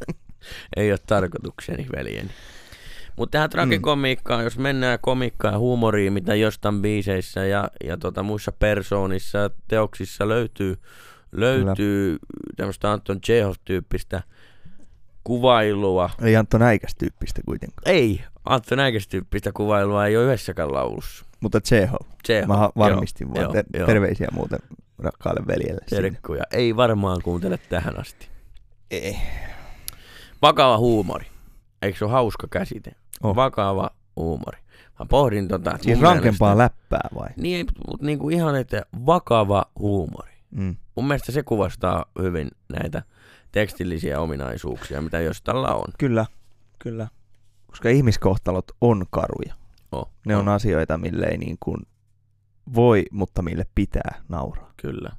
Ei 0.76 0.92
ole 0.92 0.98
tarkoitukseni, 1.06 1.86
veljeni. 1.96 2.30
Mutta 3.16 3.32
tähän 3.32 3.50
tragikomiikkaan, 3.50 4.44
jos 4.44 4.58
mennään 4.58 4.98
komikkaan 5.02 5.54
ja 5.54 5.58
huumoriin, 5.58 6.12
mitä 6.12 6.34
jostain 6.34 6.82
biiseissä 6.82 7.44
ja, 7.44 7.70
ja 7.84 7.96
tota, 7.96 8.22
muissa 8.22 8.52
persoonissa 8.52 9.38
ja 9.38 9.50
teoksissa 9.68 10.28
löytyy, 10.28 10.76
löytyy 11.32 12.16
tämmöistä 12.56 12.92
Anton 12.92 13.20
Chekhov-tyyppistä 13.20 14.22
kuvailua. 15.30 16.10
Ei 16.22 16.36
Antto 16.36 16.58
Näikäs 16.58 16.94
tyyppistä 16.98 17.40
kuitenkaan. 17.46 17.82
Ei, 17.94 18.24
Antto 18.44 18.76
Näikäs 18.76 19.08
tyyppistä 19.08 19.52
kuvailua 19.52 20.06
ei 20.06 20.16
ole 20.16 20.24
yhdessäkään 20.24 20.72
laulussa. 20.72 21.24
Mutta 21.40 21.60
Tseho. 21.60 21.96
Se 22.24 22.44
Mä 22.46 22.70
varmistin 22.78 23.26
joo, 23.28 23.34
vaan. 23.34 23.42
joo, 23.42 23.52
Ter- 23.52 23.64
joo. 23.78 23.86
terveisiä 23.86 24.28
muuten 24.32 24.58
rakkaalle 24.98 25.46
veljelle. 25.46 25.80
sinne. 25.86 26.02
Terkkuja. 26.10 26.42
Ei 26.52 26.76
varmaan 26.76 27.20
kuuntele 27.24 27.58
tähän 27.68 28.00
asti. 28.00 28.28
Ei. 28.90 29.16
Vakava 30.42 30.78
huumori. 30.78 31.26
Eikö 31.82 31.98
se 31.98 32.04
ole 32.04 32.12
hauska 32.12 32.46
käsite? 32.50 32.92
Oh. 33.22 33.36
Vakava 33.36 33.90
huumori. 34.16 34.58
Mä 34.98 35.06
pohdin 35.06 35.48
tota. 35.48 35.78
Siis 35.80 36.00
rankempaa 36.00 36.54
mielestä- 36.54 36.74
läppää 36.92 37.08
vai? 37.14 37.28
Niin, 37.36 37.66
mutta 37.86 38.06
niinku 38.06 38.28
ihan, 38.30 38.56
että 38.56 38.82
vakava 39.06 39.64
huumori. 39.78 40.32
Mm. 40.50 40.76
Mun 40.96 41.06
mielestä 41.08 41.32
se 41.32 41.42
kuvastaa 41.42 42.04
hyvin 42.22 42.48
näitä 42.72 43.02
tekstillisiä 43.56 44.20
ominaisuuksia, 44.20 45.02
mitä 45.02 45.20
jos 45.20 45.42
tällä 45.42 45.68
on. 45.68 45.84
Kyllä, 45.98 46.26
kyllä. 46.78 47.08
Koska 47.66 47.88
ihmiskohtalot 47.88 48.64
on 48.80 49.04
karuja. 49.10 49.54
Oh, 49.92 50.10
Ne 50.26 50.36
on 50.36 50.48
asioita, 50.48 50.98
mille 50.98 51.26
ei 51.26 51.38
niin 51.38 51.56
kuin 51.60 51.76
voi, 52.74 53.04
mutta 53.10 53.42
mille 53.42 53.66
pitää 53.74 54.22
nauraa. 54.28 54.72
Kyllä. 54.76 55.10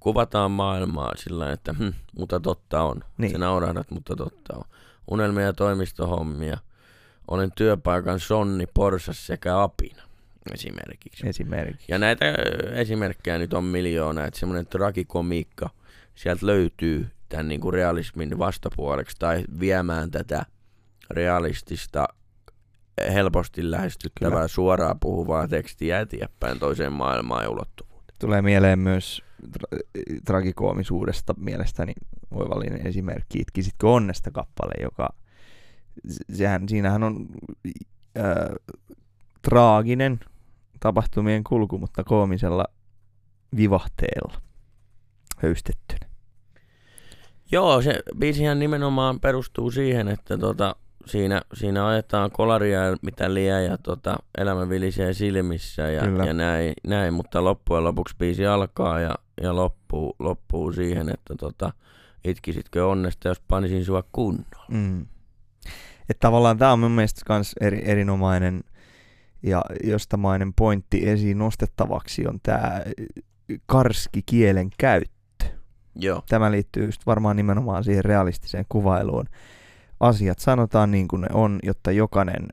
Kuvataan 0.00 0.50
maailmaa 0.50 1.12
sillä 1.16 1.52
että 1.52 1.72
hm, 1.72 1.92
mutta 2.18 2.40
totta 2.40 2.82
on. 2.82 3.00
Niin. 3.18 3.32
Se 3.32 3.38
naurahdat, 3.38 3.90
mutta 3.90 4.16
totta 4.16 4.56
on. 4.56 4.64
Unelmia 5.10 5.44
ja 5.44 5.52
toimistohommia. 5.52 6.58
Olen 7.28 7.52
työpaikan 7.52 8.20
sonni, 8.20 8.66
porsas 8.74 9.26
sekä 9.26 9.62
apina 9.62 10.02
esimerkiksi. 10.52 11.28
Esimerkiksi. 11.28 11.86
Ja 11.88 11.98
näitä 11.98 12.24
esimerkkejä 12.72 13.38
nyt 13.38 13.54
on 13.54 13.64
miljoona, 13.64 14.24
että 14.24 14.40
semmoinen 14.40 14.66
tragikomiikka 14.66 15.70
sieltä 16.14 16.46
löytyy 16.46 17.15
tämän 17.28 17.48
niin 17.48 17.60
kuin 17.60 17.72
realismin 17.72 18.38
vastapuoleksi 18.38 19.16
tai 19.18 19.44
viemään 19.60 20.10
tätä 20.10 20.46
realistista, 21.10 22.08
helposti 23.12 23.70
lähestyttävää, 23.70 24.30
Kyllä. 24.30 24.48
suoraan 24.48 25.00
puhuvaa 25.00 25.48
tekstiä 25.48 26.00
eteenpäin 26.00 26.58
toiseen 26.58 26.92
maailmaan 26.92 27.42
ja 27.42 27.50
ulottuvuuteen. 27.50 28.16
Tulee 28.18 28.42
mieleen 28.42 28.78
myös 28.78 29.22
tra- 29.46 29.82
tragikoomisuudesta 30.24 31.34
mielestäni 31.38 31.92
oivallinen 32.30 32.86
esimerkki 32.86 33.38
Itkisitkö 33.38 33.88
onnesta 33.88 34.30
kappale, 34.30 34.72
joka 34.82 35.08
sehän, 36.32 36.68
siinähän 36.68 37.02
on 37.02 37.26
äh, 38.18 38.34
traaginen 39.42 40.20
tapahtumien 40.80 41.44
kulku, 41.44 41.78
mutta 41.78 42.04
koomisella 42.04 42.64
vivahteella 43.56 44.40
höystettynä. 45.36 46.05
Joo, 47.52 47.82
se 47.82 48.02
biisihän 48.18 48.58
nimenomaan 48.58 49.20
perustuu 49.20 49.70
siihen, 49.70 50.08
että 50.08 50.38
tota, 50.38 50.76
siinä, 51.06 51.42
siinä 51.54 51.86
ajetaan 51.86 52.30
kolaria 52.30 52.84
ja 52.84 52.96
mitä 53.02 53.34
liian 53.34 53.64
ja 53.64 53.78
tota, 53.78 54.16
elämä 54.38 54.68
vilisee 54.68 55.12
silmissä 55.12 55.82
ja, 55.82 56.02
Kyllä. 56.02 56.24
ja 56.24 56.32
näin, 56.32 56.74
näin, 56.86 57.14
mutta 57.14 57.44
loppujen 57.44 57.84
lopuksi 57.84 58.16
biisi 58.18 58.46
alkaa 58.46 59.00
ja, 59.00 59.14
ja 59.42 59.56
loppuu, 59.56 60.16
loppuu 60.18 60.72
siihen, 60.72 61.08
että 61.08 61.34
tota, 61.38 61.72
itkisitkö 62.24 62.86
onnesta, 62.86 63.28
jos 63.28 63.40
panisin 63.48 63.84
sua 63.84 64.04
kunnolla. 64.12 64.66
Mm. 64.68 65.06
Että 66.10 66.20
tavallaan 66.20 66.58
tämä 66.58 66.72
on 66.72 66.78
mun 66.78 66.90
mielestä 66.90 67.22
kans 67.26 67.54
eri, 67.60 67.82
erinomainen 67.84 68.64
ja 69.42 69.62
jostamainen 69.84 70.54
pointti 70.54 71.08
esiin 71.08 71.38
nostettavaksi 71.38 72.26
on 72.26 72.40
tämä 72.42 72.82
karski 73.66 74.22
kielen 74.26 74.70
käyttö. 74.78 75.15
Joo, 75.98 76.22
Tämä 76.28 76.50
liittyy 76.50 76.84
just 76.84 77.06
varmaan 77.06 77.36
nimenomaan 77.36 77.84
siihen 77.84 78.04
realistiseen 78.04 78.64
kuvailuun. 78.68 79.24
Asiat 80.00 80.38
sanotaan 80.38 80.90
niin 80.90 81.08
kuin 81.08 81.22
ne 81.22 81.28
on, 81.32 81.58
jotta 81.62 81.92
jokainen 81.92 82.48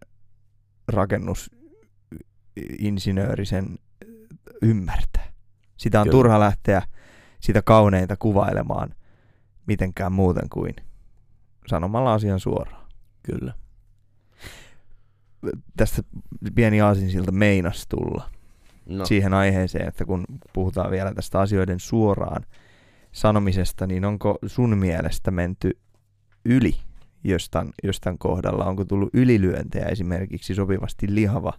rakennusinsinööri 0.87 3.45
sen 3.45 3.77
ymmärtää. 4.61 5.31
Sitä 5.77 6.01
on 6.01 6.05
Kyllä. 6.05 6.11
turha 6.11 6.39
lähteä 6.39 6.81
sitä 7.39 7.61
kauneinta 7.61 8.17
kuvailemaan 8.17 8.95
mitenkään 9.67 10.11
muuten 10.11 10.49
kuin 10.49 10.75
sanomalla 11.67 12.13
asian 12.13 12.39
suoraan. 12.39 12.87
kyllä. 13.23 13.53
Tästä 15.77 16.01
pieni 16.55 16.81
aasinsilta 16.81 17.31
meinas 17.31 17.87
tulla 17.87 18.29
No, 18.85 19.05
siihen 19.05 19.33
aiheeseen, 19.33 19.87
että 19.87 20.05
kun 20.05 20.25
puhutaan 20.53 20.91
vielä 20.91 21.13
tästä 21.13 21.39
asioiden 21.39 21.79
suoraan 21.79 22.45
sanomisesta, 23.13 23.87
niin 23.87 24.05
onko 24.05 24.37
sun 24.45 24.77
mielestä 24.77 25.31
menty 25.31 25.77
yli 26.45 26.75
jostain, 27.23 27.69
jostain 27.83 28.17
kohdalla? 28.17 28.65
Onko 28.65 28.85
tullut 28.85 29.09
ylilyöntejä 29.13 29.85
esimerkiksi 29.85 30.55
sopivasti 30.55 31.15
lihava 31.15 31.53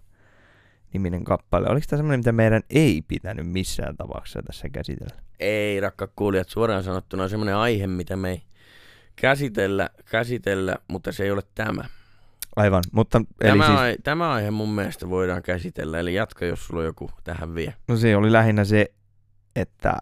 niminen 0.93 1.23
kappale? 1.23 1.69
Oliko 1.69 1.85
tämä 1.89 1.97
semmoinen, 1.97 2.19
mitä 2.19 2.31
meidän 2.31 2.61
ei 2.69 3.01
pitänyt 3.07 3.47
missään 3.47 3.97
tapauksessa 3.97 4.41
tässä 4.41 4.69
käsitellä? 4.69 5.25
ei 5.39 5.79
rakkaat 5.79 6.11
kuulijat, 6.15 6.49
suoraan 6.49 6.83
sanottuna 6.83 7.23
on 7.23 7.29
semmoinen 7.29 7.55
aihe, 7.55 7.87
mitä 7.87 8.15
me 8.15 8.29
ei 8.29 8.41
käsitellä, 9.15 9.89
käsitellä, 10.05 10.75
mutta 10.87 11.11
se 11.11 11.23
ei 11.23 11.31
ole 11.31 11.41
tämä. 11.55 11.83
Aivan, 12.55 12.83
mutta 12.91 13.21
eli 13.41 13.51
Tämä, 13.51 13.65
siis, 13.67 13.79
ai, 13.79 13.95
tämä 14.03 14.31
aihe 14.31 14.51
mun 14.51 14.69
mielestä 14.75 15.09
voidaan 15.09 15.43
käsitellä, 15.43 15.99
eli 15.99 16.13
jatka, 16.13 16.45
jos 16.45 16.67
sulla 16.67 16.79
on 16.79 16.85
joku 16.85 17.09
tähän 17.23 17.55
vie. 17.55 17.73
no 17.87 17.97
se 17.97 18.15
oli 18.15 18.31
lähinnä 18.31 18.63
se, 18.63 18.85
että 19.55 19.97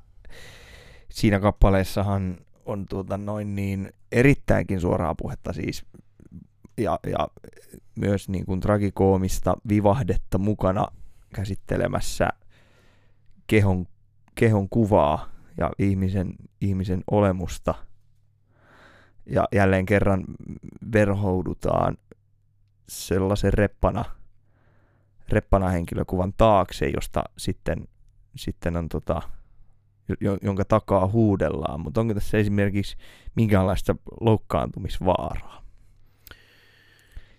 siinä 1.13 1.39
kappaleessahan 1.39 2.37
on 2.65 2.85
tuota 2.89 3.17
noin 3.17 3.55
niin 3.55 3.93
erittäinkin 4.11 4.79
suoraa 4.79 5.15
puhetta 5.15 5.53
siis 5.53 5.85
ja, 6.77 6.99
ja 7.07 7.27
myös 7.95 8.29
niin 8.29 8.45
kuin 8.45 8.59
tragikoomista 8.59 9.57
vivahdetta 9.69 10.37
mukana 10.37 10.87
käsittelemässä 11.35 12.29
kehon, 13.47 13.85
kehon 14.35 14.69
kuvaa 14.69 15.29
ja 15.57 15.71
ihmisen, 15.79 16.33
ihmisen 16.61 17.03
olemusta. 17.11 17.75
Ja 19.25 19.47
jälleen 19.51 19.85
kerran 19.85 20.23
verhoudutaan 20.93 21.97
sellaisen 22.89 23.53
reppana, 23.53 24.05
reppana 25.29 25.69
henkilökuvan 25.69 26.33
taakse, 26.37 26.87
josta 26.87 27.23
sitten, 27.37 27.87
sitten 28.35 28.77
on 28.77 28.89
tota, 28.89 29.21
jonka 30.41 30.65
takaa 30.65 31.07
huudellaan, 31.07 31.79
mutta 31.79 32.01
onko 32.01 32.13
tässä 32.13 32.37
esimerkiksi 32.37 32.97
minkäänlaista 33.35 33.95
loukkaantumisvaaraa? 34.21 35.63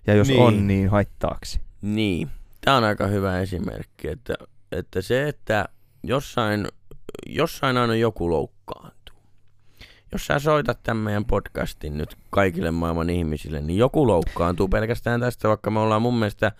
Ja 0.06 0.14
jos 0.14 0.28
Niin. 0.28 0.40
on, 0.40 0.66
niin 0.66 0.88
haittaaksi. 0.88 1.60
Niin, 1.82 2.28
tämä 2.60 2.76
on 2.76 2.84
aika 2.84 3.06
hyvä 3.06 3.40
esimerkki, 3.40 4.08
että, 4.08 4.34
että 4.72 5.02
se, 5.02 5.28
että 5.28 5.68
jossain, 6.02 6.68
jossain 7.26 7.76
aina 7.76 7.94
joku 7.94 8.30
loukkaantuu. 8.30 8.94
Jos 10.12 10.26
sä 10.26 10.38
soitat 10.38 10.82
tämän 10.82 11.04
meidän 11.04 11.24
podcastin 11.24 11.98
nyt 11.98 12.16
kaikille 12.30 12.70
maailman 12.70 13.10
ihmisille, 13.10 13.60
niin 13.60 13.78
joku 13.78 14.06
loukkaantuu 14.06 14.68
pelkästään 14.68 15.20
tästä, 15.20 15.48
vaikka 15.48 15.70
me 15.70 15.80
ollaan 15.80 16.02
mun 16.02 16.18
mielestä 16.18 16.52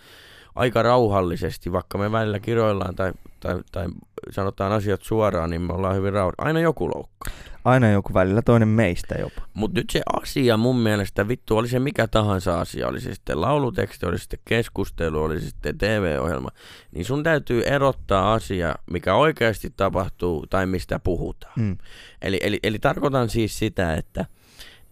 aika 0.55 0.83
rauhallisesti, 0.83 1.73
vaikka 1.73 1.99
me 1.99 2.13
välillä 2.13 2.41
kiroillaan 2.41 2.95
tai, 2.95 3.13
tai, 3.45 3.63
tai 3.73 3.87
sanotaan 4.31 4.73
asiat 4.73 5.03
suoraan, 5.03 5.51
niin 5.51 5.63
me 5.63 5.73
ollaan 5.73 5.97
hyvin 5.97 6.13
rauhallisia. 6.13 6.45
Aina 6.47 6.61
joku 6.61 6.89
loukkaa. 6.89 7.35
Aina 7.65 7.91
joku 7.91 8.15
välillä 8.15 8.43
toinen 8.43 8.69
meistä 8.69 9.15
jopa. 9.15 9.43
Mutta 9.55 9.81
nyt 9.81 9.91
se 9.91 10.03
asia 10.23 10.57
mun 10.57 10.77
mielestä, 10.77 11.29
vittu, 11.29 11.57
oli 11.57 11.69
se 11.69 11.79
mikä 11.79 12.07
tahansa 12.07 12.61
asia, 12.61 12.89
oli 12.89 13.01
se 13.01 13.15
sitten 13.15 13.41
lauluteksti, 13.41 14.07
oli 14.07 14.19
se 14.19 14.23
sitten 14.23 14.39
keskustelu, 14.45 15.23
oli 15.23 15.41
se 15.41 15.47
sitten 15.47 15.79
TV-ohjelma, 15.79 16.49
niin 16.93 17.05
sun 17.05 17.23
täytyy 17.23 17.63
erottaa 17.63 18.33
asia, 18.35 18.75
mikä 18.91 19.15
oikeasti 19.15 19.73
tapahtuu 19.77 20.47
tai 20.47 20.67
mistä 20.67 20.99
puhutaan. 20.99 21.53
Mm. 21.57 21.79
Eli, 22.23 22.39
eli, 22.43 22.59
eli 22.63 22.79
tarkoitan 22.79 23.29
siis 23.29 23.59
sitä, 23.59 23.95
että, 23.95 24.25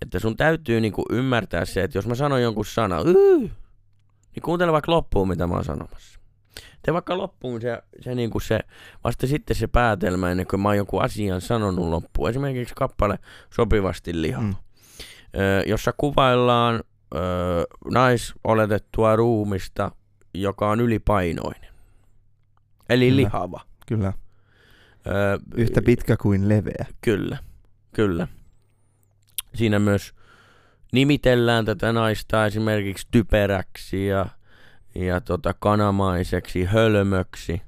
että 0.02 0.18
sun 0.18 0.36
täytyy 0.36 0.80
niinku 0.80 1.04
ymmärtää 1.10 1.64
se, 1.64 1.82
että 1.82 1.98
jos 1.98 2.06
mä 2.06 2.14
sanon 2.14 2.42
jonkun 2.42 2.66
sana, 2.66 3.00
"Yy", 3.00 3.38
niin 4.34 4.42
kuuntele 4.42 4.72
vaikka 4.72 4.92
loppuun, 4.92 5.28
mitä 5.28 5.46
mä 5.46 5.54
oon 5.54 5.64
sanomassa. 5.64 6.21
Tee 6.82 6.94
vaikka 6.94 7.18
loppuun 7.18 7.60
se, 7.60 7.82
se, 8.00 8.14
niinku 8.14 8.40
se, 8.40 8.60
vasta 9.04 9.26
sitten 9.26 9.56
se 9.56 9.66
päätelmä 9.66 10.30
ennen 10.30 10.46
kuin 10.46 10.60
mä 10.60 10.68
oon 10.68 10.76
jonkun 10.76 11.02
asian 11.02 11.40
sanonut 11.40 11.88
loppuun. 11.88 12.30
Esimerkiksi 12.30 12.74
kappale 12.74 13.18
Sopivasti 13.54 14.22
liha, 14.22 14.40
Mm. 14.40 14.46
mm. 14.46 14.54
ö, 15.40 15.62
jossa 15.66 15.92
kuvaillaan 15.96 16.74
ö, 17.14 17.18
naisoletettua 17.90 19.16
ruumista, 19.16 19.90
joka 20.34 20.70
on 20.70 20.80
ylipainoinen. 20.80 21.72
Eli 22.88 23.04
Kyllä. 23.06 23.16
lihava. 23.16 23.60
Kyllä. 23.86 24.12
Ö, 25.06 25.10
Yhtä 25.54 25.82
pitkä 25.82 26.16
kuin 26.16 26.48
leveä. 26.48 26.86
Kyllä, 27.00 27.38
kyllä. 27.92 28.28
Siinä 29.54 29.78
myös 29.78 30.14
nimitellään 30.92 31.64
tätä 31.64 31.92
naista 31.92 32.46
esimerkiksi 32.46 33.06
typeräksi 33.10 34.06
ja, 34.06 34.26
ja 34.94 35.20
tota 35.20 35.54
kanamaiseksi, 35.58 36.64
hölmöksi. 36.64 37.62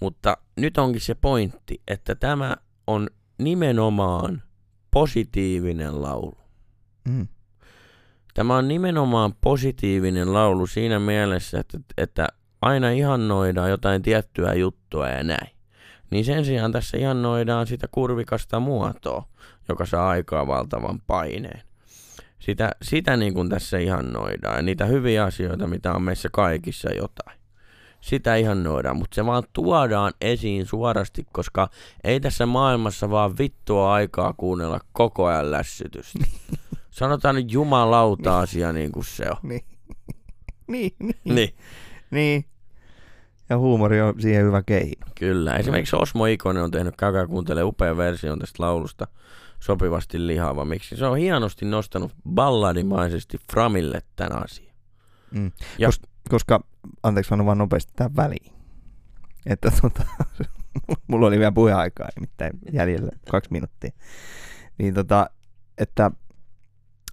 Mutta 0.00 0.36
nyt 0.56 0.78
onkin 0.78 1.00
se 1.00 1.14
pointti, 1.14 1.82
että 1.88 2.14
tämä 2.14 2.56
on 2.86 3.08
nimenomaan 3.38 4.42
positiivinen 4.90 6.02
laulu. 6.02 6.38
Mm. 7.08 7.28
Tämä 8.34 8.56
on 8.56 8.68
nimenomaan 8.68 9.34
positiivinen 9.40 10.32
laulu 10.32 10.66
siinä 10.66 10.98
mielessä, 10.98 11.60
että, 11.60 11.78
että 11.96 12.28
aina 12.62 12.90
ihannoidaan 12.90 13.70
jotain 13.70 14.02
tiettyä 14.02 14.54
juttua 14.54 15.08
ja 15.08 15.22
näin. 15.22 15.50
Niin 16.10 16.24
sen 16.24 16.44
sijaan 16.44 16.72
tässä 16.72 16.98
ihannoidaan 16.98 17.66
sitä 17.66 17.88
kurvikasta 17.90 18.60
muotoa, 18.60 19.28
joka 19.68 19.86
saa 19.86 20.08
aikaa 20.08 20.46
valtavan 20.46 21.00
paineen. 21.06 21.62
Sitä, 22.40 22.70
sitä 22.82 23.16
niin 23.16 23.34
kuin 23.34 23.48
tässä 23.48 23.78
ihannoidaan 23.78 24.56
ja 24.56 24.62
niitä 24.62 24.84
hyviä 24.84 25.24
asioita, 25.24 25.66
mitä 25.66 25.92
on 25.92 26.02
meissä 26.02 26.28
kaikissa 26.32 26.92
jotain. 26.92 27.40
Sitä 28.00 28.34
ihannoidaan, 28.36 28.96
mutta 28.96 29.14
se 29.14 29.26
vaan 29.26 29.42
tuodaan 29.52 30.12
esiin 30.20 30.66
suorasti, 30.66 31.26
koska 31.32 31.68
ei 32.04 32.20
tässä 32.20 32.46
maailmassa 32.46 33.10
vaan 33.10 33.38
vittua 33.38 33.94
aikaa 33.94 34.34
kuunnella 34.36 34.80
koko 34.92 35.26
ajan 35.26 35.50
lässytystä. 35.50 36.18
Sanotaan 36.90 37.34
nyt 37.34 37.52
jumalauta 37.52 38.38
asia 38.38 38.72
niin 38.72 38.92
kuin 38.92 39.04
se 39.04 39.24
on. 39.30 39.36
Niin. 39.42 39.64
niin, 40.66 40.92
niin. 40.98 41.14
Niin, 41.24 41.54
niin. 42.10 42.44
Ja 43.48 43.58
huumori 43.58 44.00
on 44.00 44.20
siihen 44.20 44.44
hyvä 44.44 44.62
keino. 44.62 45.06
kyllä. 45.14 45.56
Esimerkiksi 45.56 45.96
Osmo 45.96 46.26
Ikonen 46.26 46.62
on 46.62 46.70
tehnyt, 46.70 46.96
käykää 46.96 47.26
kuuntele 47.26 47.64
upean 47.64 47.96
version 47.96 48.38
tästä 48.38 48.62
laulusta, 48.62 49.06
sopivasti 49.60 50.26
lihava. 50.26 50.64
Miksi? 50.64 50.96
Se 50.96 51.06
on 51.06 51.18
hienosti 51.18 51.64
nostanut 51.64 52.12
balladimaisesti 52.28 53.38
Framille 53.52 54.02
tämän 54.16 54.44
asian. 54.44 54.74
Mm. 55.30 55.52
Ja- 55.78 55.88
Kos, 55.88 56.00
koska, 56.28 56.60
anteeksi 57.02 57.30
vaan 57.30 57.58
nopeasti 57.58 57.92
tähän 57.96 58.16
väliin. 58.16 58.52
Että 59.46 59.72
tota, 59.82 60.04
mulla 61.08 61.26
oli 61.26 61.38
vielä 61.38 61.52
puheaikaa 61.52 62.08
nimittäin 62.16 62.52
jäljellä 62.72 63.10
kaksi 63.30 63.52
minuuttia. 63.52 63.90
Niin 64.78 64.94
tota, 64.94 65.30
että, 65.78 66.10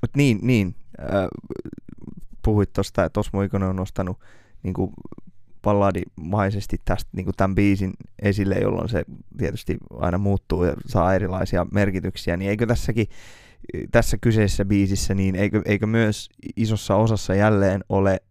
että 0.04 0.18
niin, 0.18 0.40
niin 0.42 0.76
äh, 1.00 1.28
puhuit 2.44 2.74
tosta, 2.74 3.06
että 3.06 3.20
Osmo 3.20 3.42
Ikonen 3.42 3.70
on 3.70 3.76
nostanut 3.76 4.20
niin 4.64 4.74
kuin 4.74 4.94
balladimaisesti 5.62 6.78
tästä 6.86 7.10
niin 7.16 7.26
kuin 7.26 7.36
tämän 7.38 7.56
biisin 7.56 7.94
esille, 8.22 8.56
jolloin 8.56 8.90
se 8.90 9.04
tietysti 9.38 9.78
aina 10.00 10.18
muuttuu 10.18 10.64
ja 10.64 10.74
saa 10.86 11.14
erilaisia 11.14 11.66
merkityksiä, 11.72 12.38
niin 12.38 12.50
eikö 12.50 12.66
tässäkin 12.66 13.08
tässä 13.92 14.18
kyseisessä 14.22 14.66
biisissä, 14.66 15.14
niin 15.14 15.36
eikö, 15.36 15.62
eikö 15.66 15.88
myös 15.88 16.30
isossa 16.56 16.96
osassa 16.96 17.36
jälleen 17.36 17.84
ole 17.90 18.22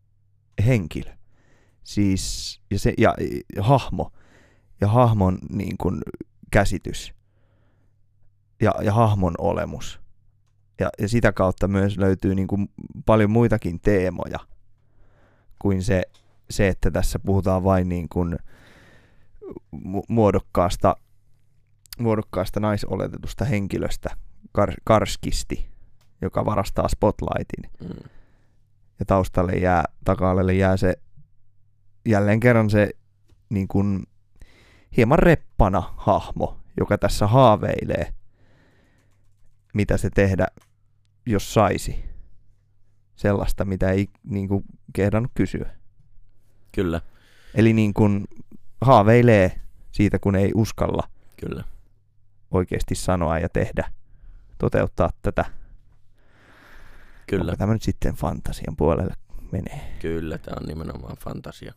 henkilö? 0.66 1.11
Siis, 1.85 2.61
ja, 2.70 2.79
se, 2.79 2.95
ja, 2.99 3.14
ja 3.57 3.62
hahmo. 3.62 4.12
Ja 4.81 4.89
hahmon 4.89 5.39
niin 5.51 5.77
kuin, 5.79 6.03
käsitys. 6.51 7.14
Ja, 8.62 8.74
ja 8.83 8.93
hahmon 8.93 9.35
olemus. 9.39 10.01
Ja, 10.81 10.91
ja 10.99 11.09
sitä 11.09 11.33
kautta 11.33 11.68
myös 11.68 11.99
löytyy 11.99 12.35
niin 12.35 12.49
kuin, 12.49 12.68
paljon 13.07 13.31
muitakin 13.31 13.81
teemoja 13.81 14.39
kuin 15.59 15.83
se, 15.83 16.03
se, 16.51 16.68
että 16.68 16.90
tässä 16.90 17.18
puhutaan 17.18 17.64
vain 17.64 17.88
niin 17.88 18.09
kuin, 18.09 18.36
mu- 19.74 20.05
muodokkaasta, 20.09 20.97
muodokkaasta 21.99 22.61
naisoletetusta 22.61 23.44
henkilöstä, 23.44 24.16
kar, 24.53 24.72
karskisti, 24.84 25.70
joka 26.22 26.44
varastaa 26.44 26.88
spotlightin. 26.88 27.70
Mm. 27.80 28.11
Ja 28.99 29.07
taustalle 29.07 29.53
jää, 29.53 29.84
taka 30.05 30.34
jää 30.53 30.76
se 30.76 30.94
jälleen 32.07 32.40
kerran 32.40 32.70
se 32.70 32.90
niin 33.49 33.68
kuin, 33.68 34.03
hieman 34.97 35.18
reppana 35.18 35.94
hahmo, 35.97 36.59
joka 36.80 36.99
tässä 36.99 37.26
haaveilee, 37.26 38.14
mitä 39.74 39.97
se 39.97 40.11
tehdä, 40.11 40.47
jos 41.26 41.55
saisi 41.55 42.05
sellaista, 43.16 43.64
mitä 43.64 43.90
ei 43.90 44.09
niin 44.24 44.49
kuin, 44.49 44.64
kehdannut 44.92 45.32
kysyä. 45.34 45.76
Kyllä, 46.77 47.01
Eli 47.55 47.72
niin 47.72 47.95
kuin, 47.95 48.24
haaveilee 48.81 49.61
siitä, 49.93 50.18
kun 50.18 50.37
ei 50.37 50.51
uskalla 50.55 51.09
kyllä. 51.37 51.64
oikeasti 52.51 52.95
sanoa 52.95 53.39
ja 53.39 53.49
tehdä, 53.49 53.91
toteuttaa 54.59 55.11
tätä. 55.22 55.45
Kyllä, 57.27 57.45
Onko 57.45 57.57
tämä 57.57 57.72
nyt 57.72 57.83
sitten 57.83 58.14
fantasian 58.14 58.77
puolelle 58.77 59.14
menee? 59.53 59.97
kyllä, 60.01 60.39
tämä 60.39 60.57
on 60.61 60.66
nimenomaan 60.68 61.16
fantasia. 61.24 61.74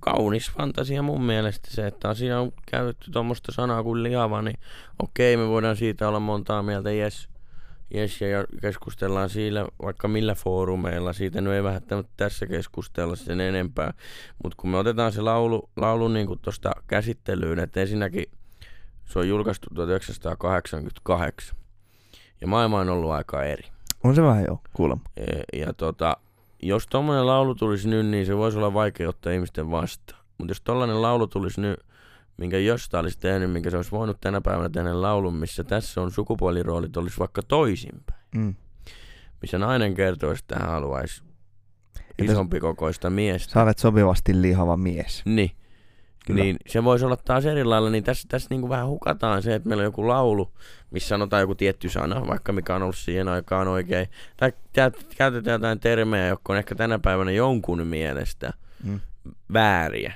Kaunis 0.00 0.50
fantasia 0.50 1.02
mun 1.02 1.22
mielestä 1.22 1.68
se, 1.70 1.86
että 1.86 2.14
siinä 2.14 2.40
on 2.40 2.52
käytetty 2.70 3.10
tuommoista 3.10 3.52
sanaa 3.52 3.82
kuin 3.82 4.02
lihava, 4.02 4.42
niin 4.42 4.58
okei, 4.98 5.36
me 5.36 5.48
voidaan 5.48 5.76
siitä 5.76 6.08
olla 6.08 6.20
montaa 6.20 6.62
mieltä, 6.62 6.90
jes, 6.90 7.28
jes 7.94 8.20
ja 8.20 8.44
keskustellaan 8.60 9.28
siellä 9.28 9.66
vaikka 9.82 10.08
millä 10.08 10.34
foorumeilla, 10.34 11.12
siitä 11.12 11.40
nyt 11.40 11.52
ei 11.52 11.62
välttämättä 11.62 12.12
tässä 12.16 12.46
keskustella 12.46 13.16
sen 13.16 13.40
enempää, 13.40 13.92
mutta 14.42 14.56
kun 14.56 14.70
me 14.70 14.78
otetaan 14.78 15.12
se 15.12 15.20
laulu, 15.20 15.70
laulu 15.76 16.08
niin 16.08 16.38
tuosta 16.42 16.72
käsittelyyn, 16.86 17.58
että 17.58 17.80
ensinnäkin 17.80 18.24
se 19.04 19.18
on 19.18 19.28
julkaistu 19.28 19.68
1988 19.74 21.56
ja 22.40 22.46
maailma 22.46 22.80
on 22.80 22.88
ollut 22.88 23.10
aika 23.10 23.44
eri. 23.44 23.64
On 24.04 24.14
se 24.14 24.22
vähän 24.22 24.44
joo, 24.44 24.60
kuulemma. 24.72 25.04
E, 25.16 25.58
Ja 25.58 25.72
tota, 25.72 26.16
jos 26.62 26.86
tommonen 26.86 27.26
laulu 27.26 27.54
tulisi 27.54 27.88
nyt, 27.88 28.06
niin 28.06 28.26
se 28.26 28.36
voisi 28.36 28.58
olla 28.58 28.74
vaikea 28.74 29.08
ottaa 29.08 29.32
ihmisten 29.32 29.70
vastaan. 29.70 30.20
Mutta 30.38 30.50
jos 30.50 30.60
tollanen 30.60 31.02
laulu 31.02 31.26
tulisi 31.26 31.60
nyt, 31.60 31.80
minkä 32.36 32.58
Josta 32.58 32.98
olisi 32.98 33.18
tehnyt, 33.18 33.50
minkä 33.50 33.70
se 33.70 33.76
olisi 33.76 33.90
voinut 33.90 34.20
tänä 34.20 34.40
päivänä 34.40 34.68
tehdä 34.68 35.02
laulun, 35.02 35.34
missä 35.36 35.64
tässä 35.64 36.00
on 36.00 36.10
sukupuoliroolit, 36.10 36.96
olisi 36.96 37.18
vaikka 37.18 37.42
toisinpäin. 37.42 38.20
Mm. 38.34 38.54
Missä 39.42 39.58
nainen 39.58 39.94
kertoisi, 39.94 40.42
että 40.44 40.56
hän 40.60 40.68
haluaisi 40.68 41.22
Entäs- 41.98 42.30
isompi 42.32 42.60
kokoista 42.60 43.10
miestä. 43.10 43.52
Sä 43.52 43.62
olet 43.62 43.78
sopivasti 43.78 44.42
lihava 44.42 44.76
mies. 44.76 45.22
Niin. 45.24 45.50
Kyllä. 46.26 46.42
Niin 46.42 46.56
se 46.66 46.84
voisi 46.84 47.04
olla 47.04 47.16
taas 47.16 47.44
eri 47.46 47.64
lailla, 47.64 47.90
niin 47.90 48.04
tässä, 48.04 48.28
tässä 48.28 48.46
niin 48.50 48.60
kuin 48.60 48.70
vähän 48.70 48.86
hukataan 48.86 49.42
se, 49.42 49.54
että 49.54 49.68
meillä 49.68 49.80
on 49.82 49.84
joku 49.84 50.08
laulu, 50.08 50.52
missä 50.90 51.08
sanotaan 51.08 51.40
joku 51.40 51.54
tietty 51.54 51.88
sana, 51.88 52.26
vaikka 52.26 52.52
mikä 52.52 52.74
on 52.76 52.82
ollut 52.82 52.96
siihen 52.96 53.28
aikaan 53.28 53.68
oikein. 53.68 54.06
Tai 54.36 54.50
kä- 54.50 55.14
käytetään 55.16 55.54
jotain 55.60 55.80
termejä, 55.80 56.26
jotka 56.28 56.52
on 56.52 56.58
ehkä 56.58 56.74
tänä 56.74 56.98
päivänä 56.98 57.30
jonkun 57.30 57.86
mielestä 57.86 58.52
Mm. 58.84 59.00
vääriä. 59.52 60.12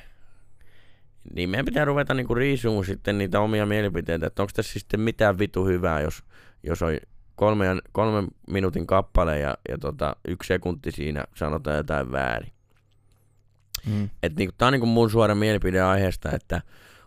Niin 1.34 1.50
meidän 1.50 1.64
pitää 1.64 1.84
ruveta 1.84 2.14
niinku 2.14 2.34
riisumaan 2.34 2.84
sitten 2.84 3.18
niitä 3.18 3.40
omia 3.40 3.66
mielipiteitä, 3.66 4.26
että 4.26 4.42
onko 4.42 4.52
tässä 4.56 4.78
sitten 4.78 5.00
mitään 5.00 5.38
vitu 5.38 5.66
hyvää, 5.66 6.00
jos, 6.00 6.24
jos 6.62 6.82
on 6.82 6.96
kolme, 7.34 7.66
kolmen 7.92 8.28
minuutin 8.50 8.86
kappale 8.86 9.38
ja, 9.38 9.54
ja 9.68 9.78
tota, 9.78 10.16
yksi 10.28 10.48
sekunti 10.48 10.92
siinä 10.92 11.24
sanotaan 11.34 11.76
jotain 11.76 12.12
väärin. 12.12 12.52
Mm. 13.86 14.10
Et 14.22 14.36
niinku, 14.36 14.54
tää 14.58 14.68
on 14.68 14.72
niinku 14.72 14.86
mun 14.86 15.10
suora 15.10 15.34
mielipide 15.34 15.80
aiheesta, 15.80 16.30
että 16.32 16.62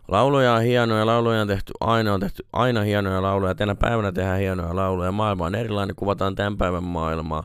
lauluja 0.08 0.52
on 0.52 0.62
hienoja, 0.62 1.06
lauluja 1.06 1.40
on 1.40 1.48
tehty 1.48 1.72
aina, 1.80 2.14
on 2.14 2.20
tehty 2.20 2.46
aina 2.52 2.80
hienoja 2.80 3.22
lauluja, 3.22 3.54
tänä 3.54 3.74
päivänä 3.74 4.12
tehdään 4.12 4.40
hienoja 4.40 4.76
lauluja, 4.76 5.12
maailma 5.12 5.46
on 5.46 5.54
erilainen, 5.54 5.96
kuvataan 5.96 6.34
tämän 6.34 6.56
päivän 6.56 6.84
maailmaa, 6.84 7.44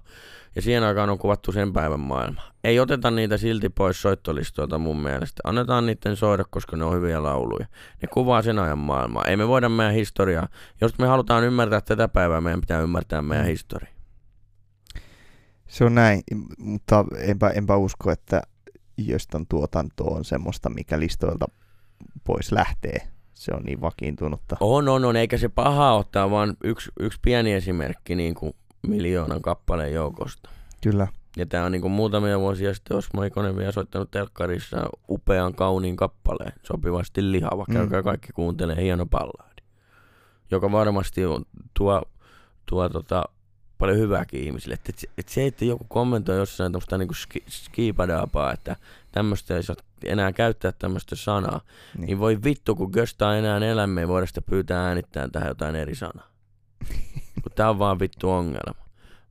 ja 0.55 0.61
siihen 0.61 0.83
aikaan 0.83 1.09
on 1.09 1.17
kuvattu 1.17 1.51
sen 1.51 1.73
päivän 1.73 1.99
maailma. 1.99 2.41
Ei 2.63 2.79
oteta 2.79 3.11
niitä 3.11 3.37
silti 3.37 3.69
pois 3.69 4.01
soittolistoilta 4.01 4.77
mun 4.77 5.01
mielestä. 5.01 5.41
Annetaan 5.43 5.85
niiden 5.85 6.15
soida, 6.15 6.43
koska 6.49 6.77
ne 6.77 6.83
on 6.83 6.93
hyviä 6.95 7.23
lauluja. 7.23 7.67
Ne 8.01 8.07
kuvaa 8.13 8.41
sen 8.41 8.59
ajan 8.59 8.77
maailmaa. 8.77 9.25
Ei 9.25 9.37
me 9.37 9.47
voida 9.47 9.69
meidän 9.69 9.93
historiaa. 9.93 10.47
Jos 10.81 10.97
me 10.97 11.07
halutaan 11.07 11.43
ymmärtää 11.43 11.81
tätä 11.81 12.07
päivää, 12.07 12.41
meidän 12.41 12.61
pitää 12.61 12.81
ymmärtää 12.81 13.21
meidän 13.21 13.45
Mm. 13.45 13.49
historia. 13.49 13.89
Se 15.67 15.85
on 15.85 15.95
näin, 15.95 16.21
mutta 16.57 17.05
enpä, 17.17 17.49
enpä 17.49 17.75
usko, 17.75 18.11
että 18.11 18.41
Jöstön 18.97 19.45
tuotanto 19.49 20.03
on 20.03 20.25
semmoista, 20.25 20.69
mikä 20.69 20.99
listoilta 20.99 21.45
pois 22.23 22.51
lähtee. 22.51 22.97
Se 23.33 23.51
on 23.55 23.63
niin 23.63 23.81
vakiintunutta. 23.81 24.57
On, 24.59 24.89
on, 24.89 25.05
on, 25.05 25.15
eikä 25.15 25.37
se 25.37 25.49
paha 25.49 25.93
ottaa, 25.93 26.31
vaan 26.31 26.57
yksi, 26.63 26.91
yksi 26.99 27.19
pieni 27.21 27.53
esimerkki 27.53 28.15
niin 28.15 28.35
kuin 28.35 28.53
miljoonan 28.88 29.41
kappaleen 29.41 29.93
joukosta. 29.93 30.49
Kyllä. 30.84 31.07
Ja 31.38 31.45
tää 31.45 31.65
on 31.65 31.71
niinku 31.71 31.89
muutamia 31.89 32.39
vuosia 32.39 32.73
sitten 32.73 32.97
Osmo 32.97 33.23
Ikonen 33.23 33.57
vielä 33.57 33.71
soittanut 33.71 34.11
telkkarissa 34.11 34.89
upean 35.09 35.53
kauniin 35.53 35.95
kappaleen, 35.95 36.53
sopivasti 36.63 37.32
lihava. 37.32 37.65
Mm. 37.67 37.73
Käykää 37.73 38.03
kaikki 38.03 38.34
kuuntelee, 38.34 38.82
hieno 38.82 39.05
balladi. 39.05 39.61
Joka 40.51 40.71
varmasti 40.71 41.25
on, 41.25 41.45
tuo, 41.73 42.01
tuo 42.65 42.89
tota, 42.89 43.23
paljon 43.77 43.97
hyvääkin 43.97 44.43
ihmisille. 44.43 44.73
Et, 44.73 44.89
et, 44.89 45.11
et 45.17 45.30
se, 45.30 45.45
että 45.45 45.65
joku 45.65 45.86
kommentoi 45.88 46.38
jossain 46.38 46.71
tämmöistä 46.71 46.97
niinku 46.97 47.13
ski, 47.47 47.93
että 48.53 48.75
tämmöistä 49.11 49.55
ei 49.55 49.63
saa 49.63 49.75
enää 50.03 50.32
käyttää 50.32 50.71
tämmöistä 50.71 51.15
sanaa, 51.15 51.61
niin. 51.97 52.07
niin 52.07 52.19
voi 52.19 52.43
vittu, 52.43 52.75
kun 52.75 52.91
Gösta 52.93 53.38
enää 53.38 53.57
elämme, 53.57 54.01
ei 54.01 54.07
voida 54.07 54.27
sitä 54.27 54.41
pyytää 54.41 54.88
äänittämään 54.88 55.32
tähän 55.32 55.47
jotain 55.47 55.75
eri 55.75 55.95
sanaa. 55.95 56.27
kun 57.41 57.51
tää 57.55 57.69
on 57.69 57.79
vaan 57.79 57.99
vittu 57.99 58.29
ongelma. 58.31 58.85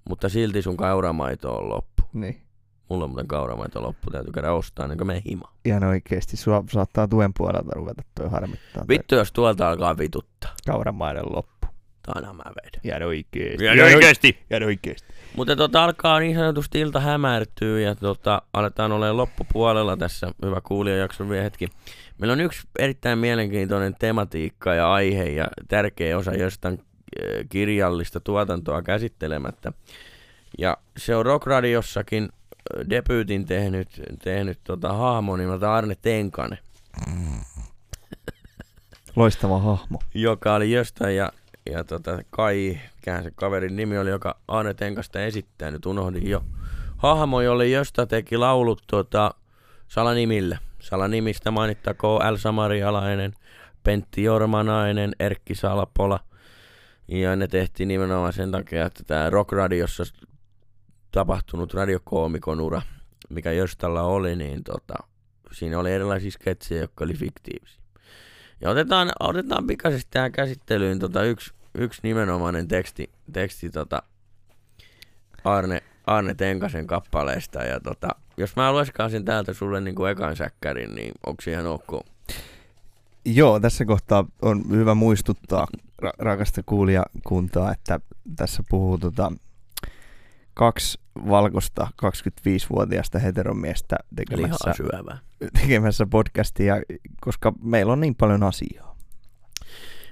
Mutta 0.08 0.28
silti 0.28 0.62
sun 0.62 0.76
kauramaito 0.76 1.56
on 1.56 1.68
loppu. 1.68 2.02
Niin. 2.12 2.42
Mulla 2.88 3.04
on 3.04 3.10
muuten 3.10 3.28
kauramaito 3.28 3.82
loppu, 3.82 4.10
täytyy 4.10 4.32
käydä 4.32 4.52
ostaa 4.52 4.84
ennen 4.84 4.98
kuin 4.98 5.06
me 5.06 5.22
hima. 5.26 5.52
Ihan 5.64 5.84
oikeesti. 5.84 6.36
Sua 6.36 6.64
saattaa 6.70 7.08
tuen 7.08 7.32
puolelta 7.38 7.70
ruveta 7.74 8.02
toi 8.14 8.30
harmittaa. 8.30 8.84
Vittu, 8.88 9.14
jos 9.14 9.32
tuolta 9.32 9.68
alkaa 9.68 9.98
vituttaa. 9.98 10.54
Kauramaiden 10.66 11.24
loppu. 11.30 11.66
Aina 12.14 12.32
mä 12.32 12.42
vedän. 12.42 12.80
Jäädä 12.84 13.06
oikeesti. 13.06 13.64
Jäädä 13.64 13.84
oikeesti. 13.84 14.38
Jäädä 14.50 14.66
oikeesti. 14.66 15.08
Mutta 15.36 15.56
tota, 15.56 15.84
alkaa 15.84 16.20
niin 16.20 16.36
sanotusti 16.36 16.80
ilta 16.80 17.00
hämärtyy 17.00 17.80
ja 17.80 17.94
tota, 17.94 18.42
aletaan 18.52 18.92
olemaan 18.92 19.16
loppupuolella 19.16 19.96
tässä. 19.96 20.32
Hyvä 20.44 20.60
kuulijajakso 20.60 21.28
vielä 21.28 21.42
hetki. 21.42 21.68
Meillä 22.18 22.32
on 22.32 22.40
yksi 22.40 22.68
erittäin 22.78 23.18
mielenkiintoinen 23.18 23.94
tematiikka 23.98 24.74
ja 24.74 24.92
aihe 24.92 25.24
ja 25.24 25.48
tärkeä 25.68 26.18
osa 26.18 26.34
jostain 26.34 26.80
kirjallista 27.48 28.20
tuotantoa 28.20 28.82
käsittelemättä. 28.82 29.72
Ja 30.58 30.76
se 30.96 31.16
on 31.16 31.26
Rockradiossakin 31.26 32.28
debyytin 32.90 33.44
tehnyt, 33.44 33.88
tehnyt 34.22 34.58
tota, 34.64 34.92
hahmo 34.92 35.36
nimeltä 35.36 35.74
Arne 35.74 35.94
Tenkanen, 36.02 36.58
Loistava 39.16 39.58
hahmo. 39.58 39.98
joka 40.14 40.54
oli 40.54 40.72
jostain 40.72 41.16
ja, 41.16 41.32
ja 41.70 41.84
tota, 41.84 42.18
Kai, 42.30 42.80
mikähän 42.96 43.24
se 43.24 43.30
kaverin 43.30 43.76
nimi 43.76 43.98
oli, 43.98 44.10
joka 44.10 44.36
Arne 44.48 44.74
Tenkasta 44.74 45.20
esittää, 45.20 45.70
nyt 45.70 45.86
unohdin 45.86 46.30
jo. 46.30 46.44
Hahmo, 46.96 47.40
jolle 47.40 47.66
josta 47.68 48.06
teki 48.06 48.36
laulut 48.36 48.82
tota, 48.86 49.34
salanimillä. 49.88 50.58
Salanimistä 50.80 51.50
mainittakoon 51.50 52.34
L. 52.34 52.36
Samarialainen, 52.36 53.34
Pentti 53.84 54.22
Jormanainen, 54.22 55.12
Erkki 55.20 55.54
Salpola. 55.54 56.20
Ja 57.08 57.36
ne 57.36 57.48
tehtiin 57.48 57.88
nimenomaan 57.88 58.32
sen 58.32 58.50
takia, 58.50 58.86
että 58.86 59.04
tämä 59.04 59.30
Rock-radiossa 59.30 60.04
tapahtunut 61.10 61.74
radiokoomikon 61.74 62.60
ura, 62.60 62.82
mikä 63.28 63.52
Jostalla 63.52 64.02
oli, 64.02 64.36
niin 64.36 64.64
tota, 64.64 64.94
siinä 65.52 65.78
oli 65.78 65.92
erilaisia 65.92 66.30
sketsejä, 66.30 66.80
jotka 66.80 67.04
oli 67.04 67.14
fiktiivisiä. 67.14 67.82
Ja 68.60 68.70
otetaan, 68.70 69.12
otetaan 69.20 69.66
pikaisesti 69.66 70.08
tähän 70.10 70.32
käsittelyyn 70.32 70.98
tota 70.98 71.22
yksi, 71.22 71.52
yksi 71.74 72.00
nimenomainen 72.02 72.68
teksti, 72.68 73.10
teksti 73.32 73.70
tota 73.70 74.02
Arne, 75.44 75.82
Arne 76.06 76.34
Tenkasen 76.34 76.86
kappaleesta. 76.86 77.62
Ja 77.62 77.80
tota, 77.80 78.08
jos 78.36 78.56
mä 78.56 78.72
lueskaisin 78.72 79.24
täältä 79.24 79.54
sulle 79.54 79.80
niin 79.80 79.94
kuin 79.94 80.10
ekan 80.10 80.36
säkkärin, 80.36 80.94
niin 80.94 81.12
onko 81.26 81.42
se 81.42 81.50
ihan 81.50 81.66
ok? 81.66 82.06
Joo, 83.24 83.60
tässä 83.60 83.84
kohtaa 83.84 84.24
on 84.42 84.64
hyvä 84.70 84.94
muistuttaa 84.94 85.66
ra- 86.02 86.12
rakasta 86.18 86.62
kuulijakuntaa, 86.66 87.72
että 87.72 88.00
tässä 88.36 88.62
puhuu 88.68 88.98
tota, 88.98 89.32
kaksi 90.54 91.00
valkoista 91.28 91.88
25-vuotiaasta 92.04 93.18
heteromiestä 93.18 93.96
tekemässä, 94.16 94.74
tekemässä 95.60 96.06
podcastia, 96.06 96.74
koska 97.20 97.52
meillä 97.62 97.92
on 97.92 98.00
niin 98.00 98.14
paljon 98.14 98.42
asiaa. 98.42 98.96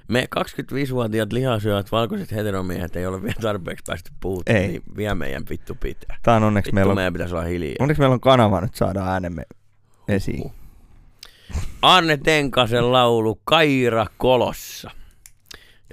Me 0.07 0.27
25-vuotiaat 0.39 1.33
lihasyöt 1.33 1.91
valkoiset 1.91 2.31
heteromiehet 2.31 2.95
ei 2.95 3.05
ole 3.05 3.21
vielä 3.23 3.35
tarpeeksi 3.41 3.83
päästy 3.87 4.11
puhuttu, 4.19 4.51
Ei. 4.53 4.67
niin 4.67 4.83
vie 4.97 5.13
meidän 5.13 5.43
vittu 5.49 5.75
pitää. 5.75 6.17
Tää 6.23 6.35
on 6.35 6.43
onneksi 6.43 6.67
Vittu 6.67 6.75
meillä 6.75 6.91
on, 6.91 6.95
meidän 6.95 7.13
pitäisi 7.13 7.35
olla 7.35 7.43
hiljaa. 7.43 7.75
onneksi 7.79 7.99
meillä 8.01 8.13
on 8.13 8.19
kanava 8.19 8.61
nyt 8.61 8.75
saada 8.75 9.05
äänemme 9.05 9.43
esiin. 10.07 10.37
Huhhuh. 10.43 10.53
Arne 11.81 12.17
Tenkasen 12.17 12.91
laulu 12.91 13.39
Kaira 13.43 14.05
Kolossa, 14.17 14.91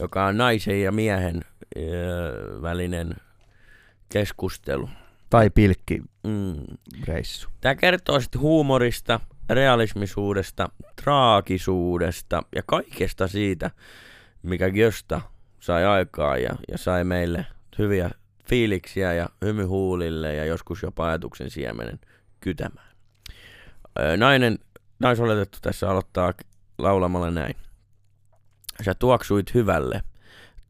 joka 0.01 0.25
on 0.27 0.37
naisen 0.37 0.83
ja 0.83 0.93
miehen 0.93 1.41
öö, 1.77 2.63
välinen 2.63 3.15
keskustelu. 4.09 4.89
Tai 5.31 5.51
pilkki 5.51 6.03
Mm. 6.25 6.77
reissu. 7.05 7.49
Tämä 7.61 7.75
kertoo 7.75 8.21
sitten 8.21 8.41
huumorista, 8.41 9.21
realismisuudesta, 9.51 10.69
traagisuudesta 11.03 12.43
ja 12.57 12.63
kaikesta 12.67 13.29
siitä, 13.29 13.71
mikä 14.43 14.71
Gösta 14.71 15.21
sai 15.61 15.85
aikaa 15.85 16.39
ja, 16.39 16.55
ja 16.69 16.79
sai 16.79 17.05
meille 17.05 17.47
hyviä 17.79 18.11
fiiliksiä 18.49 19.13
ja 19.13 19.29
hymyhuulille 19.45 20.35
ja 20.35 20.45
joskus 20.45 20.83
jopa 20.83 21.07
ajatuksen 21.07 21.51
siemenen 21.51 22.01
kytämään. 22.41 22.89
Nainen, 24.17 24.59
naisoletettu 24.99 25.59
tässä 25.63 25.91
aloittaa 25.91 26.35
laulamalla 26.79 27.31
näin. 27.31 27.55
Sä 28.83 28.95
tuoksuit 28.95 29.55
hyvälle, 29.55 30.03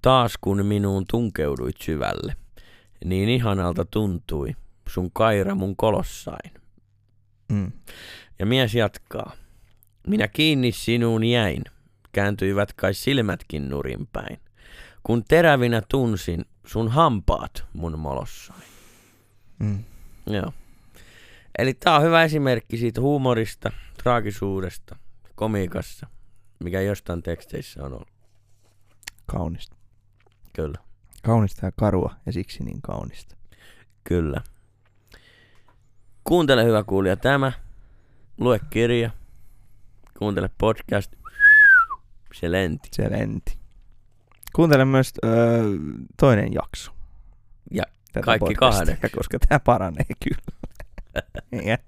taas 0.03 0.35
kun 0.41 0.67
minuun 0.67 1.05
tunkeuduit 1.11 1.77
syvälle. 1.83 2.37
Niin 3.05 3.29
ihanalta 3.29 3.85
tuntui 3.85 4.53
sun 4.89 5.11
kaira 5.13 5.55
mun 5.55 5.77
kolossain. 5.77 6.53
Mm. 7.53 7.73
Ja 8.39 8.47
mies 8.47 8.75
jatkaa. 8.75 9.33
Minä 10.07 10.29
kiinni 10.29 10.73
sinuun 10.73 11.25
jäin, 11.25 11.63
kääntyivät 12.13 12.73
kai 12.73 12.95
silmätkin 12.95 13.69
nurinpäin, 13.69 14.41
kun 15.03 15.25
terävinä 15.25 15.83
tunsin 15.89 16.45
sun 16.67 16.89
hampaat 16.89 17.65
mun 17.73 17.99
molossain. 17.99 18.63
Mm. 19.59 19.85
Joo. 20.27 20.53
Eli 21.59 21.75
tää 21.75 21.97
on 21.97 22.03
hyvä 22.03 22.25
esimerkki 22.25 22.77
siitä 22.77 23.01
huumorista, 23.01 23.73
traagisuudesta, 24.03 24.97
komiikassa, 25.35 26.07
mikä 26.59 26.81
jostain 26.81 27.23
teksteissä 27.23 27.85
on 27.85 27.93
ollut. 27.93 28.09
Kaunista. 29.27 29.77
Kyllä, 30.53 30.79
Kaunista 31.23 31.67
ja 31.67 31.73
karua 31.73 32.15
ja 32.27 32.33
siksi 32.33 32.65
niin 32.65 32.83
kaunista. 32.83 33.37
kyllä. 34.05 34.41
Kuuntele 36.25 36.65
hyvä 36.65 36.83
kuulija 36.85 37.17
tämä, 37.17 37.53
lue 38.39 38.61
kirja, 38.71 39.11
kuuntele 40.19 40.51
podcast, 40.59 41.13
se 42.35 42.53
lenti. 42.53 42.89
Se 42.93 43.11
lenti. 43.11 43.59
Kuuntele 44.55 44.85
myös 44.85 45.13
öö, 45.25 45.63
toinen 46.21 46.53
jakso. 46.53 46.93
Ja 47.71 47.83
tätä 48.13 48.25
kaikki 48.25 48.45
podcastia, 48.45 48.87
kahdeksan. 48.87 49.11
Koska 49.17 49.39
tämä 49.39 49.61
paranee 49.61 50.07
kyllä. 50.25 50.43
Niin. 51.51 51.79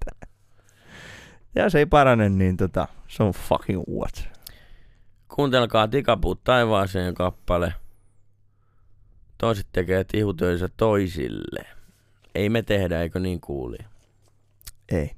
Ja 1.55 1.63
jos 1.63 1.75
ei 1.75 1.87
parane, 1.87 2.29
niin 2.29 2.57
tota, 2.57 2.89
se 3.09 3.23
on 3.23 3.33
fucking 3.33 3.83
what. 3.89 4.29
Kuuntelkaa 5.37 5.89
Tikapuut 5.89 6.45
taivaaseen 6.45 7.15
kappale. 7.15 7.75
Toiset 9.39 9.67
tekee 9.73 10.05
tihutöinsä 10.05 10.69
toisille. 10.77 11.67
Ei 12.35 12.49
me 12.49 12.63
tehdä, 12.63 13.03
eikö 13.03 13.21
niin 13.21 13.41
kuuli? 13.41 13.77
Ei. 14.89 15.17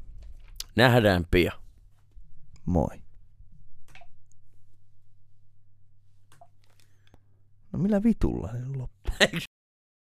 Nähdään 0.77 1.27
pian. 1.31 1.61
Moi. 2.65 3.03
No 7.73 7.79
millä 7.79 8.03
vitulla 8.03 8.49
se 8.49 8.77
loppu? 8.77 9.11
Eikö 9.21 9.39